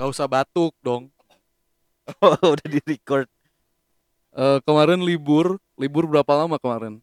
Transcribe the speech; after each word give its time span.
Gak 0.00 0.08
usah 0.08 0.24
batuk 0.24 0.72
dong. 0.80 1.12
Oh, 2.24 2.34
udah 2.56 2.66
di 2.66 2.80
record. 2.82 3.28
Eh, 4.32 4.58
kemarin 4.66 4.98
libur, 4.98 5.60
libur 5.76 6.08
berapa 6.08 6.32
lama 6.42 6.56
kemarin? 6.58 6.98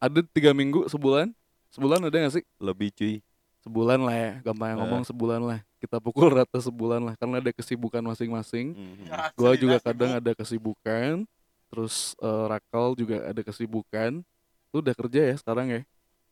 Ada 0.00 0.24
tiga 0.26 0.50
minggu, 0.50 0.88
sebulan? 0.90 1.30
Sebulan 1.70 2.02
ada 2.02 2.16
gak 2.16 2.40
sih? 2.40 2.44
Lebih 2.58 2.88
cuy. 2.96 3.14
Sebulan 3.62 4.00
lah 4.02 4.16
ya, 4.16 4.32
gampang 4.42 4.74
Eh. 4.74 4.76
ngomong 4.80 5.04
sebulan 5.06 5.38
lah. 5.44 5.60
Kita 5.78 6.00
pukul 6.00 6.32
rata 6.34 6.58
sebulan 6.58 7.04
lah, 7.04 7.14
karena 7.20 7.38
ada 7.38 7.52
kesibukan 7.52 8.00
masing-masing. 8.02 8.72
Mhm. 8.74 9.06
Gua 9.36 9.52
juga 9.54 9.76
kadang 9.78 10.16
ada 10.18 10.32
kesibukan, 10.34 11.28
terus 11.70 12.16
eh, 12.18 12.44
Rakal 12.50 12.96
juga 12.96 13.22
ada 13.22 13.40
kesibukan. 13.44 14.24
Lu 14.72 14.80
udah 14.80 14.96
kerja 14.96 15.20
ya 15.30 15.34
sekarang 15.36 15.68
ya? 15.68 15.80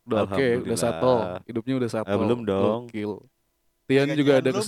Udah 0.08 0.24
oke, 0.24 0.32
udah 0.32 0.42
Alhamdulillah. 0.42 0.80
settle, 0.80 1.20
hidupnya 1.44 1.74
udah 1.76 1.90
settle. 1.92 2.18
belum 2.18 2.40
dong. 2.48 2.80
Gokil. 2.88 3.12
Tian 3.86 4.08
juga 4.16 4.40
ada 4.40 4.50
Dok? 4.50 4.64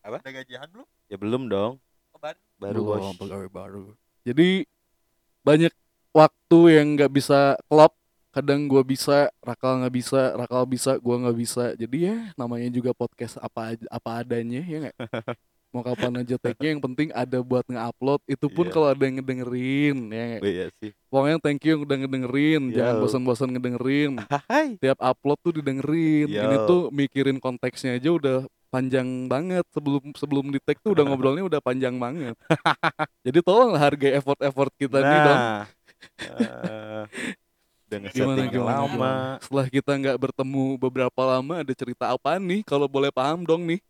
Kesibukan. 0.00 0.20
Ada 0.20 0.30
gajian 0.32 0.68
belum? 0.72 0.88
Ya 1.08 1.16
belum 1.16 1.42
dong. 1.48 1.72
Oh, 2.10 2.20
baru. 2.20 2.40
Baru 2.56 2.80
Belum, 2.82 3.00
bos. 3.00 3.18
pegawai 3.18 3.48
baru. 3.48 3.84
Jadi 4.20 4.48
banyak 5.40 5.72
waktu 6.12 6.58
yang 6.70 6.86
nggak 6.96 7.12
bisa 7.12 7.38
klop. 7.66 7.92
Kadang 8.30 8.70
gua 8.70 8.86
bisa, 8.86 9.26
Rakal 9.42 9.82
nggak 9.82 9.94
bisa, 9.96 10.20
Rakal 10.38 10.62
bisa, 10.64 10.92
gua 11.02 11.18
nggak 11.18 11.34
bisa. 11.36 11.64
Jadi 11.74 11.96
ya 12.06 12.30
namanya 12.38 12.70
juga 12.70 12.94
podcast 12.94 13.42
apa 13.42 13.74
apa 13.90 14.10
adanya 14.22 14.62
ya 14.62 14.86
nggak. 14.86 14.96
Mau 15.70 15.86
kapan 15.86 16.18
aja 16.18 16.34
tag-nya 16.34 16.74
yang 16.74 16.82
penting 16.82 17.14
ada 17.14 17.42
buat 17.42 17.62
nge-upload. 17.62 18.18
Itu 18.26 18.50
pun 18.50 18.66
Iya. 18.66 18.74
kalau 18.74 18.86
ada 18.90 19.02
yang 19.02 19.22
ngedengerin 19.22 19.98
ya 20.10 20.22
nggak. 20.26 20.42
Iya 20.42 20.66
sih. 20.78 20.90
Pokoknya 21.06 21.38
thank 21.38 21.62
you 21.62 21.70
yang 21.74 21.82
udah 21.86 21.96
ngedengerin. 22.02 22.62
Jangan 22.70 22.94
Yo. 22.94 23.00
bosan-bosan 23.02 23.48
ngedengerin. 23.54 24.12
Hai. 24.50 24.74
Tiap 24.78 24.98
upload 24.98 25.38
tuh 25.42 25.54
didengerin. 25.58 26.26
Ini 26.26 26.56
Yo. 26.58 26.66
tuh 26.66 26.82
mikirin 26.90 27.38
konteksnya 27.38 27.98
aja 27.98 28.10
udah 28.10 28.38
panjang 28.70 29.26
banget 29.26 29.66
sebelum 29.74 30.14
sebelum 30.14 30.46
di 30.54 30.62
tag 30.62 30.78
tuh 30.80 30.94
udah 30.94 31.04
ngobrolnya 31.10 31.44
udah 31.44 31.60
panjang 31.60 31.98
banget. 31.98 32.38
Jadi 33.26 33.38
tolong 33.42 33.74
hargai 33.74 34.16
effort-effort 34.16 34.72
kita 34.78 35.02
nih 35.02 35.20
dong. 35.26 35.40
Nah. 35.42 35.64
eh, 36.30 37.02
udah 37.90 37.98
Gimana 38.14 38.46
gimana, 38.46 38.72
lama. 38.72 38.86
gimana? 38.88 39.22
Setelah 39.42 39.66
kita 39.66 39.92
nggak 39.98 40.18
bertemu 40.22 40.64
beberapa 40.78 41.22
lama 41.26 41.54
ada 41.60 41.74
cerita 41.74 42.14
apa 42.14 42.38
nih? 42.38 42.62
Kalau 42.62 42.86
boleh 42.86 43.10
paham 43.10 43.42
dong 43.42 43.66
nih. 43.66 43.82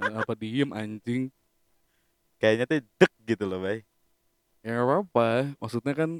Eh, 0.00 0.14
apa 0.18 0.32
diem 0.34 0.70
anjing? 0.74 1.30
Kayaknya 2.42 2.64
tuh 2.66 2.78
dek 2.98 3.12
gitu 3.24 3.44
loh, 3.46 3.62
Bay. 3.62 3.86
Ya 4.66 4.76
nggak 4.76 4.86
apa-apa. 4.88 5.28
Maksudnya 5.62 5.94
kan 5.94 6.10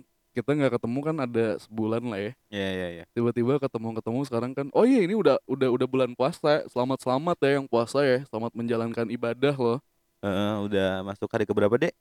kita 0.41 0.57
nggak 0.57 0.73
ketemu 0.81 0.99
kan 1.05 1.17
ada 1.21 1.47
sebulan 1.61 2.03
lah 2.03 2.19
ya. 2.19 2.33
Iya, 2.49 2.69
iya, 2.73 2.89
iya. 2.91 3.05
Tiba-tiba 3.13 3.61
ketemu-ketemu 3.61 4.19
sekarang 4.25 4.53
kan. 4.57 4.67
Oh 4.73 4.83
iya 4.83 5.05
ini 5.05 5.13
udah 5.13 5.37
udah 5.45 5.69
udah 5.69 5.87
bulan 5.87 6.17
puasa. 6.17 6.65
Selamat 6.67 6.99
selamat 7.01 7.37
ya 7.45 7.51
yang 7.61 7.67
puasa 7.69 8.01
ya. 8.01 8.25
Selamat 8.27 8.53
menjalankan 8.57 9.07
ibadah 9.09 9.55
loh. 9.55 9.79
Heeh, 10.21 10.55
udah 10.65 11.01
masuk 11.03 11.29
hari 11.29 11.45
keberapa, 11.45 11.77
Dek? 11.77 11.93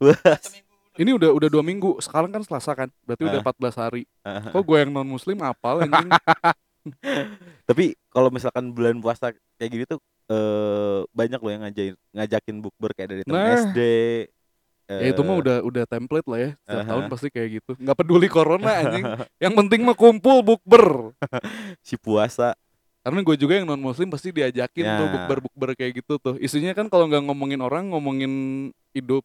Ini 0.96 1.12
udah 1.12 1.28
udah 1.28 1.48
dua 1.48 1.60
minggu. 1.60 2.00
Sekarang 2.00 2.32
kan 2.32 2.40
Selasa 2.40 2.72
kan. 2.72 2.88
Berarti 3.04 3.28
udah 3.28 3.40
Ah. 3.40 3.44
14 3.44 3.76
hari. 3.76 4.02
Heeh. 4.24 4.48
Kok 4.48 4.64
gue 4.64 4.78
yang 4.80 4.92
non 4.92 5.04
muslim 5.04 5.36
apal 5.44 5.84
anjing? 5.84 6.08
Tapi 7.68 7.92
kalau 8.08 8.30
misalkan 8.30 8.70
bulan 8.70 8.96
puasa 9.00 9.34
kayak 9.58 9.70
gini 9.70 9.84
tuh 9.84 9.98
eh 10.26 11.00
banyak 11.12 11.38
loh 11.38 11.50
yang 11.50 11.62
ngajakin 11.62 11.94
ngajakin 12.10 12.56
bukber 12.58 12.90
kayak 12.94 13.08
dari 13.12 13.22
teman 13.22 13.38
Nah. 13.38 13.54
SD. 13.60 13.78
Ya 14.86 15.10
itu 15.10 15.20
mah 15.20 15.34
eh, 15.34 15.40
udah 15.42 15.56
udah 15.62 15.84
template 15.84 16.26
lah 16.26 16.38
ya. 16.38 16.50
Setiap 16.60 16.78
Aha. 16.78 16.88
tahun 16.88 17.04
pasti 17.10 17.28
kayak 17.28 17.48
gitu. 17.58 17.70
Nggak 17.74 17.96
peduli 17.98 18.28
corona 18.28 18.70
anjing. 18.80 19.04
Yang 19.36 19.54
penting 19.58 19.80
mah 19.82 19.94
kumpul 19.94 20.40
bukber. 20.40 21.10
si 21.80 21.98
puasa. 21.98 22.54
Karena 23.02 23.22
gue 23.22 23.36
juga 23.36 23.54
yang 23.54 23.66
non 23.66 23.78
muslim 23.78 24.10
pasti 24.10 24.30
diajakin 24.30 24.82
Ya. 24.82 24.98
tuh 24.98 25.06
bukber-bukber 25.08 25.74
kayak 25.74 26.00
gitu 26.00 26.18
tuh. 26.18 26.34
Isinya 26.38 26.70
kan 26.70 26.86
kalau 26.86 27.06
nggak 27.06 27.22
ngomongin 27.22 27.58
orang 27.58 27.90
ngomongin 27.90 28.32
hidup. 28.90 29.22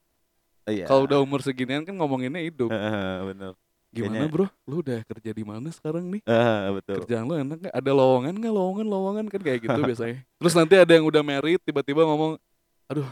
Iya. 0.65 0.85
Kalau 0.85 1.05
udah 1.05 1.17
umur 1.19 1.41
seginian 1.41 1.81
kan 1.81 1.93
ngomonginnya 1.93 2.41
hidup. 2.41 2.69
Heeh, 2.69 3.17
bener. 3.27 3.53
Gimana 3.91 4.23
Kayaknya- 4.23 4.31
bro? 4.31 4.47
Lu 4.65 4.75
udah 4.79 4.99
kerja 5.03 5.31
di 5.31 5.43
mana 5.43 5.67
sekarang 5.67 6.05
nih? 6.07 6.21
Heeh, 6.23 6.61
betul. 6.73 6.95
Kerjaan 7.01 7.25
lu 7.25 7.33
enak 7.35 7.57
nggak? 7.59 7.73
Ada 7.73 7.91
lowongan 7.91 8.33
nggak? 8.37 8.53
Lowongan, 8.53 8.85
lowongan 8.87 9.25
kan 9.27 9.41
kayak 9.41 9.59
gitu 9.61 9.79
biasanya. 9.89 10.17
Terus 10.37 10.53
nanti 10.53 10.73
ada 10.77 10.91
yang 10.93 11.05
udah 11.05 11.21
married 11.21 11.59
tiba-tiba 11.59 12.05
ngomong, 12.05 12.37
aduh 12.85 13.09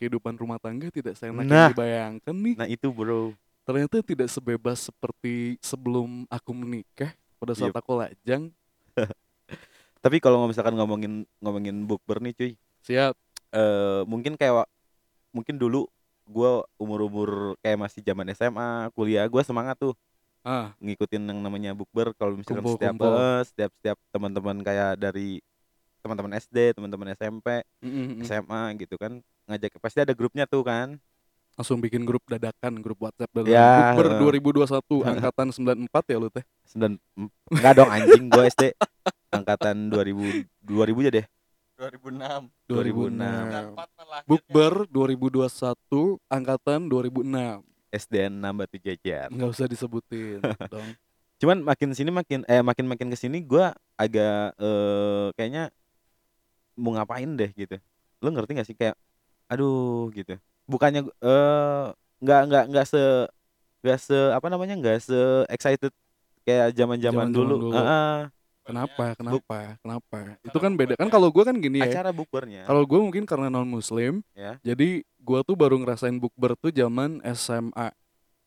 kehidupan 0.00 0.32
rumah 0.34 0.56
tangga 0.56 0.88
tidak 0.88 1.12
seenak 1.14 1.44
Nah. 1.44 1.68
yang 1.68 1.70
dibayangkan 1.70 2.32
nih. 2.34 2.54
Nah, 2.56 2.64
itu, 2.66 2.88
Bro. 2.88 3.36
ternyata 3.60 4.00
tidak 4.00 4.26
sebebas 4.26 4.80
seperti 4.82 5.60
sebelum 5.60 6.24
aku 6.26 6.50
menikah 6.50 7.12
pada 7.36 7.52
saat 7.52 7.70
Yup. 7.70 7.76
aku 7.76 7.92
lajang 7.94 8.48
Tapi 10.00 10.16
kalau 10.16 10.48
misalkan 10.48 10.72
ngomongin 10.72 11.12
ngomongin 11.38 11.84
bukber 11.84 12.18
nih, 12.18 12.32
cuy. 12.32 12.52
siap 12.80 13.12
eh 13.50 14.00
mungkin 14.04 14.34
kayak 14.34 14.64
mungkin 15.30 15.54
dulu 15.54 15.84
gua 16.24 16.62
umur-umur 16.76 17.58
kayak 17.60 17.76
masih 17.78 18.00
zaman 18.00 18.24
SMA, 18.30 18.70
kuliah 18.90 19.26
gua 19.26 19.42
semangat 19.42 19.76
tuh 19.76 19.92
ah 20.40 20.72
ngikutin 20.80 21.20
yang 21.20 21.38
namanya 21.38 21.76
bukber 21.76 22.16
kalau 22.16 22.32
misalkan 22.32 22.64
Kumpul, 22.64 22.74
setiap 22.74 22.94
kumpul. 22.96 23.12
eh, 23.12 23.40
setiap 23.44 23.70
setiap 23.76 23.98
teman-teman 24.08 24.56
kayak 24.60 24.96
dari 24.96 25.44
teman-teman 26.00 26.32
SD, 26.34 26.72
teman-teman 26.72 27.12
SMP, 27.12 27.60
mm, 27.78 27.84
mm, 27.84 28.06
mm. 28.16 28.20
SMA 28.24 28.62
gitu 28.80 28.96
kan 28.96 29.20
ngajak 29.50 29.76
pasti 29.76 29.98
ada 29.98 30.12
grupnya 30.12 30.46
tuh 30.46 30.62
kan. 30.62 30.96
langsung 31.52 31.76
bikin 31.76 32.02
grup 32.02 32.24
dadakan 32.24 32.78
grup 32.78 32.96
WhatsApp 33.00 33.28
dadakan 33.28 33.52
Ya, 33.52 33.92
Bukber 33.92 34.06
heeh. 34.16 34.40
2021 34.64 34.80
angkatan 35.04 35.46
94 35.50 36.08
ya 36.08 36.16
lu 36.16 36.28
teh 36.28 36.44
Sembilan 36.64 36.92
enggak 37.50 37.72
dong 37.74 37.90
anjing 37.90 38.24
gua 38.26 38.44
SD 38.46 38.62
angkatan 39.28 39.76
2000 39.88 40.46
2000 40.62 41.02
aja 41.02 41.10
deh. 41.12 41.26
2006. 41.76 42.48
2006 42.64 43.76
94 43.76 43.76
malah 43.76 44.20
Bukber 44.24 44.72
2021 44.86 45.50
angkatan 46.28 46.80
2006 46.86 47.28
SDN 47.90 48.32
6 48.38 48.56
Batu 48.56 48.76
Jajar. 48.78 49.26
nggak 49.28 49.50
usah 49.50 49.66
disebutin 49.66 50.38
dong 50.72 50.88
Cuman 51.36 51.58
makin 51.62 51.90
sini 51.90 52.08
makin 52.10 52.40
eh 52.46 52.60
makin 52.60 52.84
makin 52.86 53.08
ke 53.08 53.16
sini 53.16 53.40
gua 53.40 53.72
agak 53.96 54.54
eh 54.56 55.28
kayaknya 55.34 55.68
mau 56.74 56.92
ngapain 56.92 57.28
deh 57.30 57.50
gitu. 57.50 57.76
Lu 58.18 58.28
ngerti 58.30 58.52
gak 58.54 58.64
sih 58.64 58.72
kayak 58.74 58.92
aduh 59.50 60.08
gitu. 60.14 60.38
Bukannya 60.64 61.02
eh 61.04 61.84
nggak 62.22 62.40
nggak 62.46 62.64
nggak 62.70 62.86
se 62.86 63.02
nggak 63.82 63.98
se 63.98 64.18
apa 64.30 64.46
namanya 64.46 64.78
nggak 64.78 64.98
se 65.02 65.18
excited 65.50 65.90
kayak 66.46 66.72
zaman-zaman 66.72 67.28
Zaman-zaman 67.28 67.34
dulu. 67.34 67.54
dulu. 67.58 67.74
Heeh, 67.74 68.16
kenapa 68.62 69.04
kenapa 69.18 69.58
kenapa 69.82 70.18
itu 70.40 70.58
kan 70.60 70.72
beda 70.78 70.94
kan 70.94 71.08
kalau 71.10 71.28
gue 71.28 71.42
kan 71.42 71.56
gini 71.58 71.82
ya 71.82 71.90
acara 71.90 72.14
bukbernya. 72.14 72.62
kalau 72.64 72.86
gue 72.86 72.98
mungkin 73.02 73.24
karena 73.26 73.50
non 73.50 73.66
muslim 73.66 74.22
Ya. 74.30 74.62
jadi 74.62 75.02
gue 75.02 75.40
tuh 75.42 75.56
baru 75.58 75.74
ngerasain 75.80 76.14
bukber 76.16 76.54
tuh 76.54 76.70
zaman 76.70 77.18
SMA 77.34 77.90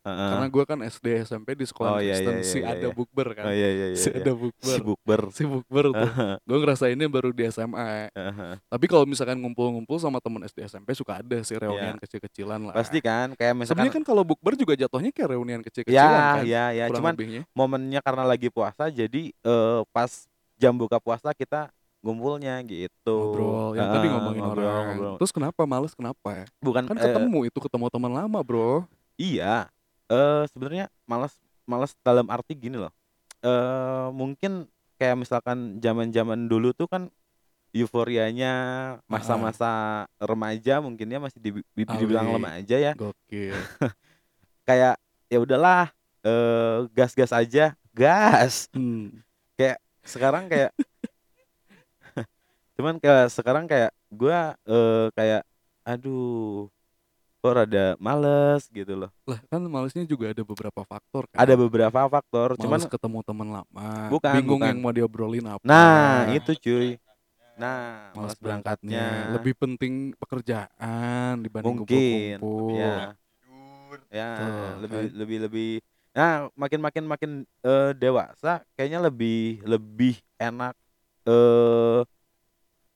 Heeh. 0.03 0.30
karena 0.30 0.47
gue 0.47 0.64
kan 0.64 0.80
SD 0.81 1.08
SMP 1.24 1.56
di 1.56 1.64
sekolah 1.64 1.90
Oh, 1.90 1.97
iya, 1.97 2.14
Kristen 2.14 2.36
iya, 2.36 2.44
si 2.44 2.59
iya, 2.59 2.68
ada 2.69 2.88
iya. 2.88 2.91
bukber 2.91 3.28
kan 3.31 3.46
Oh 3.46 3.53
iya 3.53 3.69
iya 3.69 3.86
iya. 3.90 3.96
si 3.96 4.08
iya. 4.08 4.19
ada 4.19 4.31
bukber 4.34 4.68
Si 4.69 4.81
bukber. 4.81 5.22
si 5.38 5.44
bukber 5.44 5.86
tuh 5.90 6.03
Heeh, 6.06 6.34
gue 6.38 6.58
ngerasainnya 6.59 7.08
baru 7.08 7.30
di 7.30 7.44
SMA 7.47 8.09
heeh. 8.09 8.53
tapi 8.62 8.86
kalau 8.86 9.03
misalkan 9.03 9.40
ngumpul-ngumpul 9.40 9.96
sama 9.97 10.19
temen 10.19 10.44
SD 10.44 10.68
SMP 10.68 10.91
suka 10.91 11.18
ada 11.18 11.40
sih 11.40 11.56
reunian 11.56 11.96
kecil-kecilan 11.97 12.59
lah 12.62 12.74
Iya. 12.74 12.80
Pasti 12.80 13.00
kan 13.00 13.28
kayak 13.31 13.53
misalkan 13.53 13.68
sebenarnya 13.80 13.96
kan 13.96 14.03
kalau 14.06 14.24
bukber 14.24 14.53
juga 14.53 14.74
jatuhnya 14.75 15.09
kayak 15.09 15.30
reunian 15.31 15.62
kecil-kecilan 15.62 15.96
ya 15.96 16.34
kan 16.34 16.44
ya 16.44 16.64
ya 16.70 16.85
kurang 16.85 16.97
cuman 17.00 17.14
lebihnya. 17.16 17.41
momennya 17.52 18.00
karena 18.00 18.24
lagi 18.25 18.47
puasa 18.47 18.84
jadi 18.88 19.31
eh, 19.31 19.81
pas 19.90 20.12
jam 20.56 20.74
buka 20.74 21.00
puasa 21.00 21.31
kita 21.31 21.72
ngumpulnya 22.00 22.59
gitu. 22.62 23.16
ngobrol 23.31 23.72
yang 23.74 23.88
tadi 23.90 24.03
Heeh, 24.03 24.14
ngomongin 24.14 24.44
ngobrol, 24.44 24.68
orang 24.68 24.85
ngobrol. 24.91 25.16
terus 25.16 25.31
kenapa 25.31 25.62
males 25.64 25.94
kenapa 25.94 26.44
Bukan 26.59 26.84
kan 26.85 26.96
eh, 26.96 27.03
ketemu 27.06 27.40
itu 27.47 27.58
ketemu 27.58 27.85
teman 27.88 28.12
lama 28.12 28.40
bro 28.40 28.84
iya. 29.16 29.72
Eh 30.12 30.44
sebenarnya 30.52 30.91
malas 31.06 31.36
malas 31.64 31.96
dalam 32.03 32.28
arti 32.28 32.56
gini 32.56 32.75
loh. 32.75 32.91
Eh 33.44 34.08
mungkin 34.12 34.68
kayak 35.00 35.19
misalkan 35.19 35.80
zaman-zaman 35.80 36.47
dulu 36.47 36.72
tuh 36.72 36.88
kan 36.88 37.12
euforianya 37.73 38.53
masa-masa 39.09 40.05
remaja 40.22 40.78
mungkin 40.78 41.09
ya 41.09 41.17
masih 41.17 41.40
di, 41.41 41.50
di- 41.73 41.90
dibilang 41.90 42.29
wih. 42.29 42.38
remaja 42.38 42.78
ya. 42.78 42.94
gokil 42.94 43.58
Kayak 44.70 45.02
ya 45.28 45.38
udahlah 45.41 45.90
eh 46.23 46.88
gas-gas 46.94 47.34
aja, 47.34 47.73
gas. 47.91 48.70
hmm. 48.72 49.20
sekarang 50.03 50.52
kayak 50.52 50.76
cuman 52.76 52.99
kayak 52.99 53.32
sekarang 53.32 53.66
kayak 53.72 53.96
gua 54.11 54.52
eh 54.67 55.08
kayak 55.16 55.47
aduh 55.88 56.67
kok 57.43 57.59
rada 57.59 57.99
males 57.99 58.72
gitu 58.72 58.95
loh. 58.95 59.11
Lah 59.28 59.35
kan 59.51 59.59
malesnya 59.59 60.07
juga 60.07 60.31
ada 60.31 60.47
beberapa 60.47 60.79
faktor 60.87 61.28
kan. 61.28 61.43
Ada 61.43 61.59
beberapa 61.59 61.99
faktor 62.07 62.55
Males 62.55 62.63
cuman 62.63 62.79
ketemu 62.87 63.19
teman 63.19 63.47
lama 63.51 63.87
Bukan, 64.07 64.31
bingung 64.40 64.63
bukan. 64.63 64.69
yang 64.72 64.79
mau 64.79 64.95
diobrolin 64.95 65.43
apa. 65.51 65.59
Nah 65.59 66.31
itu 66.31 66.55
cuy. 66.55 66.95
Nah 67.59 68.16
Males 68.16 68.31
males 68.31 68.35
berangkatnya. 68.40 69.35
lebih 69.35 69.59
penting 69.59 70.16
pekerjaan 70.16 71.43
dibanding 71.43 71.84
mungkin 71.84 72.37
kumpul-kumpul. 72.40 72.79
ya 72.79 72.95
Tidur. 73.43 73.99
ya 74.07 74.29
Tuh, 74.39 74.72
lebih 74.79 74.97
kan. 75.03 75.11
lebih 75.19 75.37
lebih. 75.43 75.72
Nah 76.16 76.31
makin 76.55 76.79
makin 76.79 77.03
makin 77.03 77.31
eh, 77.59 77.91
dewasa 77.93 78.63
kayaknya 78.79 79.03
lebih 79.03 79.59
lebih 79.67 80.16
enak 80.39 80.79
eh 81.28 82.01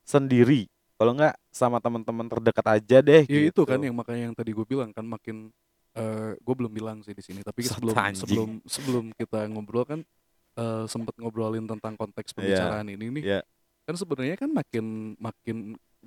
sendiri. 0.07 0.71
Kalau 0.97 1.13
nggak 1.13 1.33
sama 1.53 1.77
teman-teman 1.77 2.25
terdekat 2.25 2.65
aja 2.67 2.97
deh 2.99 3.23
Ya 3.23 3.39
gitu. 3.49 3.61
itu 3.61 3.69
kan 3.69 3.77
yang 3.77 3.93
makanya 3.93 4.29
yang 4.29 4.35
tadi 4.35 4.49
gue 4.49 4.65
bilang 4.65 4.89
kan 4.89 5.05
makin 5.05 5.53
eh 5.93 6.33
gue 6.37 6.53
belum 6.57 6.69
bilang 6.69 6.97
sih 7.01 7.13
di 7.13 7.21
sini 7.21 7.41
tapi 7.41 7.61
sebelum 7.61 7.93
anjing. 7.93 8.17
sebelum 8.17 8.49
sebelum 8.65 9.05
kita 9.13 9.45
ngobrol 9.49 9.85
kan 9.85 9.99
eh 10.57 10.83
sempat 10.85 11.13
ngobrolin 11.17 11.65
tentang 11.65 11.93
konteks 11.93 12.33
Iya. 12.33 12.37
pembicaraan 12.37 12.87
ini 12.89 13.05
nih. 13.13 13.23
Iya. 13.23 13.39
Kan 13.85 13.95
sebenarnya 13.95 14.35
kan 14.35 14.49
makin 14.49 14.85
makin 15.15 15.57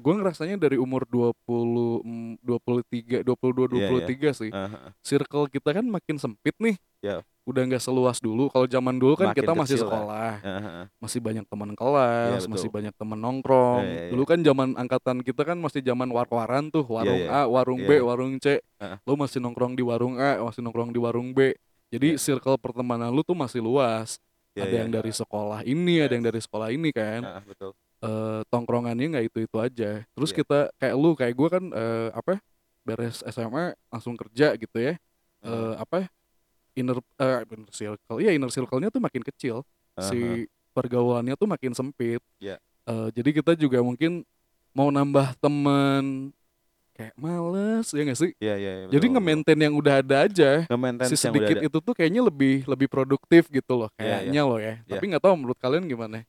gue 0.00 0.14
ngerasanya 0.16 0.56
dari 0.56 0.80
umur 0.80 1.04
20 1.04 1.36
mm, 2.02 2.32
23 2.40 3.20
22 3.22 3.76
Iya, 3.76 3.88
23 4.32 4.40
sih. 4.40 4.50
Ah, 4.50 4.66
ah. 4.66 4.90
Circle 5.04 5.52
kita 5.52 5.76
kan 5.76 5.84
makin 5.84 6.16
sempit 6.16 6.56
nih. 6.56 6.80
Iya. 7.04 7.20
Udah 7.44 7.62
nggak 7.68 7.82
seluas 7.84 8.16
dulu. 8.18 8.48
Kalau 8.48 8.64
zaman 8.64 8.96
dulu 8.96 9.14
kan 9.20 9.32
Makin 9.32 9.38
kita 9.44 9.52
masih 9.52 9.76
lah. 9.76 9.84
sekolah, 9.84 10.32
Ah, 10.40 10.48
ah, 10.48 10.60
ah. 10.64 10.84
masih 10.96 11.20
banyak 11.20 11.44
teman 11.44 11.70
kelas, 11.76 12.40
Iya, 12.44 12.48
masih 12.48 12.68
banyak 12.72 12.94
teman 12.96 13.18
nongkrong. 13.20 13.84
Iya, 13.84 13.92
iya, 13.92 14.02
iya. 14.08 14.10
Dulu 14.16 14.24
kan 14.24 14.38
zaman 14.40 14.68
angkatan 14.80 15.16
kita 15.20 15.42
kan 15.44 15.56
masih 15.60 15.80
zaman 15.84 16.08
war-waran 16.08 16.72
tuh, 16.72 16.84
warung 16.88 17.20
iya. 17.20 17.44
A, 17.44 17.50
warung 17.50 17.80
B, 17.84 17.90
Iya. 18.00 18.04
warung 18.04 18.32
C. 18.40 18.46
Heeh. 18.80 18.96
Lu 19.04 19.14
masih 19.20 19.38
nongkrong 19.44 19.76
di 19.76 19.84
warung 19.84 20.16
A, 20.16 20.40
masih 20.40 20.64
nongkrong 20.64 20.90
di 20.96 21.00
warung 21.00 21.36
B. 21.36 21.52
Jadi 21.90 22.16
Iya. 22.16 22.22
circle 22.22 22.56
pertemanan 22.56 23.12
lu 23.12 23.20
tuh 23.20 23.36
masih 23.36 23.60
luas. 23.60 24.16
Iya, 24.54 24.66
ada 24.66 24.70
iya. 24.74 24.80
yang 24.82 24.90
dari 24.90 25.12
sekolah 25.14 25.60
ini, 25.62 25.94
ada 26.02 26.12
yang 26.14 26.26
dari 26.26 26.40
sekolah 26.42 26.68
ini 26.74 26.90
kan. 26.90 27.20
Ah, 27.22 27.38
ah, 27.38 27.44
betul. 27.46 27.70
Eh, 28.00 28.40
tongkrongannya 28.48 29.12
nggak 29.12 29.26
itu-itu 29.28 29.56
aja. 29.60 29.90
Terus 30.08 30.30
Iya. 30.32 30.36
kita 30.40 30.58
kayak 30.80 30.94
lu, 30.96 31.12
kayak 31.12 31.34
gue 31.36 31.48
kan 31.52 31.64
eh, 31.68 32.08
apa? 32.10 32.40
Beres 32.80 33.20
SMA 33.22 33.76
langsung 33.92 34.16
kerja 34.16 34.56
gitu 34.56 34.76
ya. 34.80 34.96
Eh, 35.40 35.74
apa? 35.76 36.08
Inner 36.72 36.96
eh, 36.96 37.44
inner 37.44 37.68
circle. 37.68 38.16
Iya, 38.18 38.32
inner 38.32 38.48
circle-nya 38.48 38.88
tuh 38.88 39.04
makin 39.04 39.20
kecil. 39.20 39.60
Ah, 39.92 40.00
ah. 40.00 40.08
Si 40.08 40.48
pergaulannya 40.72 41.36
tuh 41.36 41.44
makin 41.44 41.76
sempit. 41.76 42.24
Iya. 42.40 42.56
Eh, 42.88 43.08
jadi 43.12 43.30
kita 43.36 43.52
juga 43.52 43.84
mungkin 43.84 44.24
mau 44.72 44.88
nambah 44.88 45.36
temen 45.36 46.32
kayak 46.96 47.12
males 47.16 47.84
ya 47.92 48.00
nggak 48.00 48.16
sih? 48.18 48.32
Iya, 48.40 48.54
iya, 48.56 48.72
iya, 48.80 48.86
Jadi 48.92 49.06
nge-maintain 49.08 49.60
yang 49.60 49.74
udah 49.76 50.00
ada 50.00 50.16
aja. 50.24 50.64
Nge-maintain 50.68 51.08
Si 51.08 51.16
yang 51.16 51.20
udah 51.20 51.24
sedikit 51.36 51.56
ada. 51.60 51.66
itu 51.68 51.78
tuh 51.80 51.92
kayaknya 51.92 52.22
lebih 52.24 52.64
lebih 52.64 52.88
produktif 52.88 53.48
gitu 53.48 53.72
loh 53.76 53.90
Iya, 53.96 54.00
iya. 54.00 54.16
kayaknya 54.24 54.42
loh 54.48 54.56
ya. 54.60 54.74
Iya. 54.80 54.90
Tapi 54.96 55.04
nggak 55.12 55.22
tahu 55.24 55.34
menurut 55.36 55.58
kalian 55.60 55.84
gimana? 55.84 56.24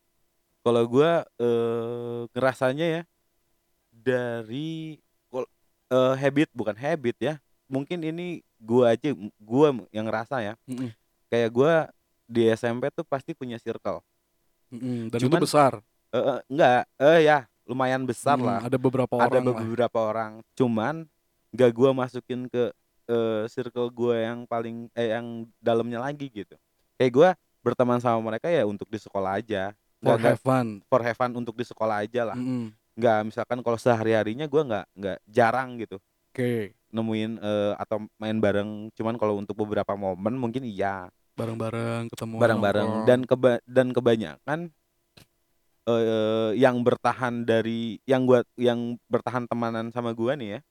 Kalau 0.62 0.84
gua 0.86 1.26
eh 1.38 2.22
ngerasanya 2.32 2.86
ya 2.86 3.02
dari 3.92 4.98
eh, 5.92 6.16
habit 6.16 6.50
bukan 6.56 6.78
habit 6.78 7.18
ya. 7.20 7.34
Mungkin 7.68 8.00
ini 8.04 8.40
gua 8.56 8.96
aja 8.96 9.12
gua 9.38 9.74
yang 9.92 10.08
ngerasa 10.08 10.40
ya. 10.40 10.54
Mm-mm. 10.64 10.92
Kayak 11.28 11.50
gua 11.52 11.74
di 12.28 12.48
SMP 12.48 12.88
tuh 12.92 13.04
pasti 13.04 13.36
punya 13.36 13.60
circle. 13.60 14.00
Mm-mm, 14.72 15.12
Dan 15.12 15.20
Cuman- 15.28 15.42
itu 15.42 15.46
besar. 15.48 15.84
Eh 16.12 16.40
enggak, 16.48 16.84
eh 17.00 17.20
ya 17.26 17.38
lumayan 17.68 18.04
besar 18.04 18.36
Mm, 18.40 18.46
lah. 18.48 18.60
Ada 18.64 18.78
beberapa 18.80 19.14
Ada 19.16 19.40
orang 19.40 19.44
lah. 19.44 19.62
beberapa 19.64 20.00
orang. 20.00 20.32
Cuman 20.56 21.08
gak 21.52 21.72
gua 21.76 21.92
masukin 21.92 22.48
ke 22.48 22.72
eh, 23.10 23.44
circle 23.52 23.92
gua 23.92 24.16
yang 24.16 24.48
paling 24.48 24.88
eh 24.96 25.12
yang 25.12 25.44
dalamnya 25.60 26.00
lagi 26.00 26.32
gitu. 26.32 26.56
Kayak 26.96 27.12
gua 27.12 27.30
berteman 27.60 28.00
sama 28.00 28.20
mereka 28.24 28.48
ya 28.48 28.64
untuk 28.64 28.88
di 28.88 28.96
sekolah 28.96 29.40
aja. 29.40 29.76
For 30.02 30.18
nggak- 30.18 30.26
have 30.28 30.42
fun. 30.42 30.68
for 30.84 31.00
have 31.00 31.14
fun 31.16 31.32
untuk 31.32 31.54
di 31.54 31.64
sekolah 31.64 32.02
aja 32.02 32.26
lah. 32.26 32.36
Mm-mm. 32.36 32.74
nggak 32.92 33.20
misalkan 33.24 33.60
kalau 33.60 33.78
sehari 33.78 34.12
harinya 34.12 34.44
gua 34.46 34.62
nggak 34.62 34.86
nggak 34.94 35.18
jarang 35.26 35.80
gitu 35.80 35.96
Oke, 36.28 36.76
nemuin 36.90 37.40
eh, 37.40 37.74
atau 37.78 38.04
main 38.16 38.36
bareng 38.36 38.92
cuman 38.92 39.16
kalau 39.16 39.38
untuk 39.38 39.56
beberapa 39.58 39.96
momen 39.96 40.36
mungkin 40.36 40.64
iya 40.64 41.08
bareng-bareng 41.34 42.12
ketemu 42.12 42.36
bareng-bareng 42.36 42.90
dan 43.06 43.24
keba 43.24 43.64
dan 43.64 43.88
kebanyakan 43.90 44.60
eh 45.82 46.52
yang 46.56 46.84
bertahan 46.84 47.42
dari 47.42 47.98
yang 48.04 48.24
gua 48.24 48.44
yang 48.54 49.00
bertahan 49.08 49.48
temanan 49.48 49.90
sama 49.90 50.12
gua 50.12 50.36
nih 50.36 50.56
ya 50.56 50.62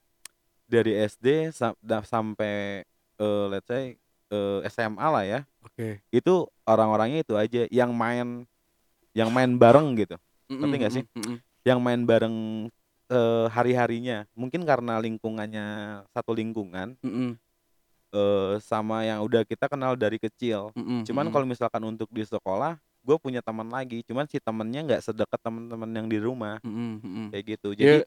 dari 0.65 0.93
SD 0.95 1.27
sa- 1.51 1.75
da- 1.81 2.05
sampai 2.05 2.85
eh, 3.17 3.45
let's 3.49 3.67
say 3.67 3.97
eh, 4.31 4.59
SMA 4.69 5.03
lah 5.03 5.25
ya 5.25 5.41
Oke. 5.61 5.99
itu 6.11 6.35
orang-orangnya 6.63 7.25
itu 7.25 7.35
aja 7.35 7.67
yang 7.69 7.91
main 7.91 8.47
yang 9.13 9.31
main 9.31 9.51
bareng 9.55 9.95
gitu 9.97 10.17
Ngerti 10.51 10.77
nggak 10.77 10.93
sih? 10.93 11.05
Mm-mm. 11.15 11.37
yang 11.63 11.79
main 11.79 12.03
bareng 12.03 12.37
eh, 13.07 13.47
hari-harinya 13.51 14.25
mungkin 14.33 14.63
karena 14.63 14.99
lingkungannya 14.99 15.67
satu 16.11 16.33
lingkungan 16.33 16.95
Mm-mm, 17.03 17.37
eh, 18.13 18.53
sama 18.63 19.03
yang 19.03 19.23
udah 19.23 19.43
kita 19.43 19.67
kenal 19.67 19.95
dari 19.95 20.19
kecil 20.19 20.71
mm-mm, 20.75 21.07
cuman 21.07 21.27
kalau 21.29 21.47
misalkan 21.47 21.83
untuk 21.85 22.11
di 22.11 22.23
sekolah 22.23 22.79
gue 23.01 23.17
punya 23.17 23.41
teman 23.41 23.67
lagi 23.67 24.05
cuman 24.05 24.29
si 24.29 24.37
temennya 24.37 24.85
nggak 24.85 25.03
sedekat 25.03 25.41
teman-teman 25.41 25.91
yang 25.91 26.07
di 26.07 26.19
rumah 26.21 26.61
mm-mm. 26.61 27.33
kayak 27.33 27.45
gitu 27.57 27.73
Ya, 27.73 27.79
jadi 27.79 27.99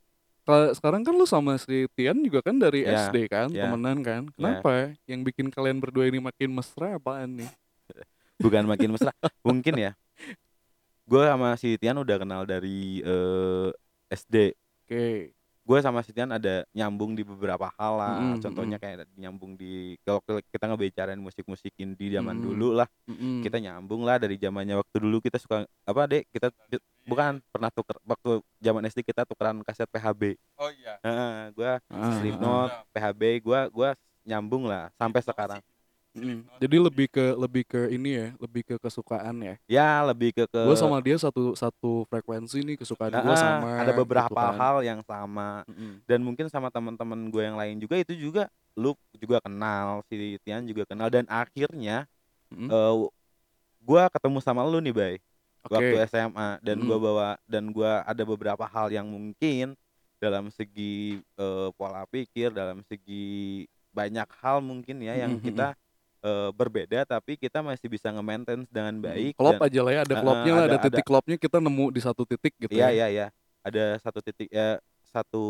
kalau 0.43 0.75
sekarang 0.75 1.01
kan 1.07 1.15
lu 1.15 1.23
sama 1.23 1.55
si 1.55 1.87
Tian 1.95 2.19
juga 2.19 2.43
kan 2.43 2.59
dari 2.59 2.83
Ya, 2.83 3.07
SD 3.07 3.31
kan, 3.31 3.47
ya. 3.55 3.63
temenan 3.63 4.03
kan. 4.03 4.27
Kenapa? 4.35 4.91
Yang 5.07 5.31
bikin 5.31 5.47
kalian 5.47 5.79
berdua 5.79 6.03
ini 6.11 6.19
makin 6.19 6.51
mesra 6.51 6.99
apaan 6.99 7.39
nih? 7.39 7.47
bukan 8.43 8.67
makin 8.67 8.91
mesra 8.91 9.15
mungkin 9.39 9.71
ya 9.79 9.91
gue 11.03 11.23
sama 11.27 11.49
si 11.59 11.75
Tian 11.75 11.99
udah 11.99 12.17
kenal 12.19 12.41
dari 12.47 13.03
eh, 13.03 13.69
SD 14.09 14.55
Oke. 14.83 15.35
gue 15.63 15.79
sama 15.79 16.03
si 16.03 16.11
Tian 16.11 16.31
ada 16.31 16.67
nyambung 16.75 17.15
di 17.15 17.23
beberapa 17.23 17.71
hal 17.79 17.93
lah 17.95 18.15
Mm-mm, 18.35 18.39
contohnya 18.43 18.77
kayak 18.79 19.07
nyambung 19.15 19.55
di 19.55 19.95
kalau 20.03 20.19
kita 20.51 20.67
ngebicarain 20.67 21.19
musik-musik 21.19 21.71
indie 21.79 22.11
zaman 22.11 22.35
Mm-mm. 22.35 22.47
dulu 22.51 22.67
lah 22.75 22.87
Mm-mm. 23.07 23.43
kita 23.43 23.59
nyambung 23.63 24.03
lah 24.03 24.19
dari 24.19 24.35
zamannya 24.35 24.79
waktu 24.79 24.97
dulu 24.99 25.23
kita 25.23 25.39
suka 25.39 25.63
apa 25.87 26.01
dek 26.07 26.23
kita 26.31 26.51
bukan 27.03 27.39
pernah 27.51 27.71
tuker 27.71 27.95
waktu 28.03 28.31
zaman 28.59 28.83
SD 28.87 29.03
kita 29.03 29.23
tukeran 29.27 29.59
kaset 29.63 29.87
PHB 29.91 30.35
Oh 30.59 30.71
iya. 30.71 30.95
Heeh, 31.03 31.51
gua 31.51 31.79
Ah, 31.91 32.15
Slipknot 32.19 32.69
PHB 32.95 33.21
gua 33.43 33.67
gua 33.67 33.89
nyambung 34.23 34.63
lah 34.67 34.87
sampai 34.95 35.19
sekarang 35.19 35.59
Mm. 36.13 36.45
Jadi 36.61 36.75
lebih 36.77 37.07
ke 37.09 37.25
lebih 37.33 37.63
ke 37.65 37.89
ini 37.89 38.09
ya, 38.13 38.27
lebih 38.37 38.61
ke 38.61 38.75
kesukaan 38.77 39.33
ya. 39.41 39.55
ya 39.65 39.89
lebih 40.05 40.29
ke 40.29 40.45
ke 40.45 40.61
Gue 40.61 40.77
sama 40.77 41.01
dia 41.01 41.17
satu 41.17 41.57
satu 41.57 42.05
frekuensi 42.05 42.61
nih 42.61 42.77
kesukaan 42.77 43.09
gue 43.09 43.25
Heeh, 43.25 43.33
sama. 43.33 43.81
ada 43.81 43.91
beberapa 43.97 44.29
gitu 44.29 44.37
kan. 44.37 44.53
hal 44.53 44.75
yang 44.85 45.01
sama 45.01 45.65
Mm-mm. 45.65 46.05
dan 46.05 46.21
mungkin 46.21 46.45
sama 46.53 46.69
teman-teman 46.69 47.33
gue 47.33 47.41
yang 47.41 47.57
lain 47.57 47.81
juga 47.81 47.97
itu 47.97 48.13
juga 48.13 48.45
lu 48.77 48.93
juga 49.17 49.41
kenal 49.41 50.05
si 50.05 50.37
Tian 50.45 50.69
juga 50.69 50.85
kenal 50.85 51.09
dan 51.09 51.25
akhirnya 51.25 52.05
Mm-mm. 52.53 52.69
eh, 52.69 52.95
gua 53.81 54.05
ketemu 54.13 54.37
sama 54.37 54.61
lu 54.69 54.77
nih 54.77 54.93
bay 54.93 55.15
Oke. 55.65 55.73
waktu 55.73 55.95
SMA 56.05 56.61
dan 56.61 56.77
Mm. 56.77 56.85
gua 56.85 56.97
bawa 57.01 57.29
dan 57.49 57.73
gua 57.73 58.05
ada 58.05 58.21
beberapa 58.21 58.69
hal 58.69 58.93
yang 58.93 59.09
mungkin 59.09 59.73
dalam 60.21 60.53
segi 60.53 61.17
eh, 61.17 61.69
pola 61.73 62.05
pikir 62.05 62.53
dalam 62.53 62.85
segi 62.85 63.65
banyak 63.89 64.29
hal 64.41 64.61
mungkin 64.61 65.01
ya 65.01 65.17
yang 65.17 65.37
Mm-mm, 65.37 65.45
kita 65.45 65.73
eh, 66.23 66.49
berbeda 66.51 67.03
tapi 67.03 67.35
kita 67.35 67.59
masih 67.59 67.85
bisa 67.85 68.07
nge-maintain 68.09 68.63
dengan 68.67 68.95
baik 68.97 69.35
Klop 69.35 69.59
dan- 69.59 69.67
aja 69.67 69.79
lah 69.83 69.91
ya, 69.91 70.01
ada 70.01 70.15
klopnya 70.17 70.51
lah, 70.53 70.63
ada, 70.63 70.77
ada- 70.77 70.85
titik 70.87 71.03
klopnya 71.03 71.35
kita 71.35 71.57
nemu 71.59 71.85
di 71.91 71.99
satu 71.99 72.23
titik 72.23 72.55
gitu 72.57 72.71
Iya 72.71 72.87
ya. 72.87 72.89
iya 72.89 73.07
iya. 73.09 73.27
Ada 73.61 73.83
satu 73.99 74.19
titik 74.19 74.47
ya 74.47 74.79
satu 75.05 75.43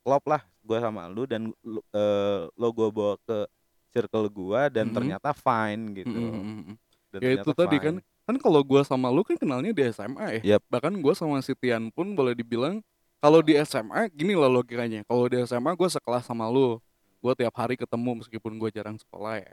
klop 0.00 0.24
lah 0.24 0.40
gua 0.60 0.78
sama 0.78 1.08
lu 1.08 1.24
dan 1.24 1.48
lu, 1.60 1.80
eh, 1.90 2.40
lo 2.52 2.68
gua 2.70 2.88
bawa 2.88 3.14
ke 3.18 3.48
circle 3.90 4.28
gua 4.28 4.68
dan 4.68 4.88
Mhm. 4.88 4.94
ternyata 4.94 5.32
fine 5.32 5.82
gitu. 5.94 6.12
Mm-mm, 6.12 6.44
mm-mm. 6.60 6.76
Dan 7.08 7.20
Ya 7.20 7.30
itu 7.34 7.50
tadi 7.52 7.76
fine. 7.76 7.84
kan, 7.84 7.94
kan 8.24 8.36
kalau 8.38 8.60
gue 8.62 8.80
sama 8.82 9.08
lu 9.08 9.20
kan 9.20 9.36
kenalnya 9.36 9.68
di 9.68 9.84
SMA 9.86 10.40
ya. 10.40 10.56
Yap. 10.56 10.62
Bahkan 10.66 10.96
gue 10.96 11.12
sama 11.12 11.40
si 11.40 11.52
Tian 11.52 11.88
pun 11.88 12.12
boleh 12.12 12.32
dibilang 12.32 12.80
kalau 13.18 13.40
di 13.40 13.52
SMA 13.58 14.08
gini 14.08 14.32
lah 14.32 14.48
logikanya. 14.48 15.04
Kalau 15.04 15.24
di 15.26 15.36
SMA 15.38 15.70
gue 15.70 15.88
sekelas 15.90 16.24
sama 16.24 16.48
lu, 16.48 16.80
gue 17.18 17.32
tiap 17.34 17.52
hari 17.52 17.76
ketemu 17.76 18.16
meskipun 18.18 18.56
gue 18.56 18.70
jarang 18.70 18.96
sekolah 18.96 19.38
ya. 19.38 19.52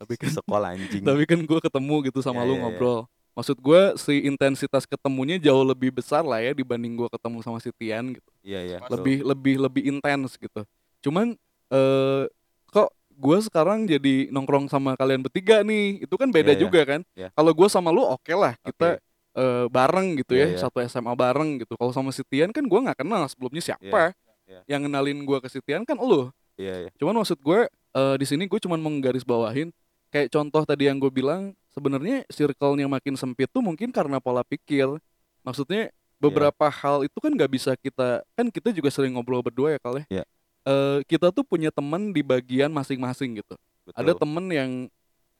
Tapi 0.00 0.16
kan 0.16 0.32
sekolah 0.32 0.68
anjing. 0.72 1.04
tapi 1.04 1.22
kan 1.28 1.36
gue 1.38 1.60
ketemu 1.60 1.94
gitu 2.08 2.24
sama 2.24 2.40
Ya, 2.40 2.48
lu 2.48 2.52
ya, 2.52 2.56
ya. 2.56 2.62
ngobrol. 2.64 3.00
Maksud 3.30 3.56
gue 3.60 3.80
si 3.94 4.14
intensitas 4.24 4.84
ketemunya 4.84 5.36
jauh 5.36 5.62
lebih 5.62 5.92
besar 5.92 6.24
lah 6.24 6.40
ya 6.40 6.50
dibanding 6.50 6.96
gue 6.96 7.08
ketemu 7.12 7.38
sama 7.44 7.60
si 7.60 7.68
Tian 7.76 8.16
gitu. 8.16 8.30
Iya 8.40 8.60
iya. 8.64 8.78
Betul. 8.80 8.96
Lebih 8.96 9.16
lebih 9.22 9.54
lebih 9.60 9.82
intens 9.86 10.34
gitu. 10.34 10.64
Cuman 11.00 11.36
eh 11.70 12.24
kok 12.68 12.90
gue 13.12 13.38
sekarang 13.44 13.84
jadi 13.84 14.32
nongkrong 14.32 14.66
sama 14.66 14.96
kalian 14.96 15.20
bertiga 15.20 15.60
nih, 15.60 16.00
itu 16.02 16.14
kan 16.16 16.32
beda 16.32 16.52
Iya, 16.52 16.56
iya. 16.56 16.62
juga 16.64 16.80
kan. 16.82 17.00
Iya. 17.12 17.28
Kalau 17.30 17.52
gue 17.52 17.68
sama 17.68 17.92
lu 17.92 18.02
oke 18.02 18.32
lah 18.32 18.56
kita 18.64 18.96
eh, 19.36 19.64
bareng 19.70 20.16
gitu 20.18 20.32
Iya, 20.34 20.42
ya, 20.42 20.46
iya. 20.56 20.58
satu 20.58 20.80
SMA 20.82 21.12
bareng 21.14 21.60
gitu. 21.60 21.76
Kalau 21.76 21.92
sama 21.92 22.10
si 22.10 22.24
Tian 22.26 22.50
kan 22.50 22.64
gue 22.64 22.80
nggak 22.82 23.04
kenal 23.04 23.28
sebelumnya 23.28 23.60
siapa. 23.62 24.16
Iya. 24.48 24.64
Yang 24.66 24.80
kenalin 24.90 25.18
gue 25.22 25.38
ke 25.38 25.48
si 25.52 25.60
Tian 25.62 25.84
kan 25.84 25.94
lu. 26.00 26.32
Iya 26.58 26.88
iya. 26.88 26.90
Cuman 26.98 27.20
maksud 27.20 27.38
gue 27.38 27.60
eh, 27.70 28.14
di 28.18 28.26
sini 28.26 28.50
gue 28.50 28.58
cuman 28.58 28.80
menggaris 28.80 29.22
bawahin 29.22 29.70
kayak 30.10 30.28
contoh 30.30 30.62
tadi 30.66 30.90
yang 30.90 30.98
gue 30.98 31.10
bilang 31.10 31.54
sebenarnya 31.70 32.26
circle-nya 32.28 32.90
makin 32.90 33.14
sempit 33.14 33.48
tuh 33.50 33.62
mungkin 33.62 33.94
karena 33.94 34.18
pola 34.18 34.42
pikir. 34.42 34.98
Maksudnya 35.46 35.94
beberapa 36.20 36.68
hal 36.68 37.08
itu 37.08 37.16
kan 37.16 37.32
nggak 37.32 37.50
bisa 37.50 37.72
kita 37.80 38.20
kan 38.36 38.46
kita 38.52 38.74
juga 38.76 38.92
sering 38.92 39.16
ngobrol 39.16 39.40
berdua 39.40 39.78
ya 39.78 39.80
kali. 39.80 40.02
Iya. 40.12 40.24
Eh, 40.68 40.98
kita 41.08 41.32
tuh 41.32 41.46
punya 41.46 41.72
teman 41.72 42.12
di 42.12 42.20
bagian 42.20 42.68
masing-masing 42.68 43.40
gitu. 43.40 43.56
Betul. 43.88 43.96
Ada 43.96 44.12
temen 44.18 44.44
yang 44.52 44.70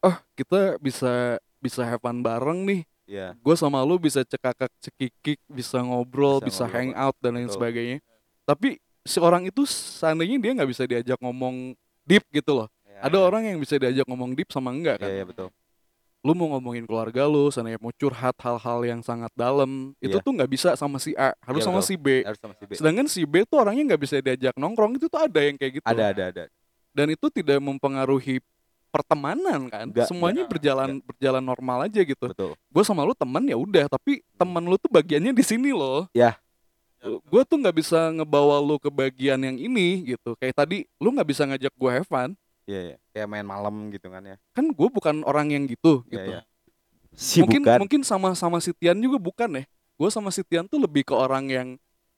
oh 0.00 0.16
kita 0.32 0.80
bisa 0.80 1.36
bisa 1.60 1.84
have 1.84 2.00
fun 2.00 2.24
bareng 2.24 2.64
nih. 2.64 2.82
Iya. 3.10 3.34
gue 3.42 3.54
sama 3.58 3.82
lu 3.82 3.98
bisa 3.98 4.22
cekakak 4.22 4.70
cekikik 4.78 5.42
bisa 5.50 5.82
ngobrol 5.82 6.38
Bisa 6.38 6.46
bisa, 6.46 6.62
ngobrol, 6.70 6.78
hangout 6.78 7.16
dan 7.18 7.32
lain 7.34 7.50
Betul. 7.50 7.56
sebagainya 7.58 7.98
tapi 8.46 8.78
si 9.02 9.18
orang 9.18 9.50
itu 9.50 9.66
seandainya 9.66 10.38
dia 10.38 10.54
nggak 10.54 10.70
bisa 10.70 10.86
diajak 10.86 11.18
ngomong 11.18 11.74
deep 12.06 12.22
gitu 12.30 12.54
loh 12.54 12.68
ada 13.02 13.18
orang 13.18 13.42
yang 13.44 13.56
bisa 13.56 13.74
diajak 13.74 14.04
ngomong 14.04 14.32
deep 14.32 14.48
sama 14.48 14.70
enggak 14.70 14.98
kan 14.98 15.08
Iya, 15.08 15.16
iya 15.16 15.24
betul. 15.24 15.48
lu 16.20 16.32
mau 16.32 16.52
ngomongin 16.52 16.84
keluarga 16.84 17.24
lu 17.24 17.48
seandainya 17.48 17.76
mau 17.76 17.90
curhat 17.90 18.36
hal-hal 18.36 18.78
yang 18.82 19.00
sangat 19.00 19.32
dalam 19.32 19.96
itu 19.98 20.12
Iya. 20.12 20.20
tuh 20.20 20.32
nggak 20.32 20.50
bisa 20.50 20.68
sama 20.74 20.96
si 20.96 21.12
A 21.14 21.32
harus 21.40 21.60
Iya, 21.60 21.66
sama 21.66 21.80
betul. 21.80 21.88
si 21.88 21.94
B 21.96 22.06
Harus 22.20 22.38
sama 22.38 22.52
si 22.52 22.64
B. 22.64 22.70
sedangkan 22.74 23.06
si 23.06 23.20
B 23.24 23.34
tuh 23.42 23.56
orangnya 23.58 23.82
nggak 23.86 24.00
bisa 24.00 24.14
diajak 24.18 24.52
nongkrong 24.54 24.94
itu 24.94 25.06
tuh 25.06 25.16
ada 25.18 25.40
yang 25.40 25.56
kayak 25.56 25.72
gitu 25.74 25.86
Ada 25.86 26.04
ada 26.10 26.22
ada. 26.30 26.42
dan 26.90 27.06
itu 27.08 27.26
tidak 27.30 27.56
mempengaruhi 27.58 28.44
pertemanan 28.90 29.70
kan 29.70 29.86
Enggak, 29.86 30.06
semuanya 30.06 30.42
enggak, 30.42 30.52
berjalan 30.52 30.90
berjalan 31.00 31.40
normal 31.40 31.78
aja 31.86 32.00
gitu 32.02 32.26
Betul. 32.26 32.52
gue 32.52 32.82
sama 32.82 33.00
lu 33.00 33.14
teman 33.14 33.40
ya 33.42 33.54
udah 33.54 33.86
tapi 33.88 34.20
teman 34.34 34.60
lu 34.60 34.74
tuh 34.74 34.90
bagiannya 34.90 35.30
di 35.30 35.44
sini 35.46 35.70
loh 35.70 36.10
Ya. 36.10 36.34
gue 37.00 37.42
tuh 37.46 37.56
nggak 37.56 37.76
bisa 37.76 38.12
ngebawa 38.12 38.58
lu 38.58 38.76
ke 38.76 38.90
bagian 38.90 39.38
yang 39.38 39.56
ini 39.56 40.04
gitu 40.10 40.36
kayak 40.36 40.52
tadi 40.52 40.84
lu 40.96 41.08
nggak 41.08 41.24
bisa 41.24 41.46
ngajak 41.46 41.70
gue 41.70 41.90
have 41.90 42.04
fun 42.04 42.36
Iya, 42.70 42.80
iya. 42.86 42.96
Kayak 43.10 43.28
main 43.28 43.42
malam 43.44 43.74
gitu 43.90 44.06
kan 44.06 44.22
ya. 44.22 44.36
kan 44.54 44.64
gue 44.64 44.88
bukan 44.88 45.26
orang 45.26 45.50
yang 45.50 45.66
gitu 45.66 46.06
Iya, 46.06 46.14
gitu 46.14 46.30
iya. 46.30 46.40
Si 47.10 47.42
mungkin 47.42 47.66
bukan. 47.66 47.78
mungkin 47.82 48.00
sama 48.06 48.30
sama 48.32 48.62
si 48.62 48.70
Tian 48.70 48.94
juga 48.96 49.18
bukan 49.18 49.50
ya 49.50 49.64
gue 49.98 50.08
sama 50.08 50.30
si 50.30 50.40
Tian 50.40 50.64
tuh 50.64 50.78
lebih 50.78 51.02
ke 51.02 51.12
orang 51.12 51.44
yang 51.50 51.68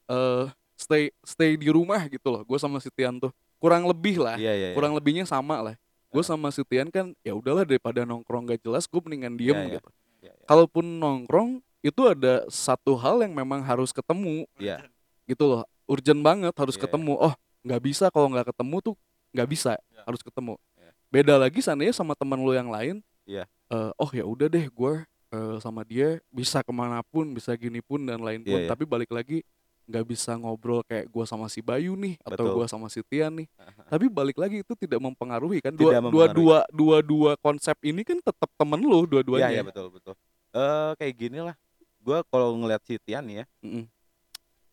eh 0.06 0.44
stay 0.76 1.08
stay 1.24 1.56
di 1.56 1.72
rumah 1.72 2.04
gitu 2.06 2.28
loh 2.28 2.44
gue 2.44 2.58
sama 2.60 2.76
si 2.78 2.92
Tian 2.92 3.16
tuh 3.16 3.32
kurang 3.56 3.88
lebih 3.88 4.20
lah 4.20 4.36
Iya, 4.36 4.52
iya. 4.52 4.66
iya. 4.70 4.76
kurang 4.76 4.92
lebihnya 4.92 5.24
sama 5.24 5.64
lah 5.64 5.74
gue 6.12 6.22
sama 6.22 6.52
si 6.52 6.60
Tian 6.62 6.92
kan 6.92 7.16
ya 7.24 7.32
udahlah 7.32 7.64
daripada 7.64 8.04
nongkrong 8.04 8.44
gak 8.46 8.60
jelas 8.60 8.84
gue 8.84 9.00
mendingan 9.00 9.32
diem 9.34 9.56
Iya, 9.56 9.64
iya. 9.64 9.74
gitu 9.80 9.88
Iya, 10.22 10.32
iya. 10.36 10.44
kalaupun 10.44 10.84
nongkrong 11.00 11.50
itu 11.80 12.02
ada 12.06 12.44
satu 12.46 12.94
hal 12.94 13.24
yang 13.24 13.32
memang 13.32 13.64
harus 13.64 13.90
ketemu 13.90 14.44
Iya. 14.60 14.84
gitu 15.24 15.48
loh 15.48 15.62
urgent 15.88 16.20
banget 16.20 16.52
harus 16.52 16.76
Iya, 16.76 16.84
ketemu 16.84 17.16
oh 17.16 17.34
nggak 17.64 17.80
bisa 17.80 18.12
kalau 18.12 18.28
nggak 18.28 18.52
ketemu 18.52 18.76
tuh 18.82 18.94
nggak 19.32 19.48
bisa 19.48 19.72
Iya. 19.88 20.02
harus 20.04 20.20
ketemu 20.20 20.54
Iya. 20.74 20.90
beda 21.08 21.34
lagi 21.36 21.58
seandainya 21.58 21.92
sama 21.92 22.12
teman 22.12 22.38
lu 22.38 22.52
yang 22.52 22.68
lain 22.68 23.00
Iya. 23.24 23.44
eh, 23.68 23.90
oh 23.96 24.10
ya 24.10 24.22
udah 24.22 24.46
deh 24.46 24.66
gue 24.66 24.94
eh, 25.28 25.56
sama 25.58 25.82
dia 25.82 26.20
bisa 26.28 26.60
ke 26.60 26.70
mana 26.70 27.00
pun 27.02 27.24
bisa 27.30 27.50
gini 27.52 27.80
pun 27.80 28.00
dan 28.00 28.18
lain 28.18 28.40
pun 28.40 28.52
Iya, 28.54 28.64
iya. 28.64 28.70
tapi 28.70 28.84
balik 28.84 29.08
lagi 29.08 29.40
nggak 29.82 30.06
bisa 30.06 30.36
ngobrol 30.36 30.80
kayak 30.82 31.10
gue 31.10 31.24
sama 31.24 31.48
si 31.48 31.58
Bayu 31.58 31.98
nih 31.98 32.14
atau 32.22 32.46
Betul. 32.46 32.54
gue 32.54 32.66
sama 32.66 32.86
si 32.86 33.02
Tian 33.02 33.34
nih 33.34 33.48
tapi 33.92 34.06
balik 34.06 34.36
lagi 34.36 34.60
itu 34.60 34.72
tidak 34.74 35.00
mempengaruhi 35.00 35.58
kan 35.58 35.72
dua 35.72 35.98
Tidak 35.98 36.02
dua 36.06 36.26
mempengaruhi. 36.30 36.38
dua 36.38 36.58
dua 36.70 36.96
dua 37.02 37.30
konsep 37.36 37.74
ini 37.82 38.02
kan 38.02 38.16
tetap 38.16 38.46
temen 38.52 38.78
lu 38.78 39.02
Iya, 39.02 39.06
dua-duanya 39.10 39.50
iya 39.50 39.62
betul, 39.62 39.90
betul. 39.90 40.14
Eh 40.52 40.92
kayak 40.96 41.14
gini 41.16 41.40
lah. 41.40 41.56
Gua 41.98 42.22
kalau 42.24 42.54
ngeliat 42.54 42.82
si 42.82 42.94
Tian 42.98 43.24
ya, 43.24 43.42
Mm-mm. 43.58 43.86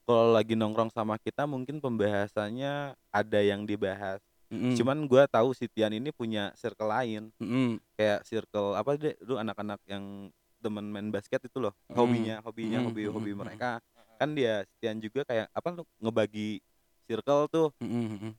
kalau 0.03 0.29
lagi 0.29 0.53
nongkrong 0.53 0.89
sama 0.89 1.15
kita 1.15 1.45
mungkin 1.45 1.77
pembahasannya 1.77 2.93
ada 3.09 3.39
yang 3.39 3.63
dibahas. 3.63 4.19
Mm-mm. 4.49 4.73
Cuman 4.73 5.05
gua 5.05 5.29
tahu 5.29 5.53
si 5.53 5.69
Tian 5.69 5.93
ini 5.93 6.09
punya 6.09 6.49
circle 6.57 6.89
lain, 6.89 7.29
Mm-mm. 7.37 7.77
kayak 7.93 8.25
circle 8.25 8.73
apa 8.73 8.97
deh, 8.97 9.13
lu 9.21 9.37
anak-anak 9.37 9.77
yang 9.85 10.33
demen 10.59 10.89
main 10.89 11.07
basket 11.13 11.39
itu 11.45 11.61
loh, 11.61 11.71
Mm. 11.87 11.95
hobinya, 11.95 12.35
hobinya, 12.43 12.79
Mm, 12.81 12.85
hobi-hobi 12.89 13.31
mm, 13.31 13.37
mm, 13.37 13.41
mereka. 13.45 13.71
Kan 14.19 14.35
dia 14.35 14.65
si 14.67 14.73
Tian 14.81 14.97
juga 14.99 15.23
kayak 15.23 15.47
apa 15.53 15.67
tuh 15.79 15.85
ngebagi 16.01 16.59
circle 17.05 17.45
tuh, 17.47 17.67
Mm-mm. 17.79 18.05
Mm-mm. 18.17 18.33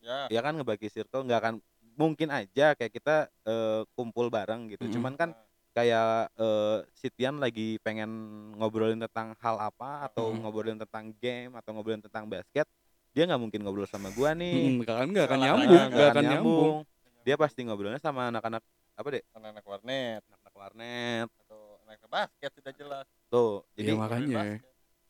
Ya. 0.00 0.32
ya 0.32 0.40
kan 0.40 0.56
ngebagi 0.56 0.88
circle 0.88 1.28
nggak 1.28 1.40
akan 1.44 1.54
mungkin 2.00 2.32
aja 2.32 2.72
kayak 2.72 2.92
kita 2.96 3.28
eh, 3.44 3.84
kumpul 3.92 4.32
bareng 4.32 4.72
gitu. 4.72 4.88
Mm-mm. 4.88 4.94
Cuman 4.96 5.14
kan 5.20 5.30
kayak 5.76 6.32
eh, 6.40 6.78
si 6.96 7.12
Tian 7.12 7.36
lagi 7.36 7.76
pengen 7.84 8.08
ngobrolin 8.56 8.98
tentang 9.04 9.36
hal 9.38 9.60
apa 9.60 10.08
atau 10.08 10.32
Mm. 10.32 10.40
ngobrolin 10.40 10.80
tentang 10.80 11.12
game 11.20 11.52
atau 11.54 11.76
ngobrolin 11.76 12.00
tentang 12.00 12.24
basket 12.26 12.64
dia 13.10 13.26
nggak 13.26 13.40
mungkin 13.42 13.60
ngobrol 13.62 13.88
sama 13.90 14.08
gua 14.14 14.32
nih. 14.32 14.54
Mm-mm. 14.80 14.86
kan 14.86 15.06
nggak 15.08 15.26
akan 15.26 15.38
nyambung 15.38 15.82
nggak 15.90 16.08
akan 16.14 16.24
nyambung. 16.24 16.76
dia 17.20 17.36
pasti 17.36 17.60
ngobrolnya 17.62 18.00
sama 18.00 18.32
anak-anak 18.32 18.64
apa 18.96 19.08
deh 19.12 19.22
anak-anak 19.36 19.64
warnet. 19.66 20.22
Anak 20.30 20.54
warnet. 20.56 21.28
Atau 21.44 21.60
anak 21.84 22.00
basket 22.08 22.50
sudah 22.56 22.72
jelas. 22.76 23.06
Tuh 23.28 23.64
Iya, 23.74 23.76
jadi 23.76 23.92
makanya. 23.96 24.42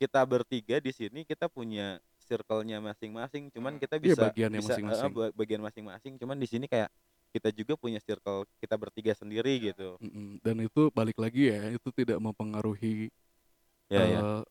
Kita 0.00 0.20
bertiga 0.24 0.80
di 0.80 0.92
sini 0.96 1.28
kita 1.28 1.46
punya 1.52 2.00
circle-nya 2.24 2.80
masing-masing. 2.80 3.52
Cuman 3.52 3.76
Hmm. 3.76 3.82
kita 3.82 4.00
Iya, 4.00 4.04
bisa 4.16 4.22
bagiannya 4.32 4.58
bisa 4.58 4.64
eh, 4.64 4.74
masing-masing. 4.80 5.12
ba- 5.12 5.34
bagian 5.36 5.60
masing-masing. 5.60 6.12
Cuman 6.16 6.36
di 6.40 6.48
sini 6.48 6.64
kayak 6.64 6.88
kita 7.30 7.52
juga 7.54 7.78
punya 7.78 8.00
circle 8.02 8.42
kita 8.58 8.74
bertiga 8.74 9.12
sendiri 9.14 9.70
gitu. 9.70 10.00
Dan 10.40 10.56
itu 10.64 10.88
balik 10.90 11.20
lagi 11.20 11.52
ya 11.52 11.70
itu 11.70 11.88
tidak 11.94 12.18
mempengaruhi 12.18 13.12
ya 13.86 14.02
ya 14.02 14.20
eh, 14.22 14.42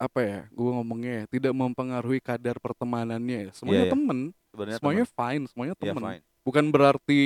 apa 0.00 0.20
ya 0.24 0.40
gue 0.48 0.70
ngomongnya 0.72 1.12
ya, 1.12 1.24
tidak 1.28 1.52
mempengaruhi 1.52 2.24
kadar 2.24 2.56
pertemanannya 2.56 3.38
ya. 3.44 3.50
semuanya 3.52 3.84
Iya, 3.84 3.86
iya. 3.86 3.92
temen. 3.92 4.18
Sebenarnya 4.48 4.76
semuanya 4.80 5.04
teman. 5.04 5.18
fine 5.20 5.42
semuanya 5.52 5.74
Iya, 5.76 5.82
temen. 5.92 6.02
fine. 6.08 6.22
bukan 6.40 6.64
berarti 6.72 7.20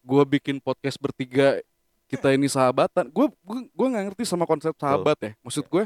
gue 0.00 0.22
bikin 0.28 0.56
podcast 0.60 1.00
bertiga 1.00 1.64
kita 2.04 2.36
ini 2.36 2.44
sahabatan. 2.44 3.08
Gue 3.08 3.32
gue 3.48 3.86
nggak 3.88 4.04
ngerti 4.12 4.28
sama 4.28 4.44
konsep 4.44 4.76
sahabat 4.76 5.16
ya. 5.18 5.32
Maksud 5.40 5.64
gue 5.64 5.84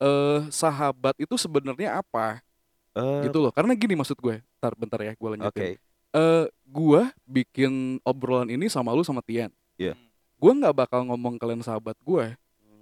eh 0.00 0.40
sahabat 0.52 1.16
itu 1.16 1.32
sebenarnya 1.36 1.96
apa? 1.98 2.44
Eh, 2.92 3.24
gitu 3.24 3.40
loh. 3.40 3.52
Karena 3.54 3.72
gini 3.72 3.96
maksud 3.96 4.20
gue 4.20 4.44
bentar 4.44 4.72
bentar 4.76 5.00
ya 5.00 5.12
gue 5.16 5.28
lanjutin. 5.32 5.80
Eh 6.10 6.44
gue 6.68 7.02
bikin 7.24 7.72
obrolan 8.04 8.52
ini 8.52 8.68
sama 8.68 8.92
lu 8.92 9.00
sama 9.00 9.24
Tian. 9.24 9.48
Iya. 9.74 9.96
gue 10.36 10.52
nggak 10.56 10.72
bakal 10.72 11.04
ngomong 11.04 11.36
kalian 11.36 11.60
sahabat 11.60 11.96
gue 12.00 12.32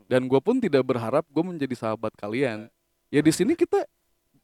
dan 0.06 0.26
gue 0.26 0.40
pun 0.42 0.58
tidak 0.58 0.82
berharap 0.82 1.26
gue 1.26 1.42
menjadi 1.42 1.74
sahabat 1.74 2.14
kalian 2.14 2.70
ya 3.08 3.20
di 3.20 3.32
sini 3.32 3.52
kita 3.52 3.84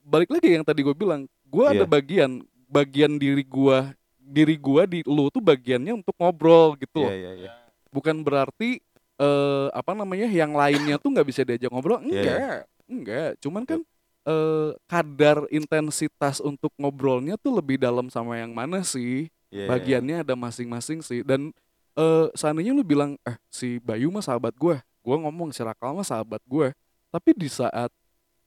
balik 0.01 0.29
lagi 0.29 0.53
yang 0.53 0.65
tadi 0.65 0.81
gue 0.81 0.93
bilang. 0.93 1.25
Gue 1.45 1.65
ada 1.65 1.85
Iya. 1.85 1.89
bagian 1.89 2.31
bagian 2.67 3.17
diri 3.17 3.45
gue 3.45 3.79
diri 4.19 4.57
gue 4.57 4.83
di 4.89 4.99
lu 5.05 5.29
tuh 5.29 5.39
bagiannya 5.39 5.95
untuk 5.95 6.17
ngobrol 6.17 6.75
gitu 6.77 7.01
Iya, 7.01 7.07
loh. 7.07 7.13
Iya, 7.13 7.31
iya. 7.39 7.51
bukan 7.93 8.21
berarti 8.21 8.81
eh 9.15 9.67
apa 9.71 9.95
namanya 9.95 10.27
yang 10.27 10.51
lainnya 10.53 10.99
tuh 10.99 11.15
nggak 11.15 11.29
bisa 11.29 11.41
diajak 11.43 11.71
ngobrol. 11.71 12.03
Iya, 12.03 12.21
enggak 12.25 12.59
enggak. 12.85 13.31
Cuman 13.39 13.63
kan 13.63 13.81
eh 14.25 14.71
kadar 14.85 15.45
intensitas 15.49 16.41
untuk 16.41 16.73
ngobrolnya 16.75 17.37
tuh 17.37 17.61
lebih 17.61 17.77
dalam 17.77 18.09
sama 18.09 18.37
yang 18.37 18.51
mana 18.51 18.83
sih? 18.83 19.29
Iya. 19.55 19.71
bagiannya 19.71 20.27
ada 20.27 20.35
masing-masing 20.35 20.99
sih. 20.99 21.23
Dan 21.23 21.55
eh 21.95 22.27
seandainya 22.35 22.75
lu 22.75 22.83
bilang 22.83 23.15
eh 23.23 23.39
si 23.47 23.79
Bayu 23.79 24.11
mah 24.11 24.19
sahabat 24.19 24.51
gue 24.59 24.83
gue 24.83 25.17
ngomong 25.21 25.55
si 25.55 25.63
Rakal 25.63 25.95
mah 25.95 26.03
sahabat 26.03 26.43
gue 26.43 26.75
tapi 27.07 27.31
di 27.31 27.47
saat 27.47 27.87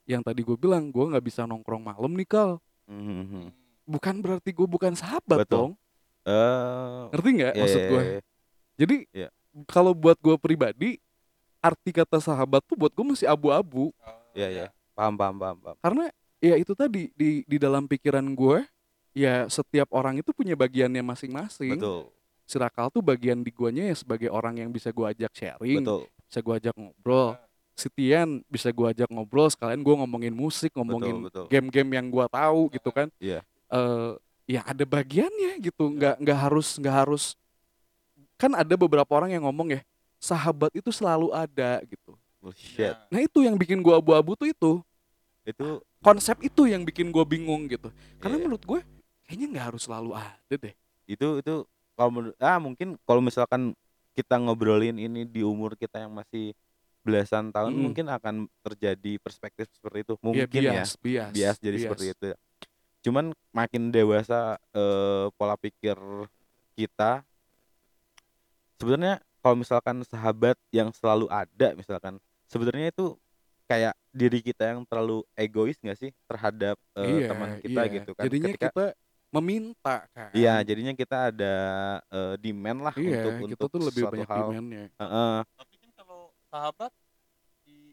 yang 0.08 0.24
tadi 0.24 0.42
gue 0.42 0.56
bilang 0.56 0.88
gue 0.88 1.06
nggak 1.06 1.22
bisa 1.22 1.44
nongkrong 1.44 1.84
malam 1.84 2.16
nih 2.16 2.26
kal 2.26 2.52
Mhm. 2.88 3.52
bukan 3.84 4.16
berarti 4.18 4.50
gue 4.50 4.64
bukan 4.64 4.96
sahabat 4.96 5.44
Betul. 5.44 5.52
dong 5.52 5.72
Eh, 6.24 7.04
ngerti 7.12 7.30
nggak 7.34 7.54
iya, 7.54 7.62
maksud 7.62 7.80
iya, 7.80 7.88
gue 7.88 8.02
iya. 8.02 8.22
jadi 8.76 8.96
Iya. 9.14 9.30
kalau 9.64 9.92
buat 9.92 10.16
gue 10.18 10.36
pribadi 10.36 11.00
arti 11.58 11.92
kata 11.92 12.20
sahabat 12.20 12.64
tuh 12.64 12.76
buat 12.76 12.92
gue 12.92 13.06
masih 13.06 13.28
abu-abu 13.28 13.92
Iya, 14.32 14.48
iya. 14.50 14.68
Paham, 14.92 15.16
paham, 15.16 15.36
paham, 15.36 15.58
paham. 15.58 15.78
karena 15.80 16.06
ya 16.38 16.56
itu 16.56 16.72
tadi 16.72 17.12
di 17.12 17.44
di 17.44 17.58
dalam 17.58 17.86
pikiran 17.86 18.24
gue 18.30 18.64
ya 19.12 19.48
setiap 19.48 19.88
orang 19.90 20.20
itu 20.20 20.30
punya 20.32 20.54
bagiannya 20.54 21.02
masing-masing 21.02 21.80
Betul, 21.80 22.12
si 22.44 22.56
Rakal 22.56 22.88
tuh 22.88 23.02
bagian 23.02 23.40
di 23.40 23.50
guanya 23.50 23.88
ya 23.88 23.96
sebagai 23.96 24.28
orang 24.28 24.56
yang 24.58 24.70
bisa 24.70 24.90
gue 24.90 25.06
ajak 25.06 25.32
sharing 25.34 25.82
betul. 25.82 26.06
bisa 26.24 26.40
gue 26.40 26.54
ajak 26.56 26.76
ngobrol 26.76 27.34
si 27.78 27.88
Tian 27.94 28.42
bisa 28.50 28.74
gue 28.74 28.88
ajak 28.90 29.06
ngobrol 29.08 29.46
sekalian 29.48 29.86
gue 29.86 29.96
ngomongin 29.96 30.34
musik 30.34 30.74
ngomongin 30.74 31.30
betul. 31.30 31.46
game-game 31.46 31.90
yang 31.94 32.08
gue 32.10 32.26
tahu 32.28 32.62
gitu 32.74 32.90
kan 32.90 33.08
Iya. 33.22 33.46
Eh, 33.70 34.12
ya 34.50 34.66
ada 34.66 34.82
bagiannya 34.82 35.62
gitu 35.62 35.94
nggak 35.94 36.18
nggak 36.18 36.40
harus 36.42 36.74
nggak 36.76 36.96
harus 37.06 37.24
kan 38.36 38.50
ada 38.54 38.74
beberapa 38.74 39.08
orang 39.14 39.30
yang 39.30 39.46
ngomong 39.46 39.78
ya 39.78 39.82
sahabat 40.18 40.74
itu 40.74 40.90
selalu 40.90 41.30
ada 41.30 41.86
gitu 41.86 42.18
Bullshit. 42.42 42.80
Ya. 42.80 42.98
nah 43.14 43.22
itu 43.22 43.46
yang 43.46 43.54
bikin 43.54 43.78
gue 43.78 43.94
abu-abu 43.94 44.34
tuh 44.34 44.50
itu 44.50 44.72
Itu 45.46 45.80
konsep 46.02 46.36
itu 46.44 46.68
yang 46.68 46.82
bikin 46.84 47.08
gue 47.08 47.24
bingung 47.24 47.70
gitu 47.70 47.94
karena 48.18 48.36
Iya. 48.36 48.44
menurut 48.44 48.64
gue 48.66 48.80
kayaknya 49.24 49.48
nggak 49.54 49.66
harus 49.70 49.86
selalu 49.86 50.12
ada 50.18 50.54
deh 50.58 50.74
itu 51.06 51.28
itu 51.40 51.54
kalau 51.94 52.10
menurut 52.10 52.38
ah 52.42 52.58
mungkin 52.58 52.98
kalau 53.06 53.22
misalkan 53.22 53.78
kita 54.12 54.34
ngobrolin 54.38 54.98
ini 54.98 55.24
di 55.24 55.46
umur 55.46 55.78
kita 55.78 56.02
yang 56.02 56.14
masih 56.14 56.58
belasan 57.08 57.50
tahun 57.50 57.72
Mm-mm. 57.72 57.84
mungkin 57.88 58.06
akan 58.06 58.36
terjadi 58.62 59.16
perspektif 59.18 59.72
seperti 59.72 60.04
itu. 60.04 60.14
Ya, 60.14 60.22
mungkin 60.22 60.60
ya. 60.60 60.72
bias, 60.76 60.92
bias 61.00 61.32
bias 61.32 61.56
jadi 61.58 61.78
seperti 61.80 62.06
itu. 62.12 62.28
Cuman 63.02 63.32
makin 63.50 63.88
dewasa 63.88 64.60
eh, 64.76 65.32
pola 65.34 65.56
pikir 65.56 65.96
kita 66.76 67.24
sebenarnya 68.78 69.18
kalau 69.40 69.56
misalkan 69.56 70.04
sahabat 70.04 70.60
yang 70.70 70.92
selalu 70.92 71.32
ada 71.32 71.74
misalkan 71.74 72.20
sebenarnya 72.46 72.92
itu 72.92 73.16
kayak 73.66 73.96
diri 74.12 74.40
kita 74.40 74.76
yang 74.76 74.84
terlalu 74.84 75.24
egois 75.34 75.76
nggak 75.80 75.98
sih 75.98 76.12
terhadap 76.26 76.76
eh, 76.96 77.08
Iya, 77.08 77.28
teman 77.32 77.50
kita 77.60 77.82
iya. 77.82 77.94
gitu 77.96 78.12
kan? 78.12 78.24
Jadinya 78.28 78.50
Ketika- 78.52 78.68
kita 78.72 78.86
meminta 79.28 79.96
kan? 80.16 80.30
Iya, 80.32 80.54
jadinya 80.64 80.94
kita 80.96 81.18
ada 81.32 81.56
eh, 82.08 82.36
demand 82.40 82.80
lah 82.80 82.96
iya 82.96 83.28
untuk 83.28 83.32
kita 83.52 83.64
untuk 83.64 83.70
tuh 83.72 83.82
lebih 83.84 84.04
banyak 84.08 84.28
hal. 84.28 84.48
demandnya. 84.48 84.84
Tapi 84.88 85.04
kan 85.04 85.08
kalau 85.08 85.77
sahabat 86.48 86.92
si 87.62 87.92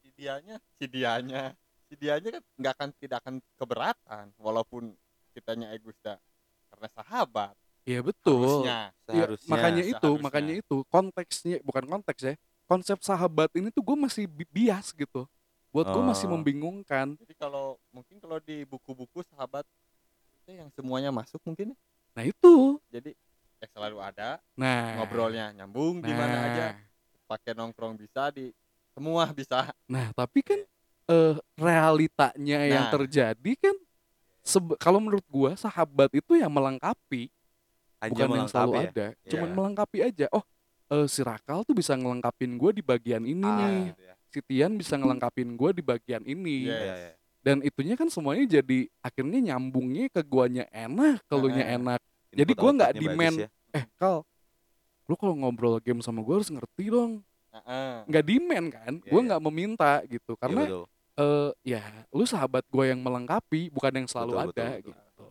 si 0.00 0.08
dianya 0.14 0.56
si 0.76 0.84
dianya 0.86 1.42
si 1.86 1.94
dianya 1.94 2.28
kan 2.36 2.42
nggak 2.56 2.72
akan 2.76 2.90
tidak 2.98 3.18
akan 3.24 3.34
keberatan 3.56 4.24
walaupun 4.36 4.92
kitanya 5.32 5.72
egoista 5.72 6.16
karena 6.68 6.88
sahabat 6.92 7.54
Iya 7.86 8.02
betul. 8.02 8.66
harusnya 8.66 8.90
Iya, 8.90 9.04
seharusnya 9.06 9.50
makanya 9.54 9.82
itu, 9.84 9.94
seharusnya. 9.94 10.24
makanya 10.26 10.54
itu 10.58 10.76
konteksnya 10.90 11.56
bukan 11.62 11.84
konteks 11.86 12.18
ya. 12.18 12.34
Konsep 12.66 12.98
sahabat 12.98 13.46
ini 13.54 13.70
tuh 13.70 13.78
gue 13.78 13.94
masih 13.94 14.26
bi- 14.26 14.50
bias 14.50 14.90
gitu. 14.90 15.22
Buat 15.70 15.94
gue 15.94 16.02
masih 16.02 16.26
Oh. 16.26 16.34
membingungkan. 16.34 17.14
jadi 17.14 17.34
kalau 17.38 17.78
mungkin 17.94 18.18
kalau 18.18 18.42
di 18.42 18.66
buku-buku 18.66 19.22
sahabat 19.30 19.62
itu 20.42 20.58
yang 20.58 20.66
semuanya 20.74 21.14
masuk 21.14 21.38
mungkin 21.46 21.72
ya. 21.72 21.76
Nah 22.18 22.24
itu. 22.26 22.82
jadi 22.90 23.14
ya 23.62 23.66
selalu 23.70 24.02
ada 24.02 24.42
Nah. 24.58 24.98
ngobrolnya 24.98 25.54
nyambung 25.54 26.02
di 26.02 26.10
mana 26.10 26.34
nah, 26.34 26.46
aja 26.50 26.66
pakai 27.26 27.52
nongkrong 27.52 27.98
bisa 27.98 28.30
di 28.30 28.54
semua 28.94 29.26
bisa 29.36 29.68
Nah, 29.86 30.14
tapi 30.14 30.40
kan 30.40 30.60
eh 31.06 31.34
realitanya 31.54 32.58
yang 32.64 32.86
Nah. 32.86 32.92
terjadi 32.94 33.52
kan 33.60 33.76
kalau 34.78 35.02
menurut 35.02 35.26
gua 35.26 35.58
sahabat 35.58 36.14
itu 36.14 36.38
yang 36.38 36.50
melengkapi, 36.50 37.26
hanya 37.98 38.10
bukan 38.14 38.28
yang 38.32 38.46
selalu 38.46 38.70
melengkapi 38.70 38.78
ya 38.78 38.90
ada. 38.90 39.06
Cuman 39.26 39.48
Iya. 39.50 39.56
melengkapi 39.58 39.98
aja. 40.00 40.26
Oh, 40.30 40.44
eh, 40.94 41.06
si 41.10 41.20
Rakal 41.26 41.66
tuh 41.66 41.74
bisa 41.74 41.98
ngelengkapin 41.98 42.54
gua 42.54 42.70
di 42.70 42.78
bagian 42.78 43.26
ini 43.26 43.42
Ah, 43.42 43.58
nih. 43.58 43.80
gitu 43.90 44.02
ya. 44.06 44.14
Si 44.30 44.38
Tian 44.42 44.78
bisa 44.78 44.94
ngelengkapin 44.94 45.58
gua 45.58 45.74
di 45.74 45.82
bagian 45.82 46.22
ini. 46.22 46.70
Iya. 46.70 46.78
Iya, 46.78 46.94
iya. 46.94 47.12
Dan 47.42 47.62
itunya 47.62 47.94
kan 47.94 48.06
semuanya 48.06 48.42
jadi 48.58 48.86
akhirnya 48.98 49.54
nyambungnya 49.54 50.10
ke 50.10 50.22
guanya 50.22 50.66
enak, 50.70 51.22
ke 51.26 51.34
lu 51.34 51.46
nya 51.50 51.62
Heeh. 51.62 51.78
enak. 51.78 52.00
Jadi 52.30 52.52
gua 52.54 52.70
nggak 52.74 52.92
demand. 52.98 53.36
ya. 53.42 53.48
Eh, 53.74 53.84
Kal, 53.98 54.22
lu 55.06 55.14
kalau 55.14 55.34
ngobrol 55.34 55.78
game 55.78 56.02
sama 56.02 56.20
gua 56.20 56.42
harus 56.42 56.50
ngerti 56.50 56.90
dong. 56.90 57.22
Nggak 58.04 58.24
demand 58.26 58.66
kan? 58.68 58.92
Iya, 59.00 59.08
Gua 59.08 59.20
iya. 59.22 59.26
nggak 59.32 59.42
meminta 59.48 59.92
gitu. 60.04 60.32
Iya, 60.34 60.40
Karena 60.42 60.62
betul. 60.66 60.84
eh 61.16 61.50
ya 61.64 61.82
lu 62.12 62.24
sahabat 62.28 62.60
gue 62.68 62.84
yang 62.84 63.00
melengkapi 63.00 63.72
bukan 63.72 64.04
yang 64.04 64.06
selalu 64.06 64.36
Betul, 64.36 64.44
betul, 64.44 64.52
ada 64.52 64.66
betul. 64.68 64.84
gitu 64.92 65.26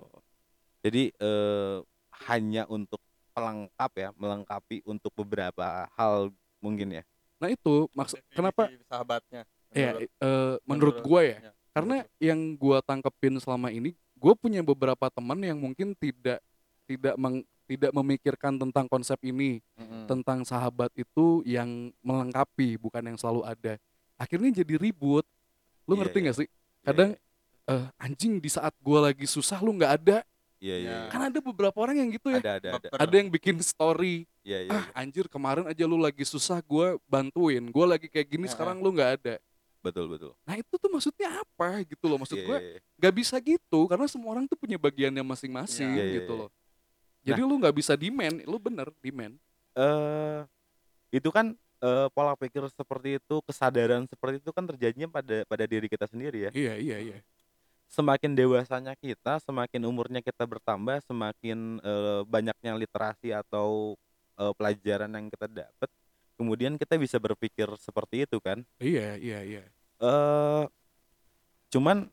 Jadi 0.82 1.04
eh, 1.14 1.78
hanya 2.26 2.64
untuk 2.66 2.98
pelengkap 3.36 3.92
ya, 3.94 4.10
melengkapi 4.16 4.82
untuk 4.88 5.14
beberapa 5.14 5.86
hal 5.94 6.32
mungkin 6.58 6.98
ya. 6.98 7.04
nah 7.36 7.52
itu 7.52 7.86
maksud 7.92 8.18
kenapa 8.32 8.72
sahabatnya 8.88 9.44
ya 9.70 9.92
menurut- 9.92 10.10
eh, 10.24 10.56
menurut 10.66 10.98
gue 11.04 11.22
ya 11.22 11.38
ya, 11.38 11.52
karena 11.76 11.96
menurut 12.02 12.24
yang 12.24 12.40
gue 12.56 12.78
tangkepin 12.82 13.36
selama 13.38 13.68
ini 13.70 13.92
gue 13.94 14.34
punya 14.34 14.64
beberapa 14.64 15.12
teman 15.12 15.38
yang 15.44 15.60
mungkin 15.60 15.92
tidak 15.94 16.40
tidak 16.86 17.16
meng- 17.16 17.44
tidak 17.66 17.92
memikirkan 17.92 18.56
tentang 18.56 18.86
konsep 18.86 19.18
ini 19.22 19.58
lu. 19.74 19.82
Mm-mm. 19.82 20.04
tentang 20.06 20.40
sahabat 20.42 20.94
itu 20.94 21.42
yang 21.44 21.90
melengkapi 22.00 22.78
bukan 22.78 23.02
yang 23.04 23.18
selalu 23.18 23.42
ada 23.42 23.82
akhirnya 24.16 24.62
jadi 24.62 24.78
ribut 24.80 25.26
lu 25.84 25.94
Iya, 25.94 26.00
ngerti 26.00 26.16
iya. 26.16 26.24
nggak 26.24 26.38
sih 26.38 26.48
Iya, 26.48 26.86
kadang 26.86 27.10
eh, 27.66 27.86
anjing 27.98 28.34
di 28.38 28.48
saat 28.48 28.74
gue 28.76 29.00
lagi 29.02 29.26
susah 29.26 29.58
lu 29.60 29.74
nggak 29.74 29.94
ada 29.98 30.18
Iya, 30.56 30.76
iya. 30.78 30.88
Ya. 30.88 30.98
iya. 31.00 31.10
kan 31.10 31.22
ada 31.26 31.40
beberapa 31.42 31.76
orang 31.76 32.00
yang 32.00 32.10
gitu 32.10 32.30
ya 32.30 32.40
Ada, 32.40 32.52
ada, 32.56 32.70
ada. 32.78 32.88
Ada 32.96 33.16
yang 33.18 33.30
bikin 33.30 33.58
story 33.60 34.30
Iya, 34.42 34.60
iya. 34.62 34.72
ah 34.72 34.86
anjir 34.96 35.26
kemarin 35.26 35.66
aja 35.66 35.84
lu 35.84 35.98
lagi 35.98 36.22
susah 36.22 36.62
gue 36.62 36.88
bantuin 37.04 37.66
gue 37.66 37.86
lagi 37.86 38.06
kayak 38.06 38.30
gini 38.30 38.46
Heeh. 38.46 38.54
sekarang 38.54 38.78
lu 38.78 38.94
nggak 38.94 39.12
ada 39.20 39.36
Betul, 39.82 40.06
betul. 40.08 40.34
nah 40.42 40.54
itu 40.54 40.70
tuh 40.72 40.90
maksudnya 40.90 41.30
apa 41.36 41.82
gitu 41.84 42.06
loh 42.06 42.18
maksud 42.18 42.38
Iya, 42.38 42.46
gue 42.46 42.58
iya, 42.58 42.70
iya. 42.72 42.80
nggak 42.96 43.14
bisa 43.16 43.36
gitu 43.38 43.80
karena 43.86 44.06
semua 44.06 44.30
orang 44.32 44.46
tuh 44.46 44.54
punya 44.56 44.78
bagiannya 44.78 45.22
masing-masing 45.22 45.90
Iya, 45.92 46.04
iya, 46.04 46.16
gitu 46.22 46.30
iya. 46.32 46.42
loh 46.46 46.50
jadi 47.26 47.42
lu 47.42 47.58
nggak 47.58 47.76
bisa 47.76 47.98
demand 47.98 48.46
lu 48.46 48.58
bener 48.62 48.88
demand 49.02 49.34
eh 49.76 50.42
itu 51.12 51.30
kan 51.32 51.56
eh, 51.86 52.08
pola 52.12 52.34
pikir 52.36 52.66
seperti 52.72 53.22
itu, 53.22 53.36
kesadaran 53.46 54.04
seperti 54.10 54.42
itu 54.42 54.52
kan 54.52 54.66
terjadinya 54.66 55.08
pada 55.12 55.46
pada 55.46 55.64
diri 55.68 55.88
kita 55.88 56.10
sendiri 56.10 56.50
ya. 56.50 56.52
iya 56.56 56.74
iya 56.80 56.98
iya 57.00 57.20
Semakin 57.86 58.34
dewasanya 58.34 58.98
kita, 58.98 59.40
semakin 59.46 59.86
umurnya 59.88 60.20
kita 60.20 60.44
bertambah, 60.44 61.00
semakin 61.06 61.80
eh, 61.80 62.22
banyaknya 62.28 62.76
literasi 62.76 63.32
atau 63.32 63.96
eh, 64.36 64.54
pelajaran 64.58 65.12
yang 65.14 65.28
kita 65.32 65.48
dapat, 65.48 65.90
kemudian 66.36 66.76
kita 66.76 66.98
bisa 67.00 67.22
berpikir 67.22 67.70
seperti 67.80 68.26
itu 68.28 68.42
kan. 68.42 68.66
iya 68.82 69.16
iya 69.16 69.40
iya 69.46 69.64
eh 69.96 70.64
cuman 71.72 72.12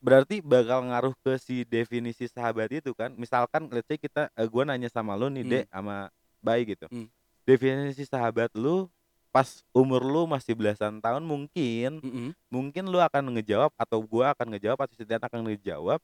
berarti 0.00 0.40
bakal 0.40 0.88
ngaruh 0.88 1.14
ke 1.20 1.36
si 1.36 1.62
definisi 1.68 2.26
sahabat 2.26 2.72
itu 2.72 2.96
kan. 2.96 3.12
Misalkan 3.14 3.68
let's 3.70 3.86
say 3.86 4.00
kita 4.00 4.32
eh, 4.34 4.48
gua 4.48 4.64
nanya 4.66 4.88
sama 4.88 5.14
lu 5.14 5.28
nih, 5.28 5.44
Hmm. 5.44 5.52
Dek 5.52 5.64
sama 5.70 5.96
Bay 6.40 6.64
gitu. 6.64 6.88
Hmm. 6.88 7.06
Definisi 7.44 8.08
sahabat 8.08 8.50
lu 8.56 8.88
pas 9.30 9.62
umur 9.70 10.02
lu 10.02 10.26
masih 10.26 10.58
belasan 10.58 10.98
tahun 10.98 11.22
mungkin 11.22 12.02
Mm-mm. 12.02 12.28
mungkin 12.50 12.90
lu 12.90 12.98
akan 12.98 13.30
ngejawab 13.38 13.70
atau 13.78 14.02
gua 14.02 14.34
akan 14.34 14.58
ngejawab 14.58 14.78
atau 14.82 14.94
si 14.98 15.06
Tian 15.06 15.22
akan 15.22 15.46
ngejawab 15.46 16.02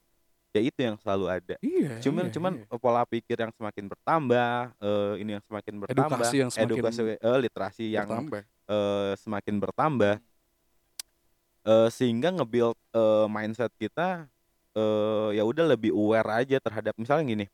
ya 0.54 0.62
itu 0.62 0.78
yang 0.78 0.96
selalu 1.02 1.26
ada 1.28 1.54
iya 1.60 1.98
cuman 2.00 2.30
iya, 2.30 2.32
cuman 2.32 2.52
iya. 2.64 2.76
pola 2.78 3.02
pikir 3.04 3.36
yang 3.36 3.52
semakin 3.52 3.84
bertambah 3.92 4.72
eh, 4.78 5.14
ini 5.20 5.30
yang 5.36 5.44
semakin 5.44 5.74
bertambah 5.84 6.16
Edukasi 6.16 6.36
yang 6.38 6.50
semakin 6.54 6.68
edukasi 6.70 7.00
eh, 7.02 7.38
literasi 7.42 7.84
yang 7.92 8.08
bertambah 8.08 8.42
eh, 8.46 9.12
semakin 9.20 9.54
bertambah 9.58 10.14
eh, 11.66 11.88
sehingga 11.90 12.30
nge-build 12.32 12.78
eh, 12.94 13.26
mindset 13.26 13.74
kita 13.76 14.30
eh, 14.72 15.28
ya 15.34 15.42
udah 15.42 15.66
lebih 15.66 15.90
aware 15.90 16.46
aja 16.46 16.56
terhadap 16.56 16.94
misalnya 16.96 17.26
gini 17.26 17.46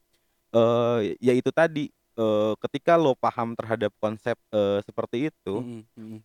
eh 0.52 0.98
ya 1.18 1.32
itu 1.32 1.48
tadi 1.48 1.88
eh, 2.14 2.52
ketika 2.60 2.94
lo 2.94 3.16
paham 3.16 3.56
terhadap 3.56 3.88
konsep 3.96 4.36
eh, 4.52 4.78
seperti 4.84 5.32
itu 5.32 5.54
Mm-mm, 5.64 5.82
mm-mm. 5.96 6.20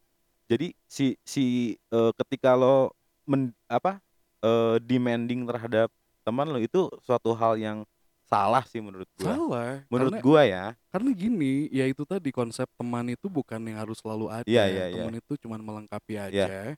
jadi 0.45 0.75
si 0.85 1.15
si 1.23 1.45
eh, 1.89 2.11
ketika 2.19 2.53
lo 2.53 2.91
men, 3.23 3.55
apa 3.67 4.03
eh, 4.43 4.75
demanding 4.83 5.47
terhadap 5.47 5.87
teman 6.23 6.51
lo 6.51 6.59
itu 6.59 6.91
suatu 6.99 7.31
hal 7.31 7.55
yang 7.55 7.87
salah 8.27 8.67
sih 8.67 8.83
menurut 8.83 9.07
gua 9.15 9.31
salah 9.39 9.73
menurut 9.87 10.11
karena, 10.19 10.25
gua 10.27 10.41
ya 10.43 10.65
karena 10.91 11.09
gini 11.15 11.71
ya 11.71 11.87
itu 11.87 12.03
tadi 12.03 12.27
konsep 12.35 12.67
teman 12.75 13.07
itu 13.07 13.31
bukan 13.31 13.63
yang 13.63 13.79
harus 13.79 14.03
selalu 14.03 14.27
ada 14.27 14.43
Iya, 14.43 14.67
iya, 14.67 14.85
iya. 14.91 14.95
teman 14.99 15.15
itu 15.23 15.33
cuman 15.39 15.59
melengkapi 15.63 16.13
aja 16.19 16.35
Iya. 16.51 16.75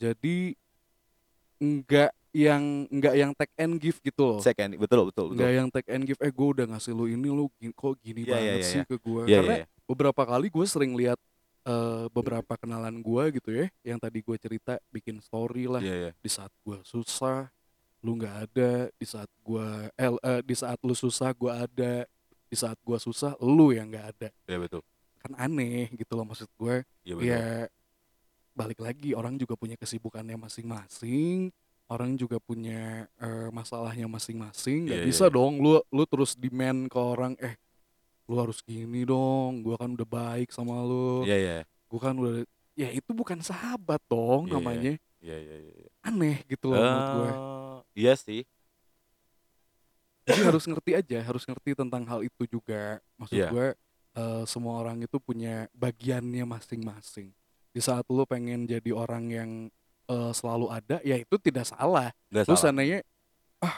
Jadi 0.00 0.36
enggak 1.60 2.10
yang 2.30 2.86
enggak 2.88 3.14
yang 3.18 3.30
take 3.34 3.54
and 3.58 3.74
give 3.76 3.98
gitu 4.00 4.22
loh 4.24 4.40
second 4.40 4.78
betul 4.78 5.02
betul 5.04 5.24
betul 5.28 5.36
Nggak 5.36 5.52
yang 5.52 5.68
take 5.68 5.90
and 5.90 6.04
give, 6.04 6.20
eh 6.22 6.30
gue 6.30 6.48
udah 6.48 6.66
ngasih 6.70 6.94
lu 6.94 7.04
ini, 7.04 7.26
lu 7.26 7.50
gi- 7.58 7.74
kok 7.74 7.98
gini 7.98 8.22
Iya, 8.22 8.30
iya, 8.30 8.32
banget 8.32 8.54
iya, 8.56 8.64
sih 8.64 8.80
iya. 8.80 8.86
ke 8.86 8.96
gue. 8.96 9.22
Iya, 9.26 9.36
Karena 9.36 9.54
iya, 9.54 9.60
iya. 9.60 9.84
beberapa 9.84 10.22
kali 10.24 10.46
gue 10.46 10.64
sering 10.64 10.92
lihat 10.94 11.18
eh, 11.66 12.04
beberapa 12.08 12.54
kenalan 12.54 13.02
gue 13.02 13.22
gitu 13.34 13.50
ya, 13.50 13.66
yang 13.84 13.98
tadi 13.98 14.22
gue 14.22 14.36
cerita 14.38 14.78
bikin 14.88 15.18
story 15.18 15.66
lah 15.66 15.82
Iya, 15.82 15.94
iya. 16.08 16.10
di 16.16 16.30
saat 16.30 16.54
gue 16.62 16.78
susah, 16.86 17.50
lu 18.00 18.14
nggak 18.16 18.36
ada, 18.46 18.72
di 18.94 19.04
saat 19.04 19.28
gue, 19.42 19.66
eh, 19.90 20.10
eh, 20.14 20.40
di 20.40 20.54
saat 20.54 20.78
lu 20.80 20.94
susah 20.94 21.34
gue 21.34 21.50
ada, 21.50 21.92
di 22.46 22.56
saat 22.56 22.78
gue 22.78 22.96
susah 22.96 23.34
lu 23.42 23.74
yang 23.74 23.90
nggak 23.90 24.06
ada. 24.16 24.28
Iya, 24.46 24.56
betul 24.56 24.80
Kan 25.18 25.34
aneh 25.36 25.90
gitu 25.92 26.14
loh 26.14 26.24
maksud 26.24 26.46
gue. 26.56 26.86
iya 27.02 27.12
betul 27.12 27.26
Ya 27.26 27.44
balik 28.52 28.78
lagi 28.78 29.14
orang 29.14 29.34
juga 29.34 29.54
punya 29.54 29.74
kesibukannya 29.74 30.36
masing-masing. 30.36 31.50
Orang 31.86 32.14
juga 32.14 32.38
punya 32.38 33.10
eh, 33.18 33.48
masalahnya 33.50 34.06
masing-masing. 34.06 34.86
Gak 34.86 34.94
Iya, 34.94 35.02
iya, 35.02 35.08
bisa 35.08 35.26
iya. 35.26 35.34
dong 35.34 35.58
lu 35.58 35.82
lu 35.90 36.04
terus 36.06 36.38
demand 36.38 36.86
ke 36.86 36.98
orang 36.98 37.34
eh 37.38 37.58
lu 38.30 38.38
harus 38.38 38.62
gini 38.62 39.02
dong. 39.02 39.62
Gua 39.62 39.74
kan 39.74 39.90
udah 39.90 40.06
baik 40.06 40.50
sama 40.50 40.78
lu. 40.82 41.26
iya 41.26 41.36
iya 41.36 41.56
Gua 41.90 42.00
kan 42.00 42.14
udah 42.14 42.46
ya 42.78 42.88
itu 42.88 43.10
bukan 43.10 43.42
sahabat 43.42 43.98
dong 44.06 44.46
Iya, 44.46 44.50
iya. 44.50 44.54
namanya. 44.54 44.92
iya 45.20 45.36
iya 45.36 45.56
iya 45.60 45.88
Aneh 46.00 46.36
gitu 46.46 46.70
loh 46.70 46.78
menurut 46.78 47.10
gue. 47.12 47.28
Eh, 47.28 47.78
iya 47.98 48.14
sih 48.14 48.42
Jadi 50.22 50.40
harus 50.46 50.64
ngerti 50.64 50.90
aja, 50.94 51.18
harus 51.20 51.42
ngerti 51.42 51.74
tentang 51.74 52.06
hal 52.06 52.22
itu 52.22 52.46
juga. 52.46 53.02
Maksud 53.18 53.34
Iya. 53.36 53.48
gue 53.50 53.68
eh, 54.10 54.42
semua 54.46 54.78
orang 54.78 55.02
itu 55.02 55.16
punya 55.18 55.66
bagiannya 55.74 56.46
masing-masing. 56.46 57.34
Di 57.70 57.80
saat 57.80 58.02
lu 58.06 58.22
pengen 58.24 58.64
jadi 58.64 58.90
orang 58.90 59.24
yang 59.26 59.50
eh, 60.06 60.32
selalu 60.32 60.66
ada, 60.68 60.98
ya 61.00 61.14
itu 61.14 61.38
tidak 61.38 61.64
salah. 61.64 62.10
nggak 62.28 62.44
Lu 62.44 62.52
salah 62.52 62.62
seandainya 62.66 62.98
ah 63.60 63.76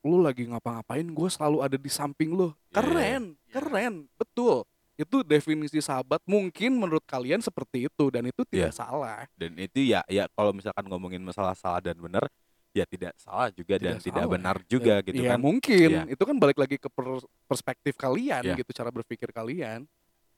lu 0.00 0.20
lagi 0.20 0.44
ngapa-ngapain, 0.44 1.02
gue 1.02 1.28
selalu 1.28 1.58
ada 1.60 1.74
di 1.74 1.88
samping 1.88 2.30
lu. 2.30 2.52
Iya, 2.68 2.76
Keren, 2.76 3.22
iya. 3.32 3.50
keren, 3.50 3.94
betul. 4.14 4.62
Itu 4.94 5.26
definisi 5.26 5.80
sahabat 5.80 6.22
mungkin 6.22 6.78
menurut 6.78 7.02
kalian 7.02 7.40
seperti 7.40 7.88
itu 7.88 8.04
dan 8.08 8.22
itu 8.22 8.46
tidak 8.46 8.70
Iya. 8.70 8.76
salah. 8.76 9.26
dan 9.34 9.50
itu 9.56 9.82
ya 9.82 10.06
ya 10.06 10.30
kalau 10.30 10.54
misalkan 10.54 10.86
ngomongin 10.86 11.18
masalah 11.18 11.50
salah 11.52 11.82
dan 11.82 11.98
benar 11.98 12.30
ya 12.70 12.84
tidak 12.84 13.10
salah 13.16 13.50
juga 13.50 13.74
dan 13.74 13.98
Tidak 13.98 14.06
tidak 14.06 14.22
salah. 14.22 14.30
benar 14.30 14.56
juga 14.66 14.94
gitu 15.00 15.18
ya 15.18 15.34
kan 15.34 15.40
mungkin 15.40 15.88
Iya. 15.90 16.02
itu 16.06 16.22
kan 16.22 16.36
balik 16.38 16.58
lagi 16.58 16.76
ke 16.76 16.86
per- 16.86 17.26
perspektif 17.44 17.94
kalian 17.96 18.42
Iya. 18.44 18.54
gitu, 18.54 18.70
cara 18.70 18.90
berpikir 18.90 19.30
kalian. 19.30 19.82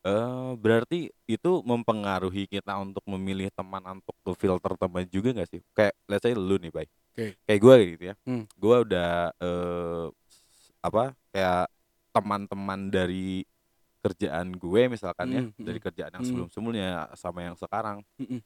Eh 0.06 0.50
berarti 0.62 1.10
itu 1.26 1.52
mempengaruhi 1.66 2.46
kita 2.46 2.78
untuk 2.78 3.02
memilih 3.10 3.50
teman 3.50 3.82
untuk 3.98 4.38
filter 4.38 4.78
teman 4.78 5.02
juga 5.10 5.34
nggak 5.34 5.50
sih? 5.50 5.60
Kayak 5.74 5.94
let's 6.06 6.22
say 6.22 6.30
lu 6.30 6.54
nih, 6.62 6.70
Bay. 6.70 6.86
Oke. 6.86 7.34
Kayak 7.42 7.60
gue 7.60 7.76
gitu 7.98 8.04
ya. 8.12 8.14
Hmm. 8.22 8.44
Gue 8.54 8.76
udah 8.86 9.34
eh 9.34 10.06
apa 10.86 11.04
kayak 11.34 11.66
teman-teman 12.14 12.80
dari 12.86 13.42
kerjaan 14.06 14.54
gue 14.54 14.82
misalkan 14.86 15.26
ya 15.34 15.42
Mm, 15.42 15.50
mm, 15.50 15.64
dari 15.66 15.78
kerjaan 15.82 16.12
yang 16.14 16.22
mm. 16.22 16.28
sebelum-sebelumnya 16.30 17.10
sama 17.18 17.42
yang 17.42 17.58
sekarang 17.58 18.06
Mm-mm. 18.22 18.38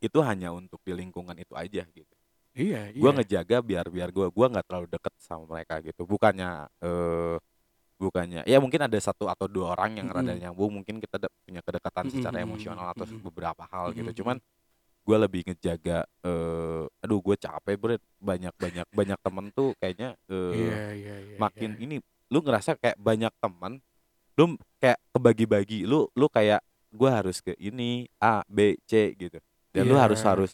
itu 0.00 0.18
hanya 0.24 0.56
untuk 0.56 0.80
di 0.80 0.96
lingkungan 0.96 1.36
itu 1.36 1.52
aja 1.52 1.84
gitu 1.84 2.14
iya 2.56 2.88
iya 2.88 2.96
gue 2.96 3.10
ngejaga 3.12 3.60
biar 3.60 3.92
biar 3.92 4.08
gue 4.08 4.26
gua 4.32 4.46
nggak 4.48 4.64
terlalu 4.64 4.88
deket 4.88 5.12
sama 5.20 5.44
mereka 5.52 5.84
gitu 5.84 6.08
bukannya 6.08 6.64
eh 6.80 7.36
bukannya 8.02 8.42
ya 8.42 8.58
mungkin 8.58 8.82
ada 8.82 8.98
satu 8.98 9.30
atau 9.30 9.46
dua 9.46 9.78
orang 9.78 10.02
yang 10.02 10.08
rada 10.10 10.34
Mm-mm. 10.34 10.42
nyambung 10.42 10.70
mungkin 10.82 10.98
kita 10.98 11.22
punya 11.46 11.62
kedekatan 11.62 12.10
Mm-mm, 12.10 12.14
secara 12.18 12.36
mm-mm, 12.42 12.46
emosional 12.50 12.86
atau 12.90 13.06
mm-mm. 13.06 13.22
beberapa 13.22 13.62
hal 13.70 13.94
gitu 13.94 14.10
Mm-mm, 14.10 14.18
cuman 14.18 14.36
gue 15.02 15.16
lebih 15.18 15.40
ngejaga 15.46 16.06
eh 16.22 16.82
aduh 17.02 17.18
gue 17.18 17.34
capek 17.34 17.74
bro 17.74 17.94
banyak 18.18 18.54
banyak 18.54 18.86
banyak 18.90 19.18
temen 19.18 19.46
tuh 19.50 19.74
kayaknya 19.78 20.14
eh 20.26 20.54
iya 20.54 20.82
iya 20.94 21.16
iya 21.18 21.36
makin 21.38 21.74
iya. 21.74 21.82
ini 21.82 21.96
lu 22.30 22.38
ngerasa 22.38 22.78
kayak 22.78 22.98
banyak 22.98 23.30
temen 23.38 23.78
lu 24.38 24.44
kayak 24.78 24.98
kebagi-bagi 25.10 25.84
lu 25.84 26.06
lu 26.14 26.26
kayak 26.26 26.62
gue 26.90 27.10
harus 27.10 27.42
ke 27.42 27.54
ini 27.58 28.06
A 28.18 28.46
B 28.46 28.78
C 28.86 29.14
gitu 29.18 29.42
dan 29.74 29.82
lu 29.86 29.94
Iya. 29.98 30.02
harus 30.06 30.20
harus 30.22 30.50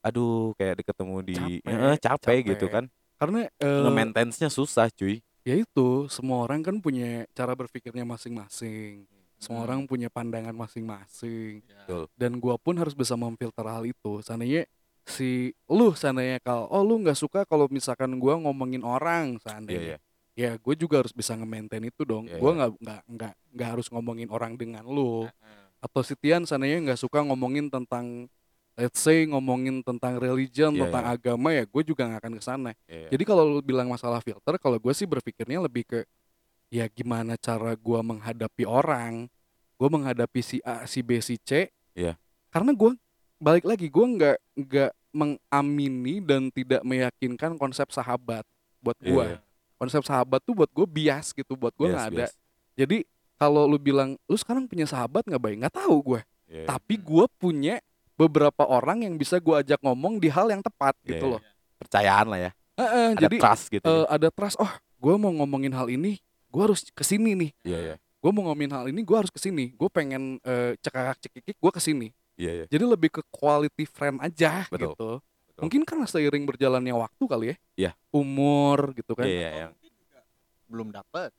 aduh 0.00 0.54
kayak 0.56 0.80
ketemu 0.86 1.16
di 1.20 1.36
Capek, 1.60 1.68
Eh, 1.68 1.96
capek, 2.00 2.38
gitu 2.56 2.66
capek. 2.66 2.72
kan 2.72 2.84
karena 3.20 3.40
eh, 3.52 3.80
nge-maintainnya 3.84 4.48
susah 4.48 4.88
cuy 4.88 5.20
ya 5.42 5.54
itu 5.54 5.88
semua 6.06 6.44
orang 6.44 6.60
kan 6.60 6.76
punya 6.78 7.24
cara 7.30 7.52
berpikirnya 7.52 8.04
masing-masing 8.04 9.04
semua 9.36 9.60
Hmm. 9.60 9.66
orang 9.66 9.80
punya 9.84 10.08
pandangan 10.08 10.52
masing-masing 10.52 11.64
Ya. 11.64 11.84
Betul. 11.84 12.04
dan 12.14 12.32
gua 12.36 12.56
pun 12.56 12.76
harus 12.76 12.92
bisa 12.92 13.14
memfilter 13.14 13.64
hal 13.64 13.84
itu 13.84 14.20
seandainya 14.20 14.68
si 15.02 15.56
lu 15.64 15.92
seandainya 15.92 16.38
kalau 16.38 16.68
oh 16.68 16.82
lu 16.82 17.00
nggak 17.00 17.16
suka 17.16 17.42
kalau 17.44 17.64
misalkan 17.66 18.12
gua 18.16 18.36
ngomongin 18.36 18.80
orang 18.80 19.34
iya 19.34 19.40
seandainya 19.40 19.96
iya 19.96 19.98
ya 20.30 20.50
gue 20.56 20.74
juga 20.74 21.02
harus 21.02 21.10
bisa 21.10 21.34
nge-maintain 21.34 21.82
itu 21.82 22.00
dong 22.02 22.24
Iya, 22.24 22.36
gua 22.36 22.50
iya. 22.50 22.56
nggak 22.56 22.70
nggak 22.78 23.00
nggak 23.10 23.32
nggak 23.50 23.68
harus 23.68 23.86
ngomongin 23.88 24.28
orang 24.30 24.54
dengan 24.54 24.84
lu 24.84 25.24
Heeh. 25.24 25.64
atau 25.80 26.00
si 26.00 26.14
Tian 26.14 26.44
seandainya 26.44 26.80
nggak 26.82 27.00
suka 27.00 27.24
ngomongin 27.24 27.68
tentang 27.68 28.28
let's 28.80 28.96
say 28.96 29.28
ngomongin 29.28 29.84
tentang 29.84 30.16
religion 30.16 30.72
Iya, 30.72 30.88
tentang 30.88 31.04
iya. 31.04 31.12
agama 31.14 31.48
ya 31.52 31.68
gue 31.68 31.82
juga 31.84 32.08
nggak 32.08 32.20
akan 32.24 32.32
ke 32.34 32.42
sana 32.42 32.70
iya 32.88 33.12
jadi 33.12 33.22
kalau 33.22 33.44
lu 33.44 33.60
bilang 33.60 33.86
masalah 33.86 34.24
filter, 34.24 34.56
kalau 34.56 34.80
gue 34.80 34.92
sih 34.96 35.04
berpikirnya 35.04 35.60
lebih 35.60 35.84
ke 35.84 36.00
ya 36.70 36.86
gimana 36.86 37.34
cara 37.34 37.74
gua 37.74 37.98
menghadapi 38.00 38.62
orang, 38.62 39.26
gue 39.74 39.88
menghadapi 39.90 40.38
si 40.38 40.62
A, 40.62 40.86
si 40.86 41.02
B, 41.02 41.18
si 41.18 41.34
C. 41.34 41.66
Iya. 41.98 42.14
Karena 42.46 42.70
gue 42.70 42.94
balik 43.36 43.66
lagi 43.66 43.90
gue 43.90 44.06
nggak 44.06 44.38
nggak 44.54 44.90
mengamini 45.10 46.22
dan 46.22 46.46
tidak 46.48 46.86
meyakinkan 46.86 47.58
konsep 47.58 47.90
sahabat 47.90 48.46
buat 48.78 48.94
Iya, 49.02 49.10
gue. 49.10 49.24
iya. 49.34 49.38
Konsep 49.76 50.06
sahabat 50.06 50.44
tuh 50.46 50.54
buat 50.54 50.70
gue 50.70 50.86
bias 50.86 51.34
gitu, 51.34 51.58
buat 51.58 51.74
gue 51.74 51.90
nggak 51.90 52.06
ada. 52.06 52.16
bias. 52.22 52.32
Jadi 52.78 53.02
kalau 53.34 53.66
lu 53.66 53.74
bilang 53.74 54.14
lu 54.28 54.36
sekarang 54.38 54.70
punya 54.70 54.86
sahabat 54.86 55.26
nggak 55.26 55.42
baik, 55.42 55.56
nggak 55.66 55.74
tahu 55.74 55.96
gue. 56.14 56.20
Iya, 56.46 56.54
iya. 56.54 56.66
Tapi 56.70 56.94
gue 57.02 57.24
punya 57.34 57.74
beberapa 58.20 58.68
orang 58.68 59.08
yang 59.08 59.14
bisa 59.16 59.40
gue 59.40 59.54
ajak 59.56 59.80
ngomong 59.80 60.20
di 60.20 60.28
hal 60.28 60.52
yang 60.52 60.60
tepat 60.60 60.92
Iya, 61.00 61.08
gitu 61.16 61.26
iya. 61.26 61.32
loh. 61.32 61.40
percayaan 61.80 62.26
lah 62.28 62.40
ya. 62.40 62.50
Heeh, 62.76 63.06
ada 63.16 63.20
jadi 63.24 63.36
trust 63.40 63.64
gitu 63.68 63.88
eh, 63.88 64.04
ya. 64.04 64.12
ada 64.12 64.28
trust 64.28 64.56
oh 64.60 64.68
gue 65.00 65.14
mau 65.16 65.32
ngomongin 65.32 65.72
hal 65.72 65.88
ini 65.88 66.20
gue 66.52 66.62
harus 66.62 66.84
ke 66.92 67.00
sini 67.00 67.32
nih. 67.32 67.50
Iya 67.64 67.78
iya. 67.80 67.96
Gue 68.20 68.30
mau 68.30 68.44
ngomongin 68.44 68.68
hal 68.70 68.84
ini 68.92 69.00
gue 69.00 69.16
harus 69.16 69.32
ke 69.32 69.40
sini 69.40 69.72
gue 69.72 69.88
pengen 69.88 70.36
eh, 70.44 70.76
cekakak 70.76 71.16
cekikik 71.24 71.56
gue 71.56 71.72
ke 71.72 71.80
sini 71.80 72.12
iya 72.36 72.52
iya. 72.60 72.66
Jadi 72.68 72.84
lebih 72.84 73.08
ke 73.08 73.22
quality 73.32 73.88
friend 73.88 74.20
aja 74.20 74.68
Betul, 74.68 74.92
gitu. 74.92 75.10
Betul. 75.48 75.60
mungkin 75.64 75.82
karena 75.88 76.04
seiring 76.04 76.44
berjalannya 76.44 76.92
waktu 76.92 77.24
kali 77.24 77.46
ya. 77.48 77.56
Iya. 77.76 77.90
umur 78.12 78.92
gitu 78.92 79.16
kan. 79.16 79.24
Iya 79.24 79.32
iya 79.32 79.48
Atau 79.48 79.56
yang 79.56 79.72
mungkin 79.72 79.92
juga 79.96 80.20
belum 80.68 80.88
dapet. 80.92 81.30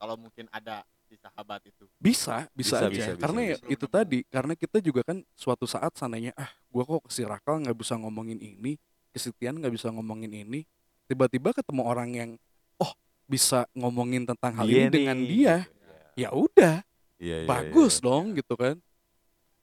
Kalau 0.00 0.14
mungkin 0.16 0.46
ada 0.48 0.80
si 1.10 1.18
sahabat 1.18 1.58
itu. 1.66 1.90
Bisa 1.98 2.46
bisa, 2.54 2.54
Bisa, 2.54 2.76
aja. 2.78 2.88
bisa, 2.88 3.10
bisa, 3.18 3.22
karena 3.26 3.40
ya 3.42 3.56
bisa. 3.58 3.66
itu 3.66 3.86
tadi 3.90 4.18
karena 4.30 4.54
kita 4.54 4.78
juga 4.78 5.02
kan 5.02 5.18
suatu 5.34 5.66
saat 5.66 5.90
sananya 5.98 6.30
ah 6.38 6.46
gue 6.70 6.82
kok 6.86 7.02
ke 7.02 7.10
si 7.10 7.26
Rakal 7.26 7.66
nggak 7.66 7.74
bisa 7.74 7.98
ngomongin 7.98 8.38
ini 8.38 8.78
kesetiaan 9.10 9.58
nggak 9.58 9.74
bisa 9.74 9.90
ngomongin 9.90 10.30
ini. 10.30 10.62
Tiba-tiba 11.10 11.50
ketemu 11.50 11.82
orang 11.82 12.10
yang 12.14 12.30
oh 12.78 12.94
bisa 13.26 13.66
ngomongin 13.74 14.22
tentang 14.22 14.54
hal 14.54 14.70
ini 14.70 14.86
Dia 14.86 14.90
dengan 14.94 15.18
nih, 15.18 15.26
dia. 15.26 15.56
gitu. 15.66 16.22
ya. 16.22 16.28
Udah. 16.30 16.76
Iya, 17.20 17.36
iya, 17.42 17.48
bagus 17.50 17.98
iya. 17.98 18.04
dong 18.06 18.24
gitu 18.38 18.54
kan. 18.54 18.78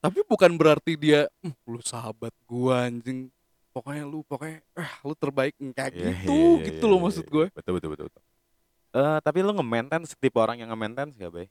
Tapi 0.03 0.19
bukan 0.27 0.51
berarti 0.59 0.93
dia 0.93 1.31
"Hmm, 1.39 1.55
lu 1.63 1.79
sahabat 1.79 2.35
gua 2.43 2.91
anjing. 2.91 3.31
Pokoknya 3.71 4.03
lu 4.03 4.19
pokoknya 4.27 4.59
eh 4.75 4.91
lu 5.05 5.13
terbaik 5.15 5.53
kayak 5.71 5.93
Iya, 5.95 6.01
gitu 6.11 6.33
iya, 6.33 6.49
iya, 6.59 6.65
gitu 6.67 6.83
iya, 6.83 6.91
loh 6.91 6.97
iya, 6.99 7.05
maksud 7.07 7.25
iya. 7.25 7.31
gue 7.31 7.45
betul 7.53 7.71
betul 7.77 7.89
betul 7.93 8.05
betul 8.09 8.23
Eh, 8.97 9.17
tapi 9.21 9.45
lu 9.45 9.53
nge-maintain 9.53 10.01
tipe 10.09 10.37
orang 10.41 10.57
yang 10.57 10.73
nge-maintain 10.73 11.13
gak 11.13 11.29
bay 11.29 11.47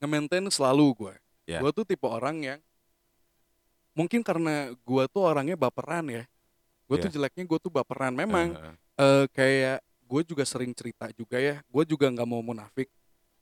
nge-maintain 0.00 0.44
selalu 0.48 0.96
gue 0.96 1.14
Ya. 1.44 1.60
gue 1.60 1.70
tuh 1.72 1.84
tipe 1.84 2.04
orang 2.04 2.40
yang 2.40 2.60
mungkin 3.92 4.20
karena 4.20 4.72
gua 4.84 5.08
tuh 5.08 5.24
orangnya 5.24 5.56
baperan 5.56 6.04
ya 6.08 6.24
gue 6.88 6.96
tuh 6.96 7.08
Iya. 7.08 7.14
jeleknya 7.20 7.44
gue 7.44 7.58
tuh 7.58 7.72
baperan 7.72 8.12
memang 8.12 8.52
Heeh. 8.54 8.74
eh 9.00 9.24
kayak 9.32 9.78
gue 10.08 10.20
juga 10.24 10.44
sering 10.44 10.72
cerita 10.72 11.08
juga 11.12 11.36
ya 11.40 11.60
gue 11.64 11.84
juga 11.84 12.08
nggak 12.08 12.28
mau 12.28 12.40
munafik 12.40 12.88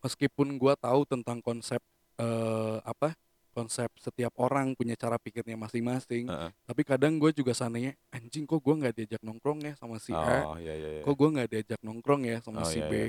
meskipun 0.02 0.54
gue 0.54 0.74
tahu 0.78 1.02
tentang 1.06 1.38
konsep 1.42 1.78
eh 2.16 2.78
apa 2.82 3.14
konsep 3.56 3.88
setiap 3.96 4.36
orang 4.36 4.76
punya 4.76 4.92
cara 4.92 5.16
pikirnya 5.16 5.56
masing-masing 5.56 6.28
Heeh. 6.28 6.50
tapi 6.68 6.84
kadang 6.84 7.16
gue 7.16 7.32
juga 7.32 7.56
sananya 7.56 7.96
anjing 8.12 8.44
kok 8.44 8.60
gue 8.60 8.74
nggak 8.76 8.92
diajak 8.94 9.22
nongkrong 9.24 9.64
ya 9.64 9.72
sama 9.80 9.96
si 9.96 10.12
A 10.12 10.44
oh 10.44 10.60
iya 10.60 10.76
iya 10.76 10.88
iya 10.92 11.02
kok 11.02 11.16
gue 11.16 11.28
nggak 11.32 11.48
diajak 11.48 11.80
nongkrong 11.80 12.22
ya 12.22 12.36
sama 12.44 12.60
Oh, 12.60 12.68
si 12.68 12.76
iya, 12.76 12.86
B 12.86 12.92
iya. 12.92 13.06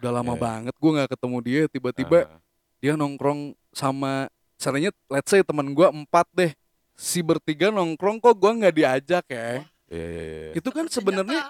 udah 0.00 0.12
lama 0.16 0.24
Iya, 0.24 0.34
iya. 0.34 0.44
banget 0.48 0.74
gue 0.74 0.90
nggak 0.96 1.10
ketemu 1.12 1.36
dia 1.44 1.62
tiba-tiba 1.68 2.18
Heeh. 2.24 2.40
dia 2.80 2.92
nongkrong 2.96 3.40
sama 3.70 4.12
caranya 4.56 4.90
let's 5.06 5.28
say 5.28 5.44
teman 5.44 5.68
gue 5.70 5.84
empat 5.86 6.24
deh 6.32 6.52
si 6.96 7.20
bertiga 7.20 7.68
nongkrong 7.68 8.16
kok 8.16 8.32
gue 8.32 8.50
nggak 8.64 8.74
diajak 8.74 9.24
ya 9.28 9.68
iya 9.92 10.06
iya 10.08 10.24
iya 10.24 10.50
itu 10.56 10.68
kan 10.72 10.88
sebenarnya 10.88 11.44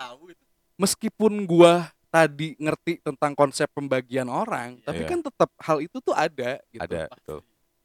meskipun 0.74 1.44
gua 1.44 1.86
tadi 2.08 2.58
ngerti 2.58 2.98
tentang 2.98 3.38
konsep 3.38 3.70
pembagian 3.70 4.26
orang, 4.26 4.82
tapi 4.82 5.06
Iya. 5.06 5.10
kan 5.14 5.20
tetap 5.22 5.50
hal 5.62 5.78
itu 5.78 6.02
tuh 6.02 6.10
ada 6.10 6.58
gitu. 6.74 6.82
ada 6.82 7.06
betul 7.06 7.38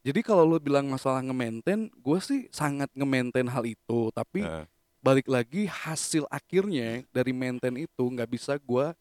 Jadi 0.05 0.21
kalau 0.21 0.45
lu 0.45 0.61
bilang 0.61 0.85
masalah 0.85 1.25
nge-maintain, 1.25 1.89
gua 1.97 2.21
sih 2.21 2.45
sangat 2.53 2.93
nge-maintain 2.93 3.49
hal 3.49 3.65
itu, 3.65 4.13
tapi 4.13 4.45
Heeh. 4.45 4.69
balik 5.01 5.25
lagi 5.25 5.65
hasil 5.65 6.29
akhirnya 6.29 7.01
dari 7.09 7.33
maintain 7.33 7.73
itu 7.73 8.03
nggak 8.05 8.29
bisa 8.29 8.53
gua 8.61 8.93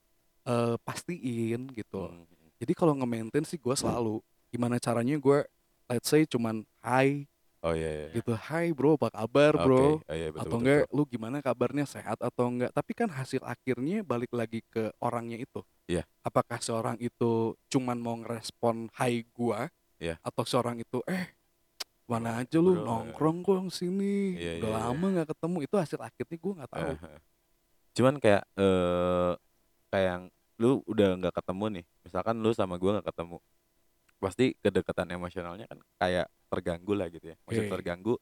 eh, 0.48 0.76
pastiin 0.80 1.68
gitu. 1.76 2.08
Hmm. 2.08 2.24
Jadi 2.56 2.72
kalau 2.72 2.96
nge-maintain 2.96 3.44
sih 3.44 3.60
gua 3.60 3.76
selalu 3.76 4.24
gimana 4.48 4.80
caranya 4.80 5.20
gua 5.20 5.44
let's 5.90 6.08
say 6.08 6.24
cuman 6.24 6.64
hi 6.80 7.28
oh 7.64 7.74
iya 7.76 7.90
iya 7.90 8.08
gitu, 8.16 8.32
hi 8.32 8.70
bro, 8.72 8.94
apa 8.96 9.10
kabar 9.12 9.52
bro? 9.60 9.98
Oh, 10.00 10.14
iya, 10.14 10.30
betul, 10.30 10.40
atau 10.40 10.56
betul, 10.56 10.60
enggak 10.62 10.82
betul. 10.86 10.96
lu 10.96 11.02
gimana 11.10 11.36
kabarnya 11.42 11.84
sehat 11.84 12.18
atau 12.22 12.44
enggak 12.48 12.70
tapi 12.72 12.92
kan 12.94 13.08
hasil 13.10 13.42
akhirnya 13.44 14.00
balik 14.06 14.30
lagi 14.32 14.62
ke 14.70 14.94
orangnya 15.02 15.42
itu 15.42 15.60
Iya. 15.84 16.06
apakah 16.24 16.64
seorang 16.64 16.96
itu 16.96 17.52
cuman 17.68 18.00
mau 18.00 18.16
ngerespon 18.16 18.88
hai 18.96 19.26
gua 19.36 19.68
Iya. 20.02 20.14
atau 20.20 20.44
seorang 20.44 20.80
itu 20.80 21.00
eh 21.06 21.34
mana 22.04 22.44
aja 22.44 22.60
Bro, 22.60 22.64
lu 22.68 22.72
nongkrong 22.84 23.40
kok 23.40 23.56
sini 23.72 24.36
Iya, 24.36 24.60
udah 24.60 24.68
iya, 24.68 24.76
iya. 24.76 24.84
lama 24.92 25.06
nggak 25.16 25.28
ketemu 25.32 25.58
itu 25.64 25.74
hasil 25.80 25.98
akhirnya 26.04 26.36
gua 26.36 26.52
nggak 26.60 26.70
tahu 26.70 26.92
cuman 27.94 28.14
kayak 28.18 28.42
eh 28.58 29.32
kayak 29.88 30.06
yang 30.10 30.22
lu 30.60 30.82
udah 30.84 31.08
nggak 31.18 31.34
ketemu 31.38 31.64
nih 31.80 31.84
misalkan 32.04 32.34
lu 32.42 32.50
sama 32.52 32.74
gua 32.76 32.98
nggak 33.00 33.08
ketemu 33.14 33.36
pasti 34.20 34.44
kedekatan 34.56 35.08
emosionalnya 35.16 35.66
kan 35.68 35.78
kayak 36.00 36.26
terganggu 36.48 36.92
lah 36.96 37.08
gitu 37.12 37.32
ya 37.32 37.36
maksud 37.44 37.64
Oke. 37.68 37.72
terganggu 37.72 38.14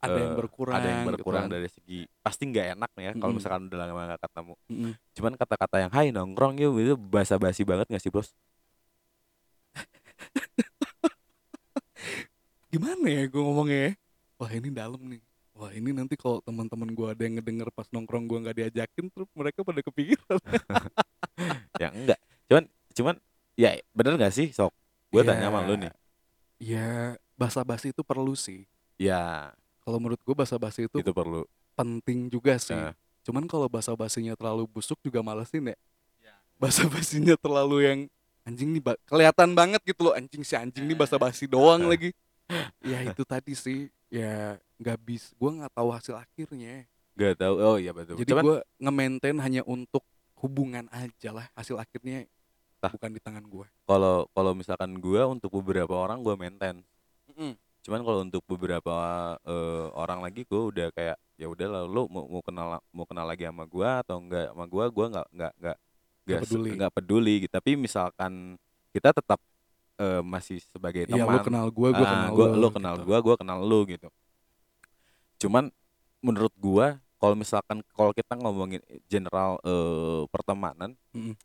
ada 0.00 0.16
yang 0.16 0.32
eh, 0.32 0.38
berkurang 0.38 0.74
ada 0.80 0.86
yang 0.88 1.00
gitu 1.04 1.10
berkurang 1.12 1.44
kan. 1.46 1.52
dari 1.52 1.68
segi 1.68 2.00
pasti 2.24 2.42
nggak 2.48 2.66
enak 2.78 2.90
nih 2.96 3.04
ya 3.04 3.12
kalau 3.18 3.30
Mm-mm. 3.30 3.36
misalkan 3.36 3.62
udah 3.68 3.78
lama 3.78 4.02
nggak 4.14 4.22
ketemu 4.24 4.54
Mm-mm. 4.70 4.92
cuman 5.12 5.32
kata-kata 5.36 5.76
yang 5.84 5.92
hai 5.92 6.08
nongkrong 6.14 6.54
yuk 6.56 6.74
itu 6.80 6.94
basa-basi 6.96 7.62
banget 7.68 7.86
nggak 7.90 8.02
sih 8.02 8.12
bos 8.14 8.32
gimana 12.70 13.06
ya 13.06 13.22
gua 13.26 13.42
ngomongnya 13.44 13.78
ya? 13.90 13.92
wah 14.38 14.50
ini 14.50 14.68
dalam 14.70 15.00
nih 15.02 15.20
wah 15.52 15.70
ini 15.74 15.90
nanti 15.90 16.14
kalau 16.14 16.38
teman-teman 16.40 16.90
gua 16.94 17.12
ada 17.12 17.22
yang 17.22 17.38
ngedenger 17.38 17.68
pas 17.74 17.86
nongkrong 17.90 18.24
gua 18.24 18.38
nggak 18.46 18.56
diajakin 18.56 19.10
terus 19.10 19.28
mereka 19.34 19.60
pada 19.66 19.80
kepikiran 19.82 20.38
ya 21.82 21.88
enggak 21.90 22.18
cuman 22.46 22.64
cuman 22.94 23.14
ya 23.54 23.70
bener 23.92 24.12
nggak 24.16 24.34
sih 24.34 24.48
sok 24.50 24.72
gue 25.10 25.22
Ya, 25.26 25.34
tanya 25.34 25.50
sama 25.50 25.60
lu 25.66 25.74
nih 25.74 25.92
ya 26.62 26.88
basa-basi 27.34 27.90
itu 27.90 28.02
perlu 28.06 28.38
sih 28.38 28.62
ya 28.94 29.50
kalau 29.82 29.98
menurut 29.98 30.20
gue 30.22 30.36
basa-basi 30.36 30.86
itu 30.86 30.96
itu 31.02 31.12
perlu 31.12 31.42
penting 31.74 32.28
juga 32.28 32.60
sih. 32.60 32.76
Cuman 33.24 33.48
kalau 33.48 33.64
basa-basinya 33.64 34.36
terlalu 34.36 34.68
busuk 34.68 35.00
juga 35.00 35.24
malesin 35.24 35.72
ya. 35.72 35.76
Ya. 36.20 36.34
Basa-basinya 36.60 37.40
terlalu 37.40 37.76
yang 37.88 37.98
anjing 38.44 38.68
nih 38.76 38.84
ba- 38.84 39.00
kelihatan 39.08 39.56
banget 39.56 39.80
gitu 39.88 40.04
loh 40.04 40.12
anjing 40.12 40.44
si 40.44 40.52
anjing 40.52 40.84
nih 40.84 40.92
basa-basi 40.92 41.48
doang 41.48 41.80
Nah. 41.80 41.96
lagi. 41.96 42.12
Ya 42.82 42.98
itu 43.06 43.22
tadi 43.22 43.52
sih. 43.54 43.88
Ya 44.10 44.58
nggak 44.80 44.98
bis 45.06 45.30
gue 45.38 45.50
nggak 45.50 45.72
tahu 45.74 45.88
hasil 45.94 46.14
akhirnya. 46.18 46.86
Gak 47.14 47.36
tahu. 47.36 47.54
Oh 47.60 47.76
iya 47.76 47.92
betul. 47.94 48.16
Jadi 48.18 48.32
gue 48.32 48.56
nge-maintain 48.80 49.36
hanya 49.38 49.62
untuk 49.68 50.02
hubungan 50.40 50.88
aja 50.90 51.30
lah. 51.30 51.46
Hasil 51.52 51.76
akhirnya 51.78 52.26
Tah. 52.80 52.90
bukan 52.96 53.12
di 53.12 53.20
tangan 53.20 53.44
gue 53.44 53.68
kalau 53.84 54.24
kalau 54.32 54.52
misalkan 54.56 54.96
gua 55.02 55.28
untuk 55.28 55.52
beberapa 55.60 55.92
orang 55.98 56.24
gua 56.24 56.32
maintain. 56.32 56.80
Cuman 57.80 58.00
kalau 58.06 58.20
untuk 58.24 58.40
beberapa 58.48 58.96
eh, 59.42 59.86
orang 59.98 60.24
lagi 60.24 60.46
gue 60.48 60.62
udah 60.72 60.88
kayak 60.94 61.16
ya 61.40 61.48
udah 61.48 61.66
lah 61.68 61.82
lu 61.88 62.06
mau, 62.06 62.28
mau 62.28 62.42
kenal 62.44 62.78
mau 62.92 63.04
kenal 63.08 63.26
lagi 63.26 63.44
sama 63.48 63.64
gua 63.66 64.00
atau 64.00 64.22
enggak 64.22 64.48
sama 64.52 64.64
gua? 64.70 64.84
Gua 64.88 65.06
nggak 65.10 65.28
nggak 65.32 65.52
nggak 65.60 65.78
nggak 66.24 66.40
peduli. 66.46 66.70
nggak 66.78 66.92
peduli. 66.94 67.34
Tapi 67.50 67.70
misalkan 67.74 68.32
kita 68.96 69.10
tetap 69.10 69.40
eh, 70.00 70.22
masih 70.24 70.58
sebagai 70.64 71.04
Iya 71.04 71.28
teman. 71.28 71.36
lu 71.36 71.38
kenal 71.44 71.66
gue 71.68 71.88
gue 71.92 72.00
Ah, 72.00 72.12
kenal 72.16 72.30
gua, 72.32 72.46
lu 72.48 72.56
lu 72.56 72.68
kenal 72.72 72.94
gitu. 72.96 73.04
gua 73.06 73.18
gua 73.20 73.34
kenal 73.36 73.58
lu 73.60 73.78
gitu. 73.84 74.08
Cuman 75.38 75.68
menurut 76.20 76.52
gua 76.56 76.86
kalau 77.20 77.36
misalkan 77.36 77.84
kalau 77.92 78.12
kita 78.16 78.32
ngomongin 78.34 78.80
general 79.06 79.60
eh, 79.60 80.24
pertemanan 80.32 80.96
Mm-mm. 81.12 81.36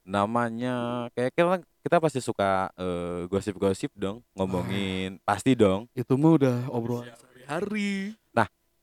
namanya 0.00 1.06
kayak 1.12 1.32
kita 1.36 1.60
kita 1.80 1.96
pasti 2.00 2.20
suka 2.20 2.72
eh, 2.74 3.28
gosip-gosip 3.28 3.92
dong 3.94 4.24
ngomongin 4.32 5.20
pasti 5.22 5.52
dong. 5.52 5.84
Itu 5.92 6.16
mah 6.16 6.32
udah 6.36 6.56
obrolan 6.72 7.12
sehari-hari. 7.14 8.16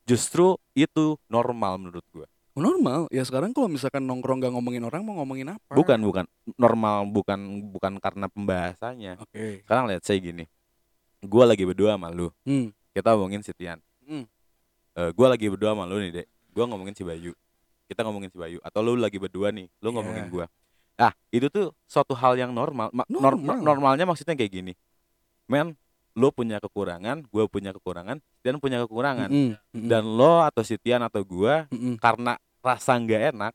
Justru 0.07 0.55
itu 0.71 1.19
normal 1.27 1.75
menurut 1.75 2.05
gua 2.15 2.23
normal. 2.59 3.05
Ya 3.09 3.21
sekarang 3.21 3.51
kalau 3.51 3.65
misalkan 3.65 4.03
nongkrong 4.03 4.39
gak 4.39 4.51
ngomongin 4.51 4.81
orang 4.81 5.01
mau 5.01 5.17
ngomongin 5.17 5.53
apa? 5.53 5.71
Bukan 5.71 5.99
bukan. 5.99 6.25
Normal 6.53 7.05
bukan 7.05 7.39
bukan 7.69 7.93
karena 7.97 8.25
pembahasannya. 8.27 9.17
Oke. 9.19 9.61
Sekarang 9.61 9.87
lihat 9.87 10.01
saya 10.01 10.17
gini. 10.17 10.45
Gua 11.19 11.45
lagi 11.45 11.63
berdua 11.63 11.95
sama 11.95 12.09
lu. 12.09 12.29
Hmm. 12.43 12.73
kita 12.91 13.13
ngomongin 13.13 13.41
si 13.41 13.53
Tian 13.53 13.77
Hmm. 14.01 14.25
Eh, 14.93 15.09
gua 15.13 15.29
lagi 15.29 15.45
berdua 15.45 15.71
sama 15.71 15.85
lu 15.85 15.97
nih 15.97 16.11
dek. 16.11 16.27
Gua 16.49 16.65
ngomongin 16.65 16.93
si 16.93 17.05
Bayu. 17.05 17.29
Kita 17.85 18.01
ngomongin 18.01 18.27
si 18.27 18.37
Bayu. 18.37 18.57
Atau 18.59 18.81
lu 18.81 18.97
lagi 18.97 19.17
berdua 19.17 19.53
nih. 19.53 19.69
Lu 19.79 19.89
Iya. 19.89 19.95
ngomongin 19.95 20.25
gua. 20.27 20.45
Ah 20.97 21.13
itu 21.29 21.45
tuh 21.47 21.69
suatu 21.85 22.17
hal 22.17 22.33
yang 22.33 22.49
normal. 22.49 22.89
Ma- 22.89 23.05
nor- 23.05 23.37
Normal. 23.37 23.61
normalnya 23.61 24.03
maksudnya 24.03 24.33
kayak 24.33 24.49
gini. 24.51 24.73
Men 25.45 25.77
lu 26.17 26.33
punya 26.33 26.57
kekurangan 26.57 27.29
gua 27.29 27.45
punya 27.45 27.69
kekurangan 27.69 28.17
dan 28.41 28.53
punya 28.57 28.81
kekurangan. 28.81 29.29
Mm-mm, 29.29 29.53
mm-mm, 29.53 29.85
dan 29.85 30.01
lo 30.01 30.41
atau 30.41 30.65
si 30.65 30.73
Tian 30.75 31.05
atau 31.05 31.21
gua 31.21 31.69
mm-mm. 31.69 32.01
karena 32.01 32.33
rasa 32.67 32.99
nggak 32.99 33.21
enak 33.31 33.53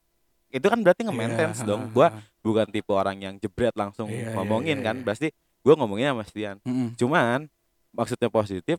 itu 0.48 0.66
kan 0.68 0.78
berarti 0.80 1.04
nge-maintenance 1.04 1.60
Iya, 1.60 1.68
dong 1.68 1.82
gua 1.92 2.08
bukan 2.40 2.66
tipe 2.68 2.92
orang 2.92 3.16
yang 3.20 3.34
jebret 3.36 3.72
langsung 3.72 4.08
Iya, 4.08 4.32
iya, 4.32 4.34
ngomongin 4.36 4.78
iya, 4.80 4.86
kan 4.88 4.96
iya. 4.96 5.04
berarti 5.04 5.28
gua 5.60 5.74
ngomongin 5.76 6.12
sama 6.12 6.24
si 6.24 6.32
Tian 6.32 6.56
Mm-mm. 6.64 6.88
cuman 6.96 7.38
maksudnya 7.92 8.28
positif 8.28 8.76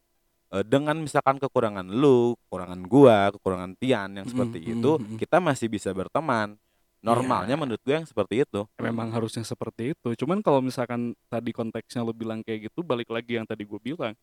eh, 0.50 0.64
dengan 0.64 0.98
misalkan 0.98 1.38
kekurangan 1.38 1.86
lu 1.86 2.34
kekurangan 2.46 2.82
gua 2.86 3.18
kekurangan 3.32 3.72
Tian 3.78 4.10
yang 4.14 4.26
seperti 4.26 4.58
Mm, 4.60 4.74
itu 4.78 4.92
mm, 4.98 5.06
mm. 5.06 5.18
kita 5.18 5.38
masih 5.38 5.68
bisa 5.70 5.90
berteman 5.90 6.58
normalnya 7.00 7.54
Iya. 7.54 7.60
menurut 7.60 7.82
gue 7.84 7.94
yang 7.94 8.08
seperti 8.08 8.48
itu 8.48 8.64
memang 8.80 9.12
harusnya 9.12 9.44
seperti 9.44 9.92
itu 9.92 10.10
cuman 10.16 10.40
kalau 10.40 10.64
misalkan 10.64 11.12
tadi 11.28 11.52
konteksnya 11.52 12.00
lo 12.00 12.16
bilang 12.16 12.40
kayak 12.40 12.72
gitu 12.72 12.80
balik 12.80 13.12
lagi 13.12 13.36
yang 13.36 13.44
tadi 13.44 13.68
gue 13.68 13.76
bilang 13.76 14.16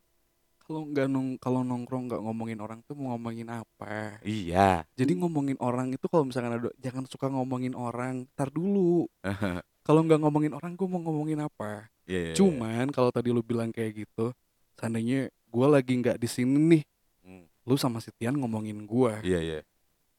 kalau 0.71 0.87
nggak 0.87 1.07
nong 1.11 1.29
kalau 1.43 1.61
nongkrong 1.67 2.07
nggak 2.07 2.23
ngomongin 2.23 2.63
orang 2.63 2.79
tuh 2.87 2.95
mau 2.95 3.19
ngomongin 3.19 3.51
apa? 3.51 4.23
Iya. 4.23 4.87
Jadi 4.95 5.19
ngomongin 5.19 5.59
orang 5.59 5.91
itu 5.91 6.07
kalau 6.07 6.23
misalkan 6.23 6.55
ada 6.55 6.71
jangan 6.79 7.11
suka 7.11 7.27
ngomongin 7.27 7.75
orang 7.75 8.31
tar 8.39 8.55
dulu. 8.55 9.11
Kalau 9.83 10.07
nggak 10.07 10.23
ngomongin 10.23 10.55
orang 10.55 10.79
gue 10.79 10.87
mau 10.87 11.03
ngomongin 11.03 11.43
apa? 11.43 11.91
Iya, 12.07 12.19
iya, 12.21 12.31
iya. 12.31 12.37
cuman 12.39 12.87
kalau 12.91 13.11
tadi 13.11 13.31
lu 13.31 13.43
bilang 13.43 13.71
kayak 13.71 14.03
gitu 14.03 14.31
seandainya 14.75 15.31
gue 15.31 15.67
lagi 15.67 15.93
nggak 15.99 16.19
di 16.19 16.29
sini 16.31 16.59
nih 16.59 16.83
Hmm, 17.21 17.45
lu 17.67 17.75
sama 17.75 17.99
si 17.99 18.11
Tian 18.15 18.35
ngomongin 18.35 18.87
gue 18.87 19.13
iya 19.23 19.39
iya. 19.39 19.59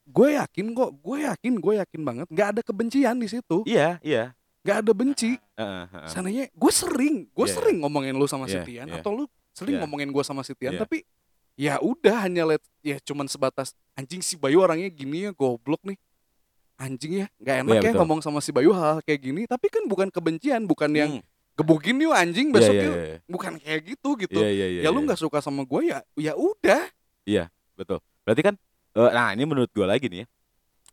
Gue 0.03 0.35
yakin 0.35 0.71
kok 0.71 0.91
gue 0.99 1.17
yakin 1.23 1.53
gue 1.59 1.73
yakin 1.79 2.01
banget 2.03 2.27
nggak 2.27 2.47
ada 2.57 2.61
kebencian 2.63 3.15
di 3.15 3.27
situ. 3.27 3.63
Iya 3.63 3.99
iya. 4.03 4.35
Nggak 4.61 4.77
ada 4.83 4.91
benci. 4.91 5.31
Heeh, 5.55 5.83
heeh. 5.87 6.07
seandainya 6.09 6.45
gue 6.51 6.71
sering 6.71 7.15
gue 7.27 7.45
Iya, 7.47 7.55
sering 7.55 7.77
ngomongin 7.83 8.15
lu 8.15 8.27
sama 8.27 8.47
si 8.47 8.55
Iya, 8.55 8.63
Tian 8.63 8.87
iya. 8.91 8.99
atau 8.99 9.11
lu 9.15 9.23
sering 9.61 9.77
Iya. 9.77 9.81
ngomongin 9.85 10.09
gue 10.09 10.23
sama 10.25 10.41
si 10.41 10.57
Tian 10.57 10.73
Iya. 10.73 10.81
tapi 10.81 11.05
ya 11.53 11.77
udah 11.77 12.25
hanya 12.25 12.49
let 12.49 12.63
ya 12.81 12.97
cuman 12.97 13.29
sebatas 13.29 13.77
anjing 13.93 14.25
si 14.25 14.33
Bayu 14.33 14.65
orangnya 14.65 14.89
gini 14.89 15.29
ya 15.29 15.31
goblok 15.31 15.85
nih 15.85 16.01
anjing 16.81 17.21
ya 17.21 17.27
nggak 17.37 17.55
enak 17.61 17.69
Iya, 17.69 17.77
ya 17.77 17.83
betul. 17.85 17.99
ngomong 18.01 18.19
sama 18.25 18.41
si 18.41 18.49
Bayu 18.49 18.73
hal, 18.73 18.97
-hal 18.97 19.05
kayak 19.05 19.21
gini 19.21 19.45
tapi 19.45 19.69
kan 19.69 19.85
bukan 19.85 20.09
kebencian 20.09 20.65
bukan 20.65 20.89
yang 20.91 21.11
Hmm, 21.21 21.27
gebukin 21.53 22.01
yuk 22.01 22.17
anjing 22.17 22.49
iya, 22.49 22.55
besok 22.57 22.73
iya, 22.73 22.83
yuk 22.83 22.95
iya. 22.97 23.17
bukan 23.29 23.51
kayak 23.61 23.81
gitu 23.85 24.09
gitu 24.17 24.39
Iya, 24.41 24.49
iya, 24.49 24.67
iya, 24.73 24.81
ya 24.81 24.89
lu 24.89 25.05
iya. 25.05 25.13
nggak 25.13 25.19
suka 25.21 25.37
sama 25.37 25.61
gue 25.61 25.81
ya 25.93 26.01
ya 26.17 26.33
udah 26.33 26.89
betul 27.77 27.97
berarti 28.25 28.41
kan 28.41 28.55
eh, 28.97 29.11
nah 29.13 29.29
ini 29.33 29.43
menurut 29.45 29.69
gue 29.69 29.85
lagi 29.85 30.05
nih 30.09 30.25
ya 30.25 30.27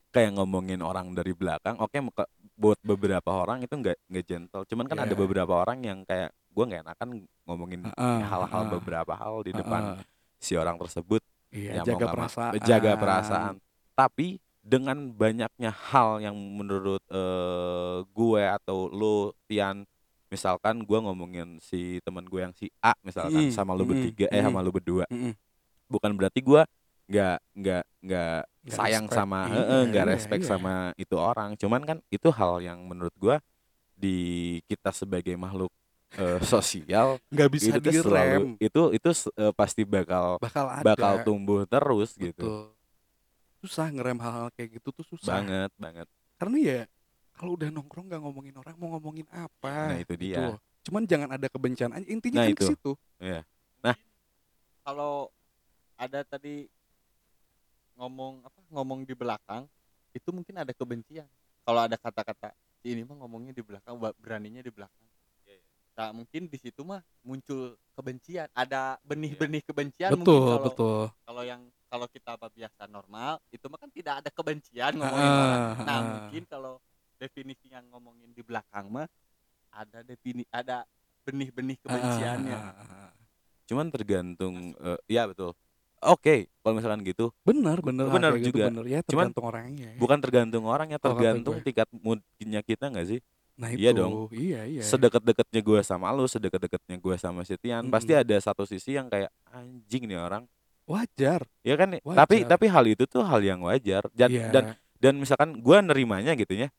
kayak 0.08 0.30
ngomongin 0.36 0.80
orang 0.80 1.12
dari 1.12 1.32
belakang 1.32 1.76
oke 1.76 1.96
muka- 2.00 2.30
buat 2.56 2.80
beberapa 2.80 3.28
orang 3.28 3.62
itu 3.62 3.70
nggak 3.70 3.96
nggak 4.08 4.24
gentle 4.24 4.64
cuman 4.64 4.84
kan 4.88 4.98
ada 5.04 5.12
Iya. 5.12 5.20
beberapa 5.20 5.52
orang 5.52 5.78
yang 5.84 5.98
kayak 6.08 6.32
gue 6.58 6.64
nggak 6.66 6.82
enakan 6.82 7.08
ngomongin 7.46 7.80
hal-hal 7.94 8.62
heeh, 8.66 8.72
beberapa 8.74 9.14
hal 9.14 9.46
di 9.46 9.54
depan 9.54 9.94
heeh. 9.94 10.02
si 10.42 10.58
orang 10.58 10.74
tersebut 10.74 11.22
iya 11.54 11.78
yang 11.78 11.86
jaga 11.86 12.10
mau- 12.10 12.14
perasaan 12.18 12.52
jaga 12.60 12.92
perasaan 12.98 13.54
tapi 13.94 14.42
dengan 14.58 14.98
banyaknya 15.08 15.70
hal 15.70 16.18
yang 16.18 16.34
menurut 16.34 17.00
eh, 17.08 18.02
gue 18.04 18.42
atau 18.42 18.90
lo 18.90 19.14
Tian 19.46 19.86
misalkan 20.28 20.82
gue 20.82 20.98
ngomongin 20.98 21.56
si 21.56 22.02
teman 22.02 22.26
gue 22.26 22.40
yang 22.42 22.52
si 22.52 22.68
A 22.84 22.92
misalkan 23.00 23.48
Mm, 23.48 23.54
sama 23.54 23.72
lo 23.72 23.86
mm, 23.86 23.90
bertiga 23.94 24.26
eh 24.28 24.36
mm. 24.36 24.44
sama 24.44 24.60
lo 24.60 24.68
berdua 24.68 25.06
Mm-mm. 25.08 25.32
bukan 25.88 26.12
berarti 26.12 26.42
gue 26.42 26.62
nggak 27.08 27.38
nggak 27.56 27.82
nggak 28.04 28.38
sayang 28.68 29.08
respect. 29.08 29.16
sama 29.16 29.40
Iya, 29.48 29.56
heeh, 29.56 29.82
nggak 29.88 30.04
iya, 30.04 30.12
respect 30.12 30.42
iya. 30.44 30.50
sama 30.52 30.72
itu 31.00 31.16
orang 31.16 31.56
cuman 31.56 31.80
kan 31.80 31.98
itu 32.12 32.28
hal 32.28 32.60
yang 32.60 32.84
menurut 32.84 33.14
gue 33.16 33.40
di 33.96 34.16
kita 34.68 34.92
sebagai 34.92 35.32
makhluk 35.34 35.72
eh, 36.14 36.38
sosial 36.40 37.20
nggak 37.28 37.50
bisa 37.52 37.76
itu 37.76 37.80
direm 37.84 38.04
selalu 38.04 38.40
itu 38.58 38.82
itu 38.96 39.08
eh, 39.36 39.52
pasti 39.52 39.82
bakal 39.84 40.40
bakal 40.40 40.66
ada 40.70 40.84
bakal 40.86 41.14
tumbuh 41.20 41.68
terus 41.68 42.16
gitu 42.16 42.46
Betul. 42.48 42.62
susah 43.60 43.90
ngerem 43.90 44.16
hal-hal 44.16 44.48
kayak 44.54 44.80
gitu 44.80 44.88
tuh 44.94 45.04
susah 45.04 45.36
banget 45.36 45.70
banget 45.76 46.06
karena 46.38 46.56
ya 46.56 46.80
kalau 47.34 47.54
udah 47.54 47.68
nongkrong 47.68 48.06
nggak 48.08 48.22
ngomongin 48.22 48.54
orang 48.56 48.74
mau 48.78 48.88
ngomongin 48.96 49.26
apa 49.30 49.94
Nah, 49.94 49.98
itu 49.98 50.14
gitu 50.14 50.22
dia. 50.34 50.54
loh. 50.54 50.58
cuman 50.88 51.02
jangan 51.04 51.28
ada 51.36 51.46
kebencian 51.46 51.90
aja. 51.92 52.06
intinya 52.08 52.40
Nah, 52.40 52.46
kan 52.48 52.54
ke 52.56 52.64
itu. 52.64 52.68
situ 52.72 52.92
kalau 54.82 55.28
ada 56.00 56.24
tadi 56.24 56.64
ngomong 57.98 58.40
apa 58.40 58.58
ngomong 58.72 59.04
di 59.04 59.12
belakang 59.12 59.66
itu 60.14 60.28
mungkin 60.32 60.54
ada 60.56 60.72
kebencian 60.72 61.28
kalau 61.60 61.84
ada 61.84 61.98
kata-kata 61.98 62.54
"Si 62.80 62.94
ini 62.94 63.04
mah 63.04 63.18
ngomongnya 63.20 63.52
di 63.52 63.60
belakang 63.60 63.98
beraninya 64.16 64.62
di 64.62 64.72
belakang 64.72 65.07
nah 65.98 66.14
mungkin 66.14 66.46
di 66.46 66.54
situ 66.56 66.86
mah 66.86 67.02
muncul 67.26 67.74
kebencian. 67.92 68.46
Ada 68.54 69.02
benih-benih 69.02 69.66
kebencian 69.66 70.14
mungkin 70.14 70.22
betul 70.22 70.46
kalau 70.46 70.62
betul. 70.70 71.00
kalau 71.26 71.42
yang 71.42 71.62
kalau 71.90 72.06
kita 72.06 72.38
apa 72.38 72.46
biasa 72.46 72.86
normal 72.86 73.42
itu 73.50 73.66
mah 73.66 73.78
kan 73.82 73.90
tidak 73.90 74.14
ada 74.22 74.30
kebencian 74.30 74.94
ngomongin 74.94 75.26
Ah, 75.26 75.42
orang. 75.42 75.60
Nah 75.82 75.96
ah. 75.98 76.02
mungkin 76.06 76.42
kalau 76.46 76.74
definisi 77.18 77.66
yang 77.66 77.82
ngomongin 77.90 78.30
di 78.30 78.46
belakang 78.46 78.86
mah 78.86 79.10
ada 79.68 80.06
defini 80.06 80.46
ada 80.54 80.86
benih-benih 81.26 81.82
kebenciannya 81.82 82.54
Ah, 82.54 82.70
ah, 82.70 82.82
ah, 82.86 83.10
ah. 83.10 83.12
cuman 83.66 83.90
tergantung 83.90 84.54
eh, 84.78 84.98
ya 85.10 85.26
betul. 85.26 85.50
Oke 85.98 86.46
kalau 86.62 86.78
misalkan 86.78 87.02
gitu. 87.02 87.34
Benar 87.42 87.82
benar. 87.82 88.06
Hal 88.06 88.14
Benar 88.22 88.32
gitu 88.38 88.54
juga. 88.54 88.70
benar. 88.70 88.84
Ya 88.86 89.02
Cuman 89.02 89.34
tergantung 89.34 89.44
orangnya 89.50 89.88
ya. 89.90 89.98
bukan 89.98 90.18
tergantung 90.22 90.62
orangnya 90.62 90.98
tergantung 91.02 91.56
tingkat 91.58 91.90
moodnya 91.90 92.62
kita 92.62 92.86
nggak 92.86 93.06
sih 93.10 93.20
nah 93.58 93.68
itu 93.68 93.82
iya 93.82 93.90
dong. 93.90 94.30
iya 94.30 94.60
iya 94.64 94.82
sedekat-dekatnya 94.82 95.60
gue 95.60 95.80
sama 95.82 96.14
lu 96.14 96.24
sedekat-dekatnya 96.24 96.96
gue 96.96 97.14
sama 97.18 97.42
si 97.42 97.58
Tian 97.58 97.82
Mm-mm. 97.82 97.90
pasti 97.90 98.14
ada 98.14 98.36
satu 98.38 98.62
sisi 98.62 98.94
yang 98.94 99.10
kayak 99.10 99.34
anjing 99.50 100.06
nih 100.06 100.14
orang 100.14 100.46
wajar 100.86 101.42
ya 101.60 101.74
kan 101.74 101.98
Wajar. 102.00 102.16
tapi 102.16 102.36
tapi 102.46 102.66
hal 102.70 102.84
itu 102.86 103.04
tuh 103.04 103.20
hal 103.20 103.42
yang 103.42 103.60
wajar 103.60 104.06
dan 104.14 104.30
Iya. 104.30 104.48
dan 104.48 104.64
dan 104.96 105.14
misalkan 105.18 105.58
gue 105.58 105.76
nerimanya 105.82 106.32
gitu 106.32 106.54
ya 106.54 106.70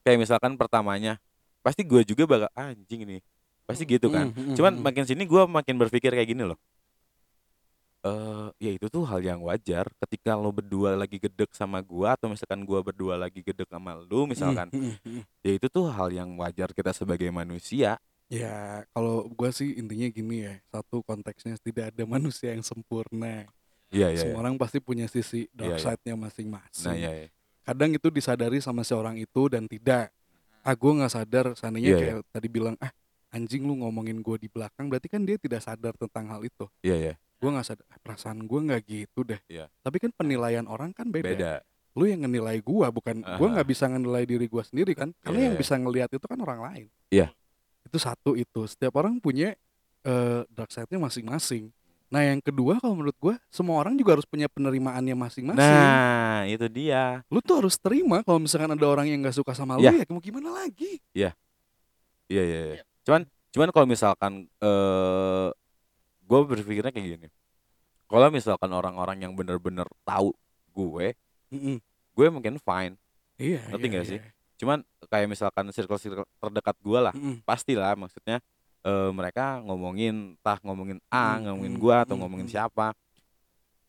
kayak 0.00 0.22
misalkan 0.22 0.54
pertamanya 0.54 1.18
pasti 1.60 1.82
gue 1.82 2.06
juga 2.06 2.22
bakal 2.24 2.50
anjing 2.54 3.02
nih 3.02 3.20
pasti 3.66 3.82
gitu 3.82 4.06
kan 4.08 4.30
Mm, 4.30 4.54
mm, 4.54 4.54
cuman 4.54 4.72
mm. 4.78 4.82
makin 4.86 5.04
sini 5.04 5.26
gue 5.26 5.42
makin 5.42 5.74
berpikir 5.74 6.14
kayak 6.14 6.30
gini 6.30 6.46
loh 6.46 6.54
eh 8.06 8.46
ya 8.62 8.70
itu 8.78 8.86
tuh 8.86 9.02
hal 9.02 9.18
yang 9.18 9.42
wajar. 9.42 9.90
Ketika 9.98 10.38
lo 10.38 10.54
berdua 10.54 10.94
lagi 10.94 11.18
gedek 11.18 11.50
sama 11.52 11.82
gua 11.82 12.14
atau 12.14 12.30
misalkan 12.30 12.62
gua 12.62 12.80
berdua 12.86 13.18
lagi 13.18 13.42
gedek 13.42 13.66
sama 13.66 13.98
lu 13.98 14.30
misalkan 14.30 14.70
Mm, 14.70 14.94
mm, 14.94 14.96
mm. 15.02 15.22
ya 15.42 15.52
itu 15.58 15.66
tuh 15.66 15.90
hal 15.90 16.08
yang 16.14 16.30
wajar 16.38 16.70
kita 16.70 16.94
sebagai 16.94 17.28
manusia. 17.34 17.98
Ya 18.30 18.82
kalau 18.94 19.26
gua 19.34 19.50
sih 19.50 19.74
intinya 19.74 20.06
gini 20.10 20.46
ya 20.46 20.54
satu 20.70 21.02
konteksnya 21.02 21.58
tidak 21.58 21.90
ada 21.94 22.04
manusia 22.14 22.54
yang 22.54 22.62
sempurna. 22.62 23.50
Iya 23.90 24.14
iya 24.14 24.20
semua 24.22 24.38
iya. 24.38 24.42
orang 24.46 24.54
pasti 24.58 24.78
punya 24.82 25.06
sisi 25.06 25.46
dark 25.54 25.78
Iya, 25.78 25.78
iya. 25.78 25.84
side-nya 25.84 26.14
masing-masing. 26.18 26.86
Nah 26.86 26.94
iya 26.94 27.10
iya. 27.24 27.28
Kadang 27.66 27.90
itu 27.98 28.08
disadari 28.14 28.58
sama 28.62 28.86
seorang 28.86 29.18
itu 29.18 29.50
dan 29.50 29.66
tidak. 29.66 30.14
Ah 30.62 30.74
gue 30.74 30.90
nggak 30.90 31.12
sadar 31.12 31.46
seandainya 31.54 31.90
Iya, 31.94 31.98
kayak 31.98 32.16
tadi 32.34 32.48
bilang 32.50 32.74
ah 32.82 32.90
anjing 33.30 33.62
lu 33.66 33.78
ngomongin 33.78 34.22
gue 34.22 34.36
di 34.38 34.48
belakang 34.50 34.90
berarti 34.90 35.06
kan 35.10 35.22
dia 35.22 35.38
tidak 35.38 35.62
sadar 35.62 35.94
tentang 35.98 36.30
hal 36.30 36.42
itu. 36.42 36.66
Iya 36.82 36.96
iya 36.98 37.14
gue 37.36 37.50
nggak 37.50 37.66
sadar 37.66 37.84
perasaan 38.00 38.38
gue 38.42 38.60
nggak 38.62 38.80
gitu 38.84 39.20
deh 39.22 39.40
Iya. 39.46 39.68
tapi 39.80 39.96
kan 39.98 40.10
penilaian 40.10 40.64
orang 40.64 40.90
kan 40.90 41.06
beda, 41.06 41.28
beda 41.28 41.52
lu 41.92 42.04
yang 42.04 42.28
ngenilai 42.28 42.60
gua 42.60 42.92
bukan 42.92 43.24
gua 43.24 43.48
Aha. 43.48 43.52
nggak 43.56 43.68
bisa 43.68 43.88
ngenilai 43.88 44.24
diri 44.24 44.44
gua 44.46 44.60
sendiri 44.60 44.92
kan 44.92 45.16
karena 45.20 45.48
yang 45.48 45.56
Iya. 45.56 45.60
bisa 45.60 45.74
ngelihat 45.76 46.10
itu 46.12 46.24
kan 46.24 46.36
orang 46.36 46.60
lain 46.60 46.86
Iya. 47.08 47.32
itu 47.82 47.96
satu 47.96 48.36
itu 48.36 48.68
setiap 48.68 48.92
orang 48.96 49.16
punya 49.16 49.56
eh, 50.04 50.40
dark 50.46 50.68
side-nya 50.68 51.00
masing-masing 51.00 51.72
nah 52.06 52.20
yang 52.20 52.38
kedua 52.38 52.76
kalau 52.78 52.94
menurut 52.94 53.16
gua 53.16 53.34
semua 53.48 53.80
orang 53.80 53.96
juga 53.96 54.12
harus 54.12 54.22
punya 54.22 54.44
penerimaannya 54.46 55.16
masing-masing 55.18 55.58
Nah, 55.58 56.44
itu 56.44 56.68
dia. 56.68 57.24
lu 57.26 57.40
tuh 57.40 57.64
harus 57.64 57.74
terima 57.74 58.20
kalau 58.20 58.38
misalkan 58.38 58.70
ada 58.70 58.86
orang 58.86 59.08
yang 59.08 59.18
nggak 59.18 59.34
suka 59.34 59.50
sama 59.50 59.74
lu 59.74 59.88
Iya. 59.88 60.04
ya 60.04 60.06
mau 60.06 60.20
gimana 60.20 60.52
lagi 60.52 61.00
Iya, 61.10 61.32
iya, 62.28 62.42
iya. 62.44 62.82
Cuman 63.02 63.24
cuman 63.50 63.68
kalau 63.72 63.86
misalkan 63.86 64.32
eh 64.58 65.48
gue 66.26 66.40
berpikirnya 66.42 66.90
kayak 66.90 67.06
gini. 67.16 67.28
Kalau 68.06 68.28
misalkan 68.30 68.70
orang-orang 68.70 69.18
yang 69.22 69.32
bener-bener 69.34 69.86
tahu 70.02 70.34
gue, 70.74 71.14
gue 72.14 72.26
mungkin 72.30 72.58
fine. 72.58 72.94
iya 73.38 73.62
Ngerti 73.70 73.86
iya, 73.86 73.92
nggak 73.94 74.06
sih? 74.06 74.18
iya. 74.18 74.30
Cuman 74.56 74.78
kayak 75.06 75.28
misalkan 75.30 75.68
circle-circle 75.70 76.26
terdekat 76.40 76.76
gue 76.80 76.98
lah, 76.98 77.14
Mm-mm. 77.14 77.44
pastilah 77.44 77.94
maksudnya 77.94 78.40
eh 78.86 79.10
mereka 79.10 79.58
ngomongin, 79.66 80.38
entah 80.38 80.58
ngomongin 80.62 80.98
A, 81.10 81.36
Mm, 81.36 81.50
ngomongin 81.50 81.74
mm, 81.74 81.80
gua 81.82 81.96
atau 82.06 82.14
mm, 82.14 82.20
ngomongin 82.22 82.46
mm. 82.46 82.54
siapa. 82.54 82.86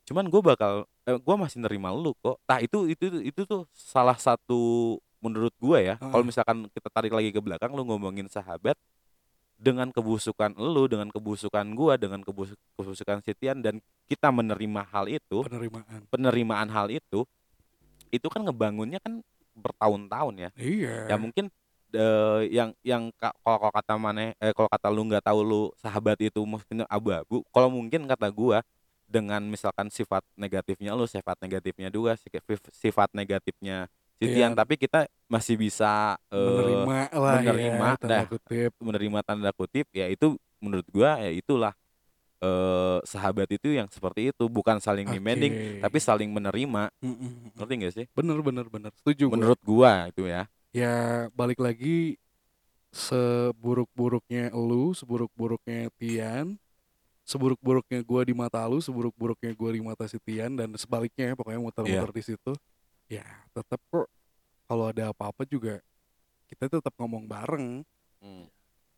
Cuman 0.09 0.25
gue 0.31 0.41
bakal, 0.41 0.73
eh, 1.05 1.17
gue 1.19 1.35
masih 1.37 1.61
nerima 1.61 1.93
lu 1.93 2.17
kok. 2.17 2.41
Nah 2.49 2.57
itu 2.63 2.89
itu 2.89 3.05
itu 3.21 3.41
tuh 3.45 3.69
salah 3.75 4.17
satu 4.17 4.97
menurut 5.21 5.53
gue 5.61 5.79
ya. 5.93 5.95
Kalau 6.01 6.23
misalkan 6.25 6.65
kita 6.73 6.89
tarik 6.89 7.13
lagi 7.13 7.29
ke 7.29 7.39
belakang, 7.39 7.71
lu 7.77 7.85
ngomongin 7.85 8.25
sahabat 8.27 8.73
dengan 9.57 9.89
kebusukan 9.89 10.53
lu, 10.53 10.85
dengan 10.85 11.09
kebusukan 11.09 11.65
gua, 11.73 11.97
dengan 11.97 12.21
kebus- 12.21 12.55
kebusukan 12.77 13.19
Sitian 13.25 13.59
dan 13.59 13.81
kita 14.05 14.29
menerima 14.29 14.85
hal 14.93 15.09
itu, 15.09 15.41
penerimaan 15.43 15.99
penerimaan 16.13 16.69
hal 16.69 16.87
itu, 16.93 17.25
itu 18.13 18.27
kan 18.29 18.45
ngebangunnya 18.45 19.01
kan 19.01 19.19
bertahun-tahun 19.57 20.47
ya. 20.47 20.49
iya 20.61 21.09
Ya 21.09 21.15
mungkin 21.17 21.49
eh, 21.89 22.41
yang 22.53 22.69
yang 22.85 23.09
ka- 23.17 23.33
kalau 23.41 23.57
kalau 23.57 23.73
kata 23.73 23.93
mana 23.97 24.21
eh 24.37 24.53
kalau 24.53 24.69
kata 24.69 24.87
lu 24.93 25.01
nggak 25.09 25.25
tahu 25.25 25.39
lu 25.41 25.61
sahabat 25.81 26.21
itu 26.21 26.39
mungkin 26.45 26.85
abu-abu. 26.85 27.41
Kalau 27.49 27.69
mungkin 27.73 28.05
kata 28.05 28.29
gua 28.29 28.61
dengan 29.09 29.41
misalkan 29.41 29.89
sifat 29.89 30.21
negatifnya 30.37 30.93
lu, 30.93 31.09
sifat 31.09 31.41
negatifnya 31.41 31.89
juga, 31.89 32.13
sif- 32.19 32.69
sifat 32.77 33.09
negatifnya 33.17 33.89
Sitian, 34.17 34.51
Iya. 34.53 34.57
tapi 34.57 34.73
kita 34.75 35.05
masih 35.25 35.55
bisa 35.55 36.17
eh, 36.27 36.37
menerima 36.37 36.97
lah 37.13 37.33
menerima, 37.37 37.85
ya, 37.85 37.93
tanda 38.01 38.09
dah. 38.09 38.23
kutip 38.25 38.71
menerima 38.81 39.19
tanda 39.21 39.49
kutip 39.53 39.85
ya 39.93 40.05
itu 40.07 40.33
menurut 40.57 40.87
gua 40.89 41.21
ya 41.21 41.29
itulah 41.29 41.73
eh 42.37 42.97
sahabat 43.01 43.49
itu 43.49 43.73
yang 43.73 43.89
seperti 43.89 44.29
itu 44.29 44.45
bukan 44.45 44.77
saling 44.77 45.05
demanding 45.05 45.53
Oke. 45.53 45.81
tapi 45.81 45.97
saling 45.97 46.29
menerima 46.29 46.93
Mm-mm. 47.01 47.53
ngerti 47.57 47.73
gak 47.81 47.93
sih 47.97 48.05
bener 48.13 48.37
bener 48.41 48.65
bener 48.69 48.93
setuju 48.93 49.25
gua. 49.25 49.33
menurut 49.37 49.61
gua 49.61 49.91
itu 50.09 50.25
ya 50.25 50.45
ya 50.69 50.93
balik 51.33 51.57
lagi 51.57 52.17
seburuk-buruknya 52.93 54.53
lu 54.53 54.93
seburuk-buruknya 54.93 55.89
Tian 55.97 56.57
seburuk-buruknya 57.25 57.99
gua 58.05 58.21
di 58.23 58.33
mata 58.33 58.61
lu 58.69 58.79
seburuk-buruknya 58.79 59.51
gua 59.53 59.71
di 59.73 59.81
mata 59.81 60.05
si 60.05 60.15
Tian 60.21 60.53
dan 60.55 60.71
sebaliknya 60.77 61.33
pokoknya 61.33 61.59
muter-muter 61.59 62.09
Iya. 62.09 62.15
di 62.15 62.23
situ 62.23 62.53
ya 63.07 63.23
tetap 63.55 63.79
kok 63.89 64.07
kalau 64.67 64.91
ada 64.91 65.11
apa-apa 65.15 65.47
juga 65.47 65.79
kita 66.47 66.67
tetap 66.67 66.93
ngomong 66.95 67.27
bareng. 67.27 67.83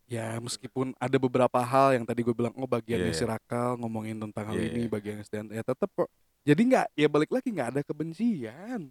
Ya 0.09 0.41
meskipun 0.41 0.97
ada 0.97 1.17
beberapa 1.21 1.61
hal 1.61 1.93
yang 1.93 2.05
tadi 2.05 2.25
gue 2.25 2.33
bilang 2.33 2.49
oh 2.57 2.65
bagiannya 2.65 3.13
Iya, 3.13 3.17
si 3.17 3.25
Rakal 3.29 3.77
ngomongin 3.77 4.17
tentang 4.17 4.49
hal 4.49 4.57
Iya, 4.57 4.73
ini 4.73 4.81
iya. 4.85 4.89
bagiannya 4.89 5.21
si 5.21 5.29
Tian 5.29 5.45
ya 5.53 5.61
tetap 5.61 5.89
kok. 5.93 6.09
Jadi 6.41 6.61
nggak 6.65 6.85
ya 6.97 7.05
balik 7.05 7.29
lagi 7.29 7.53
nggak 7.53 7.69
ada 7.77 7.81
kebencian. 7.85 8.89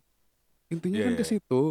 Intinya 0.71 0.99
Iya, 1.03 1.07
kan 1.11 1.15
ke 1.19 1.25
iya. 1.27 1.31
situ. 1.35 1.63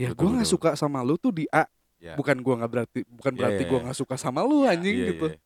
Ya 0.00 0.16
gue 0.16 0.28
nggak 0.32 0.48
suka 0.48 0.70
sama 0.80 1.04
lu 1.04 1.20
tuh 1.20 1.28
di 1.28 1.44
A. 1.52 1.68
Ya 2.00 2.16
bukan 2.16 2.40
gua 2.40 2.64
nggak 2.64 2.72
berarti 2.72 3.00
bukan 3.04 3.32
Iya, 3.36 3.40
berarti 3.44 3.62
iya, 3.62 3.68
gua 3.68 3.76
iya. 3.76 3.84
nggak 3.84 3.98
suka 4.00 4.14
sama 4.16 4.40
lu 4.40 4.64
anjing 4.64 4.96
Iya, 4.96 5.08
gitu. 5.12 5.26
iya. 5.28 5.38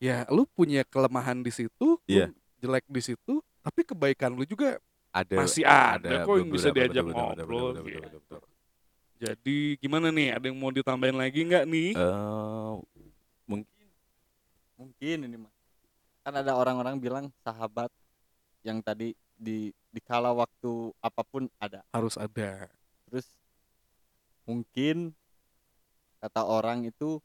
ya 0.00 0.16
lu 0.32 0.48
punya 0.48 0.80
kelemahan 0.88 1.44
di 1.44 1.52
situ 1.52 2.00
Iya. 2.08 2.32
jelek 2.64 2.88
di 2.88 3.04
situ 3.04 3.44
tapi 3.60 3.84
kebaikan 3.84 4.32
lu 4.32 4.48
juga 4.48 4.80
ada 5.12 5.36
masih 5.36 5.64
ada, 5.68 6.24
kok 6.24 6.36
yang 6.40 6.50
bisa 6.50 6.68
diajak 6.72 7.04
betul, 7.04 7.12
betul, 7.12 7.28
betul, 7.28 7.36
ngobrol 7.36 7.60
betul, 7.60 7.72
betul, 7.72 7.84
gitu. 7.84 8.00
betul, 8.00 8.20
betul. 8.24 8.40
jadi 9.22 9.58
gimana 9.78 10.08
nih? 10.08 10.28
Ada 10.34 10.44
yang 10.50 10.58
mau 10.58 10.72
ditambahin 10.72 11.16
lagi 11.20 11.40
nggak 11.44 11.64
nih? 11.68 11.90
Eh, 11.94 12.72
mungkin 14.82 15.30
ini 15.30 15.36
mah 15.38 15.52
kan 16.26 16.34
ada 16.38 16.58
orang-orang 16.58 16.98
bilang 16.98 17.30
sahabat 17.46 17.90
yang 18.66 18.82
tadi 18.82 19.14
di 19.34 19.70
di 19.70 20.00
kala 20.02 20.34
waktu 20.34 20.90
apa 20.98 21.22
pun 21.22 21.46
ada. 21.58 21.86
Harus 21.94 22.18
ada. 22.18 22.66
Terus 23.06 23.26
mungkin 24.46 25.14
kata 26.18 26.42
orang 26.46 26.86
itu 26.86 27.18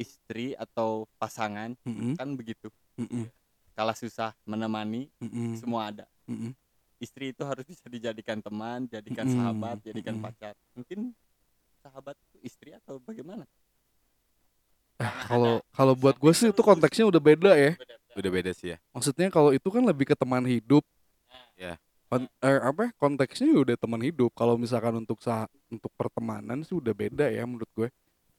istri 0.00 0.56
atau 0.56 1.08
pasangan 1.20 1.76
Mm-mm, 1.84 2.16
kan 2.16 2.28
begitu. 2.36 2.68
Mm-mm, 2.96 3.28
kala 3.76 3.92
susah 3.96 4.32
menemani 4.44 5.08
mm-mm, 5.20 5.60
semua 5.60 5.92
ada. 5.92 6.06
Mm-mm. 6.28 6.52
Istri 7.04 7.36
itu 7.36 7.42
harus 7.44 7.64
bisa 7.68 7.86
dijadikan 7.86 8.40
teman 8.40 8.88
jadikan 8.88 9.28
Mm-mm, 9.28 9.36
sahabat 9.36 9.76
jadikan 9.84 10.16
mm-mm. 10.16 10.24
pacar. 10.24 10.54
Mungkin 10.72 11.12
sahabat 11.84 12.16
itu 12.16 12.36
istri 12.48 12.72
atau 12.72 12.96
bagaimana? 13.04 13.44
Ah, 14.96 15.12
kalau 15.26 15.54
kalau 15.74 15.94
buat 15.98 16.16
gue 16.16 16.32
sih 16.32 16.48
itu 16.54 16.62
konteksnya 16.62 17.04
udah 17.10 17.20
beda 17.20 17.52
ya. 17.58 17.76
Udah 18.14 18.30
beda 18.30 18.50
sih 18.54 18.72
ya. 18.72 18.78
Maksudnya 18.94 19.28
kalau 19.28 19.50
itu 19.52 19.68
kan 19.68 19.82
lebih 19.84 20.06
ke 20.08 20.16
teman 20.16 20.46
hidup. 20.46 20.82
Ya. 21.58 21.76
Kon- 22.08 22.30
eh, 22.42 22.60
apa 22.62 22.94
konteksnya 22.96 23.50
ya 23.50 23.58
udah 23.66 23.76
teman 23.76 24.00
hidup. 24.00 24.30
Kalau 24.38 24.54
misalkan 24.54 25.02
untuk 25.02 25.18
sah 25.20 25.50
untuk 25.68 25.90
pertemanan 25.98 26.62
sih 26.62 26.78
udah 26.78 26.94
beda 26.94 27.26
ya 27.28 27.42
menurut 27.44 27.68
gue. 27.74 27.88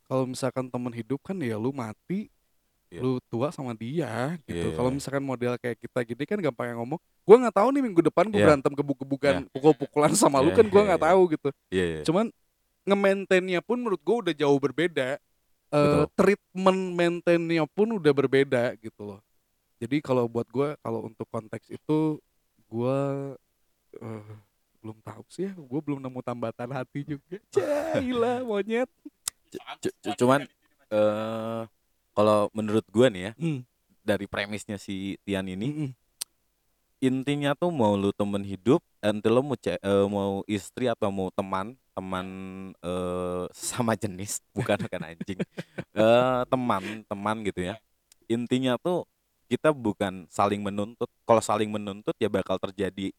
Kalau 0.08 0.23
misalkan 0.30 0.69
teman 0.71 0.93
hidup 0.95 1.19
kan 1.21 1.36
ya 1.41 1.60
lu 1.60 1.75
mati 1.75 2.30
Iya. 2.95 3.01
lu 3.01 3.12
tua 3.25 3.47
sama 3.49 3.71
dia 3.71 4.39
gitu 4.43 4.71
Iya. 4.71 4.75
kalau 4.75 4.89
misalkan 4.89 5.21
model 5.21 5.53
kayak 5.55 5.77
kita 5.77 5.99
gini 6.01 6.23
kan 6.23 6.39
gampang 6.39 6.71
yang 6.71 6.79
ngomong 6.79 6.95
gue 6.97 7.36
nggak 7.38 7.55
tahu 7.55 7.67
nih 7.69 7.81
minggu 7.81 8.01
depan 8.03 8.25
gue 8.25 8.38
Iya. 8.38 8.47
berantem 8.47 8.73
kebuk-kebukan 8.73 9.36
pukul-pukulan 9.49 10.12
sama 10.13 10.39
lu 10.39 10.49
Iya, 10.49 10.58
kan 10.58 10.65
gue 10.65 10.77
iya, 10.77 10.88
nggak 10.88 11.01
iya. 11.01 11.08
tahu 11.12 11.21
gitu 11.29 11.49
iya 11.69 11.86
iya. 11.86 12.01
cuman 12.03 12.25
nge-maintainnya 12.84 13.60
pun 13.60 13.77
menurut 13.77 13.99
gue 13.99 14.15
udah 14.21 14.34
jauh 14.34 14.55
berbeda 14.55 15.17
Betul. 15.65 16.05
treatment 16.15 16.81
maintainnya 16.93 17.65
pun 17.65 17.88
udah 17.91 18.13
berbeda 18.13 18.63
gitu 18.77 19.01
loh 19.03 19.19
jadi 19.75 19.99
kalau 19.99 20.23
buat 20.25 20.47
gue 20.47 20.77
kalau 20.79 21.03
untuk 21.03 21.27
konteks 21.27 21.67
itu 21.67 22.21
gue 22.65 22.97
eh, 23.97 24.34
belum 24.79 25.01
tahu 25.01 25.23
sih 25.27 25.45
ya 25.45 25.53
gue 25.53 25.79
belum 25.81 25.97
nemu 25.97 26.21
tambatan 26.21 26.69
hati 26.69 27.03
juga 27.03 27.41
Cailah 27.55 28.39
monyet 28.41 28.88
C- 29.81 29.89
c- 29.97 30.15
cuman 30.15 30.45
eh 30.88 31.62
kalau 32.15 32.47
menurut 32.56 32.86
gua 32.89 33.12
nih 33.12 33.30
ya 33.30 33.32
Hmm, 33.36 33.60
dari 34.01 34.25
premisnya 34.25 34.80
si 34.80 35.19
Tian 35.21 35.45
ini 35.45 35.67
mm-mm. 35.67 35.89
intinya 37.04 37.54
tuh 37.54 37.69
mau 37.69 37.93
lu 37.93 38.10
temen 38.15 38.41
hidup 38.41 38.82
nanti 38.97 39.28
lu 39.30 39.43
mau 39.45 39.58
ce- 39.60 39.78
eh, 39.78 40.06
mau 40.10 40.41
istri 40.49 40.89
atau 40.89 41.12
mau 41.13 41.30
teman 41.30 41.75
teman 41.93 42.25
eh 42.82 43.43
sama 43.54 43.93
jenis 43.95 44.41
bukan 44.58 44.75
bukan 44.82 45.01
anjing. 45.06 45.39
Eh 45.93 46.41
teman 46.49 46.84
teman 47.06 47.36
gitu 47.45 47.62
ya. 47.62 47.75
Intinya 48.25 48.75
tuh 48.82 49.06
kita 49.45 49.69
bukan 49.69 50.25
saling 50.28 50.60
menuntut. 50.60 51.08
Kalau 51.23 51.41
saling 51.43 51.69
menuntut 51.69 52.15
ya 52.17 52.28
bakal 52.28 52.58
terjadi 52.58 53.13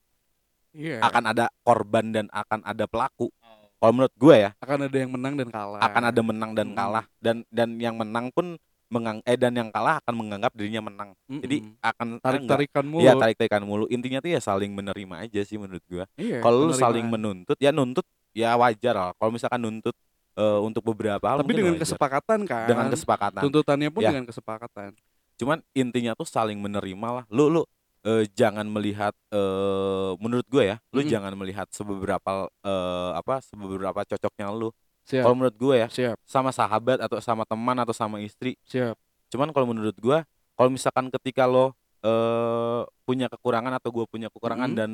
iya. 0.74 0.98
akan 1.00 1.30
ada 1.30 1.46
korban 1.62 2.10
dan 2.10 2.26
akan 2.34 2.60
ada 2.66 2.84
pelaku. 2.90 3.30
Kalau 3.76 3.92
menurut 3.92 4.14
gue 4.16 4.36
ya 4.40 4.50
akan 4.58 4.88
ada 4.88 4.96
yang 4.98 5.12
menang 5.12 5.34
dan 5.36 5.48
kalah. 5.52 5.80
akan 5.84 6.02
ada 6.10 6.20
menang 6.24 6.52
dan 6.56 6.68
Mm. 6.72 6.76
kalah. 6.76 7.04
Dan 7.22 7.36
dan 7.52 7.76
yang 7.78 7.94
menang 7.94 8.32
pun 8.34 8.56
mengang 8.86 9.18
eh 9.26 9.34
dan 9.34 9.50
yang 9.52 9.68
kalah 9.74 9.98
akan 10.02 10.14
menganggap 10.14 10.54
dirinya 10.54 10.78
menang. 10.86 11.10
Jadi 11.26 11.62
Mm-mm. 11.62 11.82
akan 11.82 12.08
tarik 12.22 12.42
tarikan 12.46 12.84
mulu. 12.86 13.02
Iya 13.02 13.12
tarik 13.18 13.36
tarikan 13.36 13.62
mulu. 13.66 13.84
Intinya 13.90 14.22
tuh 14.22 14.30
ya 14.30 14.40
saling 14.40 14.70
menerima 14.70 15.26
aja 15.26 15.40
sih 15.42 15.58
menurut 15.58 15.82
gua. 15.90 16.04
Iya, 16.14 16.38
kalau 16.38 16.70
lu 16.70 16.74
saling 16.74 17.06
menuntut 17.10 17.58
ya 17.58 17.74
nuntut 17.74 18.06
ya 18.30 18.54
wajar 18.54 18.94
lah. 18.94 19.10
Kalau 19.18 19.30
misalkan 19.34 19.58
nuntut 19.58 19.96
eh, 20.38 20.60
untuk 20.62 20.86
beberapa 20.86 21.24
hal 21.34 21.42
tapi 21.42 21.54
dengan 21.58 21.74
wajar. 21.74 21.82
kesepakatan 21.82 22.38
kan. 22.46 22.66
Dengan 22.70 22.86
kesepakatan. 22.92 23.42
Tuntutannya 23.42 23.90
pun 23.90 24.00
Ya. 24.06 24.10
dengan 24.14 24.24
kesepakatan. 24.30 24.90
Cuman 25.36 25.58
intinya 25.74 26.14
tuh 26.14 26.24
saling 26.28 26.56
menerima 26.62 27.08
lah. 27.10 27.24
Lu 27.28 27.50
lu 27.50 27.62
eh, 28.06 28.22
jangan 28.38 28.70
melihat 28.70 29.12
eh, 29.34 30.10
menurut 30.22 30.46
gue 30.46 30.62
ya 30.62 30.76
lu 30.94 31.02
Mm-mm. 31.02 31.10
jangan 31.10 31.32
melihat 31.34 31.66
sebeberapa 31.74 32.46
eh, 32.62 33.10
apa 33.18 33.42
sebeberapa 33.42 33.98
cocoknya 34.06 34.46
lu 34.54 34.70
siap 35.06 35.22
kalau 35.22 35.36
menurut 35.38 35.56
gue 35.56 35.74
ya 35.78 35.88
siap 35.88 36.18
sama 36.26 36.50
sahabat 36.50 36.98
atau 36.98 37.22
sama 37.22 37.46
teman 37.46 37.78
atau 37.78 37.94
sama 37.94 38.18
istri 38.20 38.58
siap 38.66 38.98
cuman 39.30 39.54
kalau 39.54 39.70
menurut 39.70 39.94
gue 39.94 40.18
kalau 40.58 40.70
misalkan 40.70 41.08
ketika 41.14 41.46
lo 41.46 41.72
eh, 42.02 42.82
punya 43.06 43.30
kekurangan 43.30 43.78
atau 43.78 43.94
gue 43.94 44.04
punya 44.10 44.26
kekurangan 44.28 44.66
Mm-mm. 44.68 44.80
dan 44.82 44.90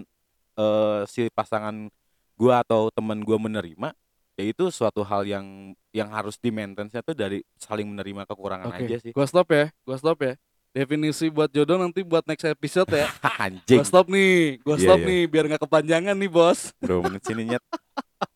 eh, 0.61 1.01
si 1.09 1.33
pasangan 1.33 1.89
gue 2.37 2.55
atau 2.55 2.93
teman 2.93 3.25
gue 3.25 3.37
menerima 3.41 3.97
ya 4.37 4.45
itu 4.49 4.65
suatu 4.73 5.05
hal 5.05 5.29
yang 5.29 5.77
yang 5.93 6.09
harus 6.09 6.41
di 6.41 6.49
maintenance 6.49 6.97
tuh 7.05 7.13
dari 7.13 7.45
saling 7.61 7.85
menerima 7.85 8.25
kekurangan 8.25 8.73
Oke, 8.73 8.85
aja 8.89 8.97
sih 8.99 9.13
gua 9.13 9.29
stop 9.29 9.53
ya, 9.53 9.69
gua 9.85 9.97
stop 10.01 10.19
ya. 10.25 10.35
definisi 10.73 11.29
buat 11.29 11.53
jodoh 11.53 11.77
nanti 11.77 12.01
buat 12.01 12.25
next 12.25 12.49
episode 12.49 12.89
ya. 12.97 13.05
Anjing. 13.45 13.77
Gua 13.77 13.85
stop 13.85 14.09
nih, 14.09 14.57
gua 14.65 14.81
Iya, 14.81 14.85
stop 14.89 14.99
iya. 15.05 15.09
nih 15.13 15.21
biar 15.29 15.45
nggak 15.53 15.63
kepanjangan 15.69 16.17
nih 16.17 16.31
bos. 16.33 16.73
Bro, 16.81 17.05
menit 17.05 17.21
sini 17.29 17.45
nyet. 17.45 17.61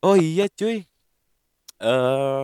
Oh 0.00 0.16
iya 0.16 0.48
cuy. 0.48 0.84
Eh 1.80 2.42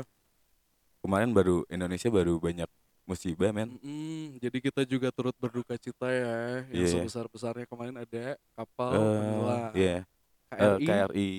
kemarin 1.01 1.31
baru 1.33 1.65
Indonesia 1.69 2.09
baru 2.09 2.37
banyak 2.37 2.69
musibah 3.07 3.49
men. 3.49 3.79
Mm, 3.81 4.37
jadi 4.43 4.59
kita 4.61 4.83
juga 4.85 5.09
turut 5.09 5.33
berduka 5.39 5.79
cita 5.79 6.11
ya. 6.11 6.67
Yang 6.69 6.75
Iya, 6.75 6.85
iya. 6.85 6.93
sebesar 7.01 7.25
besarnya 7.31 7.65
kemarin 7.65 7.97
ada 7.97 8.37
kapal 8.53 8.93
Eh 8.93 9.01
tenggelam 9.01 9.73
iya. 9.73 9.97
Eh, 10.47 10.77
KRI, 10.79 10.85
KRI 10.85 11.31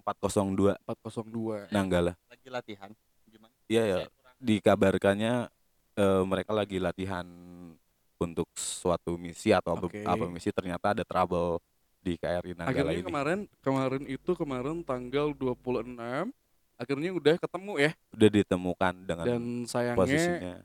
402 0.00 0.74
402. 0.80 1.68
Nanggala. 1.70 2.12
lagi 2.26 2.48
latihan 2.48 2.90
gimana 3.24 3.52
Iya 3.68 3.82
ya. 3.84 3.96
Kurang- 4.08 4.38
Dikabarkannya 4.40 5.34
eh, 5.94 6.22
mereka 6.24 6.52
lagi 6.52 6.76
latihan 6.80 7.26
untuk 8.16 8.48
suatu 8.56 9.20
misi 9.20 9.52
atau 9.52 9.76
apa- 9.76 9.92
Oke. 9.92 10.00
apa 10.00 10.24
misi 10.26 10.48
ternyata 10.48 10.96
ada 10.96 11.04
trouble 11.04 11.60
di 12.04 12.12
KRI 12.14 12.52
Nanggala 12.52 12.68
Akhirnya 12.70 12.94
ini. 12.94 13.06
kemarin 13.08 13.38
kemarin 13.58 14.02
itu 14.04 14.30
kemarin 14.36 14.76
tanggal 14.84 15.32
26 15.32 15.96
akhirnya 16.76 17.10
udah 17.10 17.34
ketemu 17.40 17.72
ya 17.80 17.90
Udah 18.12 18.28
ditemukan 18.28 18.94
dengan 19.00 19.24
dan 19.24 19.42
sayangnya 19.64 19.96
posisinya 19.96 20.56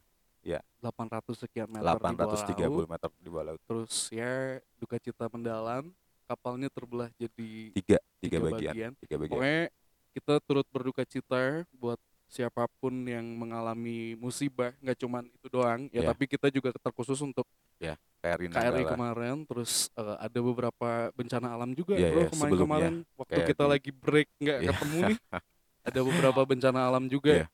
800 0.79 1.35
sekian 1.37 1.67
meter 1.67 1.83
di 1.83 2.15
bawah 2.15 2.35
830 2.39 2.63
laut. 2.63 2.87
meter 2.87 3.09
di 3.19 3.29
bawah 3.29 3.45
laut. 3.45 3.61
Terus 3.61 3.93
ya 4.09 4.31
duka 4.75 4.95
cita 4.95 5.27
mendalam, 5.27 5.91
kapalnya 6.25 6.71
terbelah 6.71 7.11
jadi 7.15 7.75
Tiga, 7.75 7.99
tiga, 8.23 8.37
tiga 8.37 8.37
bagian, 8.41 8.73
bagian. 8.73 8.91
tiga 8.97 9.15
bagian. 9.19 9.31
Pokoknya 9.35 9.63
kita 10.09 10.33
turut 10.41 10.67
berduka 10.71 11.03
cita 11.03 11.43
buat 11.75 11.99
siapa 12.29 12.69
pun 12.77 12.93
yang 13.03 13.25
mengalami 13.25 14.13
musibah, 14.13 14.69
nggak 14.79 14.97
cuman 14.97 15.25
itu 15.27 15.47
doang 15.49 15.89
ya, 15.89 16.05
Ya. 16.05 16.13
tapi 16.13 16.23
kita 16.25 16.47
juga 16.47 16.69
terkhusus 16.71 17.17
untuk 17.19 17.49
KRI 17.81 17.97
KRI 18.21 18.47
Nanggala. 18.47 18.85
kemarin, 18.85 19.35
terus 19.43 19.89
eh, 19.91 20.15
ada 20.19 20.39
beberapa 20.39 20.89
bencana 21.11 21.47
alam 21.49 21.73
juga 21.73 21.97
Iya, 21.97 22.13
bro 22.13 22.21
iya, 22.21 22.29
kemarin-kemarin 22.29 22.93
waktu 23.15 23.33
Kayak 23.33 23.47
kita 23.49 23.63
di- 23.63 23.71
lagi 23.71 23.91
break 23.91 24.29
nggak 24.37 24.57
Iya. 24.59 24.69
ketemu 24.71 24.97
nih, 25.01 25.17
ada 25.89 25.99
beberapa 26.05 26.41
bencana 26.45 26.79
alam 26.85 27.03
juga. 27.05 27.33
Iya. 27.33 27.47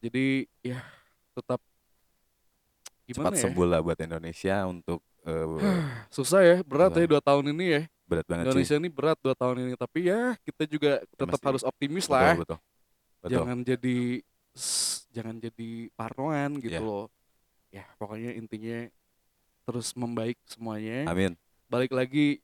Jadi 0.00 0.26
ya 0.62 0.80
tetap 1.32 1.60
gimana 3.04 3.28
Cepat 3.28 3.32
ya? 3.34 3.42
sembuh 3.44 3.66
lah 3.66 3.80
buat 3.80 3.98
Indonesia 3.98 4.56
untuk 4.64 5.00
eh, 5.22 5.46
Susah 6.16 6.40
ya, 6.40 6.56
berat 6.64 6.90
Susah. 6.90 7.02
ya 7.02 7.06
dua 7.06 7.20
tahun 7.20 7.44
ini 7.52 7.66
ya. 7.68 7.82
berat 8.02 8.26
banget 8.28 8.44
sih. 8.44 8.48
Indonesia 8.50 8.76
ini 8.76 8.88
berat 8.88 9.18
dua 9.18 9.32
tahun 9.32 9.56
ini, 9.58 9.72
tapi 9.74 9.98
ya 10.04 10.36
kita 10.42 10.64
juga 10.66 11.00
tetap 11.10 11.32
mesti- 11.32 11.48
harus 11.48 11.62
optimis 11.62 12.04
Betul, 12.04 12.16
lah. 12.16 12.34
betul. 12.36 12.58
Betul. 13.22 13.38
Jangan 13.38 13.58
jadi 13.62 13.96
jangan 15.08 15.36
jadi 15.38 15.70
parnoan 15.92 16.50
gitu 16.58 16.74
Iya. 16.74 16.82
loh. 16.82 17.06
Ya 17.70 17.86
pokoknya 17.96 18.34
intinya 18.34 18.90
terus 19.62 19.94
membaik 19.94 20.36
semuanya. 20.44 21.06
Amin. 21.06 21.38
Balik 21.66 21.94
lagi 21.94 22.42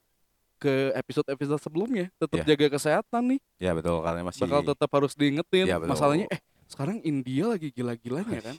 ke 0.59 0.91
episode-episode 0.93 1.61
sebelumnya, 1.61 2.11
tetap 2.16 2.43
Iya. 2.43 2.55
jaga 2.55 2.66
kesehatan 2.72 3.22
nih. 3.29 3.41
Ya 3.59 3.70
betul 3.74 4.01
karena 4.01 4.22
masih 4.22 4.43
Bakal 4.43 4.62
tetap 4.66 4.91
harus 4.91 5.12
diingetin. 5.14 5.66
Iya, 5.66 5.76
betul. 5.76 5.91
Masalahnya 5.93 6.26
eh 6.31 6.41
sekarang 6.66 6.99
India 7.03 7.45
lagi 7.49 7.68
gila-gilanya 7.70 8.41
kan. 8.43 8.57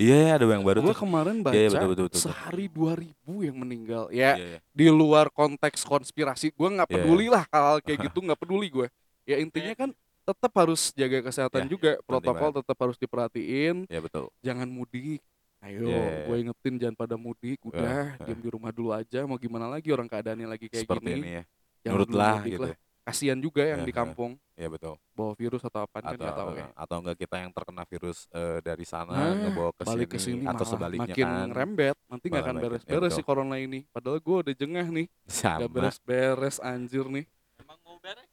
Iya, 0.00 0.16
iya, 0.18 0.30
ada 0.34 0.48
yang 0.48 0.64
baru 0.64 0.80
Gua 0.80 0.96
tuh. 0.96 1.04
kemarin 1.04 1.44
baca 1.44 1.52
Iya, 1.52 1.62
iya, 1.62 1.70
betul, 1.70 1.88
betul, 1.92 2.06
betul, 2.08 2.08
betul. 2.08 2.22
sehari 2.24 2.66
2000 2.66 3.12
yang 3.44 3.56
meninggal. 3.56 4.04
Ya 4.08 4.34
Iya, 4.34 4.46
iya. 4.56 4.60
di 4.72 4.86
luar 4.88 5.28
konteks 5.28 5.84
konspirasi 5.84 6.48
gue 6.50 6.68
nggak 6.70 6.88
Iya. 6.88 6.94
peduli 6.96 7.26
lah 7.28 7.44
hal 7.48 7.80
kayak 7.80 7.98
gitu 8.08 8.18
nggak 8.20 8.38
peduli 8.38 8.68
gue 8.68 8.88
ya 9.22 9.36
intinya 9.38 9.70
kan 9.76 9.90
tetap 10.24 10.52
harus 10.54 10.82
jaga 10.92 11.18
kesehatan 11.20 11.60
Iya, 11.60 11.68
juga 11.68 11.90
protokol 12.00 12.48
banget. 12.48 12.58
tetap 12.62 12.76
harus 12.78 12.96
diperhatiin 12.96 13.76
Ya 13.86 13.98
betul. 13.98 14.30
jangan 14.38 14.66
mudik 14.66 15.18
ayo 15.60 15.82
Iya, 15.84 15.94
iya, 15.94 16.18
gue 16.24 16.36
ingetin 16.40 16.74
jangan 16.76 16.96
pada 16.96 17.14
mudik 17.14 17.58
udah 17.62 18.14
iya. 18.14 18.24
diam 18.24 18.38
di 18.38 18.48
rumah 18.48 18.70
dulu 18.70 18.90
aja 18.90 19.22
mau 19.22 19.36
gimana 19.36 19.66
lagi 19.66 19.88
orang 19.88 20.06
keadaannya 20.06 20.48
lagi 20.48 20.66
kayak 20.66 20.82
Seperti 20.82 21.06
gini 21.08 21.18
ini 21.20 21.30
ya. 21.32 21.44
jangan 21.82 21.94
Nurutlah 21.96 22.36
gitu. 22.44 22.62
lah. 22.64 22.76
kasihan 23.02 23.34
juga 23.36 23.62
yang 23.62 23.82
Iya, 23.82 23.86
di 23.86 23.90
iya. 23.90 23.98
kampung 23.98 24.32
Ya 24.52 24.68
betul. 24.68 24.94
bawa 25.12 25.34
virus 25.34 25.58
atau 25.60 25.82
apa 25.82 25.98
kan 25.98 26.12
Atau 26.12 26.18
nggak 26.20 26.34
tahu 26.36 26.50
ya 26.52 26.66
atau 26.72 26.96
enggak 27.00 27.16
kita 27.18 27.36
yang 27.36 27.50
terkena 27.50 27.82
virus 27.84 28.18
eh, 28.28 28.58
dari 28.60 28.84
sana 28.84 29.10
Nah, 29.12 29.34
ngebawa 29.40 29.70
ke 29.72 29.82
balik 29.84 30.08
ke 30.08 30.18
sini 30.18 30.38
sini 30.38 30.46
atau 30.46 30.62
sebaliknya 30.64 31.10
makin 31.10 31.26
kan. 31.26 31.48
rembet 31.52 31.96
nanti 32.06 32.24
nggak 32.26 32.42
akan 32.42 32.54
iya, 32.54 32.62
beres-beres 32.64 33.10
betul. 33.10 33.18
si 33.18 33.22
corona 33.24 33.56
ini 33.56 33.80
padahal 33.88 34.18
gue 34.18 34.36
udah 34.40 34.54
jengah 34.56 34.86
nih 34.88 35.06
nggak 35.28 35.66
beres-beres 35.68 36.56
anjir 36.58 37.04
nih 37.04 37.26
emang 37.58 37.78
mau 37.80 37.98
beres 37.98 38.30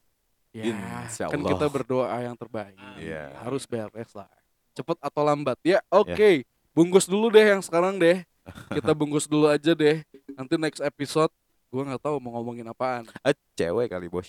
Ya, 0.49 0.73
Insya 1.05 1.29
kan 1.29 1.37
Allah. 1.37 1.51
kita 1.53 1.65
berdoa 1.69 2.17
yang 2.25 2.33
terbaik. 2.33 2.73
Iya. 2.97 3.37
Harus 3.45 3.69
beres 3.69 4.11
lah. 4.17 4.29
Cepet 4.73 4.97
atau 4.97 5.21
lambat. 5.21 5.61
Ya, 5.61 5.79
oke. 5.93 6.45
Bungkus 6.73 7.05
dulu 7.05 7.29
deh 7.29 7.45
yang 7.53 7.61
sekarang 7.61 8.01
deh. 8.01 8.25
Kita 8.73 8.97
bungkus 8.97 9.29
dulu 9.29 9.45
aja 9.45 9.77
deh. 9.77 10.01
Nanti 10.33 10.57
next 10.57 10.81
episode 10.81 11.29
gua 11.69 11.85
nggak 11.85 12.01
tahu 12.01 12.17
mau 12.17 12.33
ngomongin 12.41 12.65
apaan. 12.65 13.05
Ah, 13.21 13.35
cewek 13.53 13.93
kali 13.93 14.09
bos. 14.09 14.25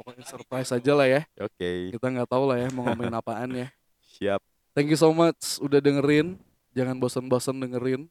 Pokoknya 0.00 0.24
surprise 0.24 0.70
aja 0.72 0.92
lah 0.96 1.04
ya. 1.04 1.28
Oke. 1.36 1.92
Kita 1.92 2.08
nggak 2.08 2.28
tahu 2.32 2.48
lah 2.48 2.56
ya 2.56 2.68
mau 2.72 2.88
ngomongin 2.88 3.12
apaan 3.12 3.50
ya. 3.52 3.68
Siap. 4.16 4.40
Thank 4.72 4.88
you 4.88 4.96
so 4.96 5.12
much 5.12 5.60
udah 5.60 5.76
dengerin. 5.76 6.40
Jangan 6.72 6.96
bosan-bosan 6.96 7.60
dengerin. 7.60 8.08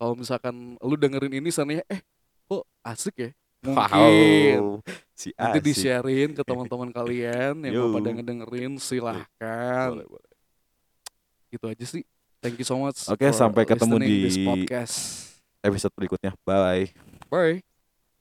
Kalau 0.00 0.16
misalkan 0.16 0.80
lu 0.80 0.96
dengerin 0.96 1.36
ini 1.36 1.52
sana 1.52 1.84
eh 1.84 2.00
kok 2.48 2.64
asik 2.80 3.14
ya? 3.18 3.30
Mungkin. 3.58 4.58
Wow. 4.62 4.86
Si 5.18 5.34
Nanti 5.34 5.58
asik. 5.58 5.66
di-sharein 5.66 6.30
ke 6.30 6.42
teman-teman 6.46 6.94
kalian 6.94 7.58
yang 7.66 7.74
mau 7.74 7.98
pada 7.98 8.10
ngedengerin 8.14 8.78
silahkan. 8.78 9.88
Boleh, 9.90 10.06
boleh. 10.06 10.32
gitu 11.48 11.64
aja 11.66 11.84
sih. 11.88 12.04
Thank 12.38 12.62
you 12.62 12.66
so 12.68 12.78
much. 12.78 13.02
Oke, 13.10 13.26
for 13.26 13.34
sampai 13.34 13.66
ketemu 13.66 13.96
di- 13.98 14.46
podcast. 14.46 15.26
Episode 15.58 15.90
berikutnya. 15.98 16.38
Bye. 16.46 16.94
Bye. 17.26 17.67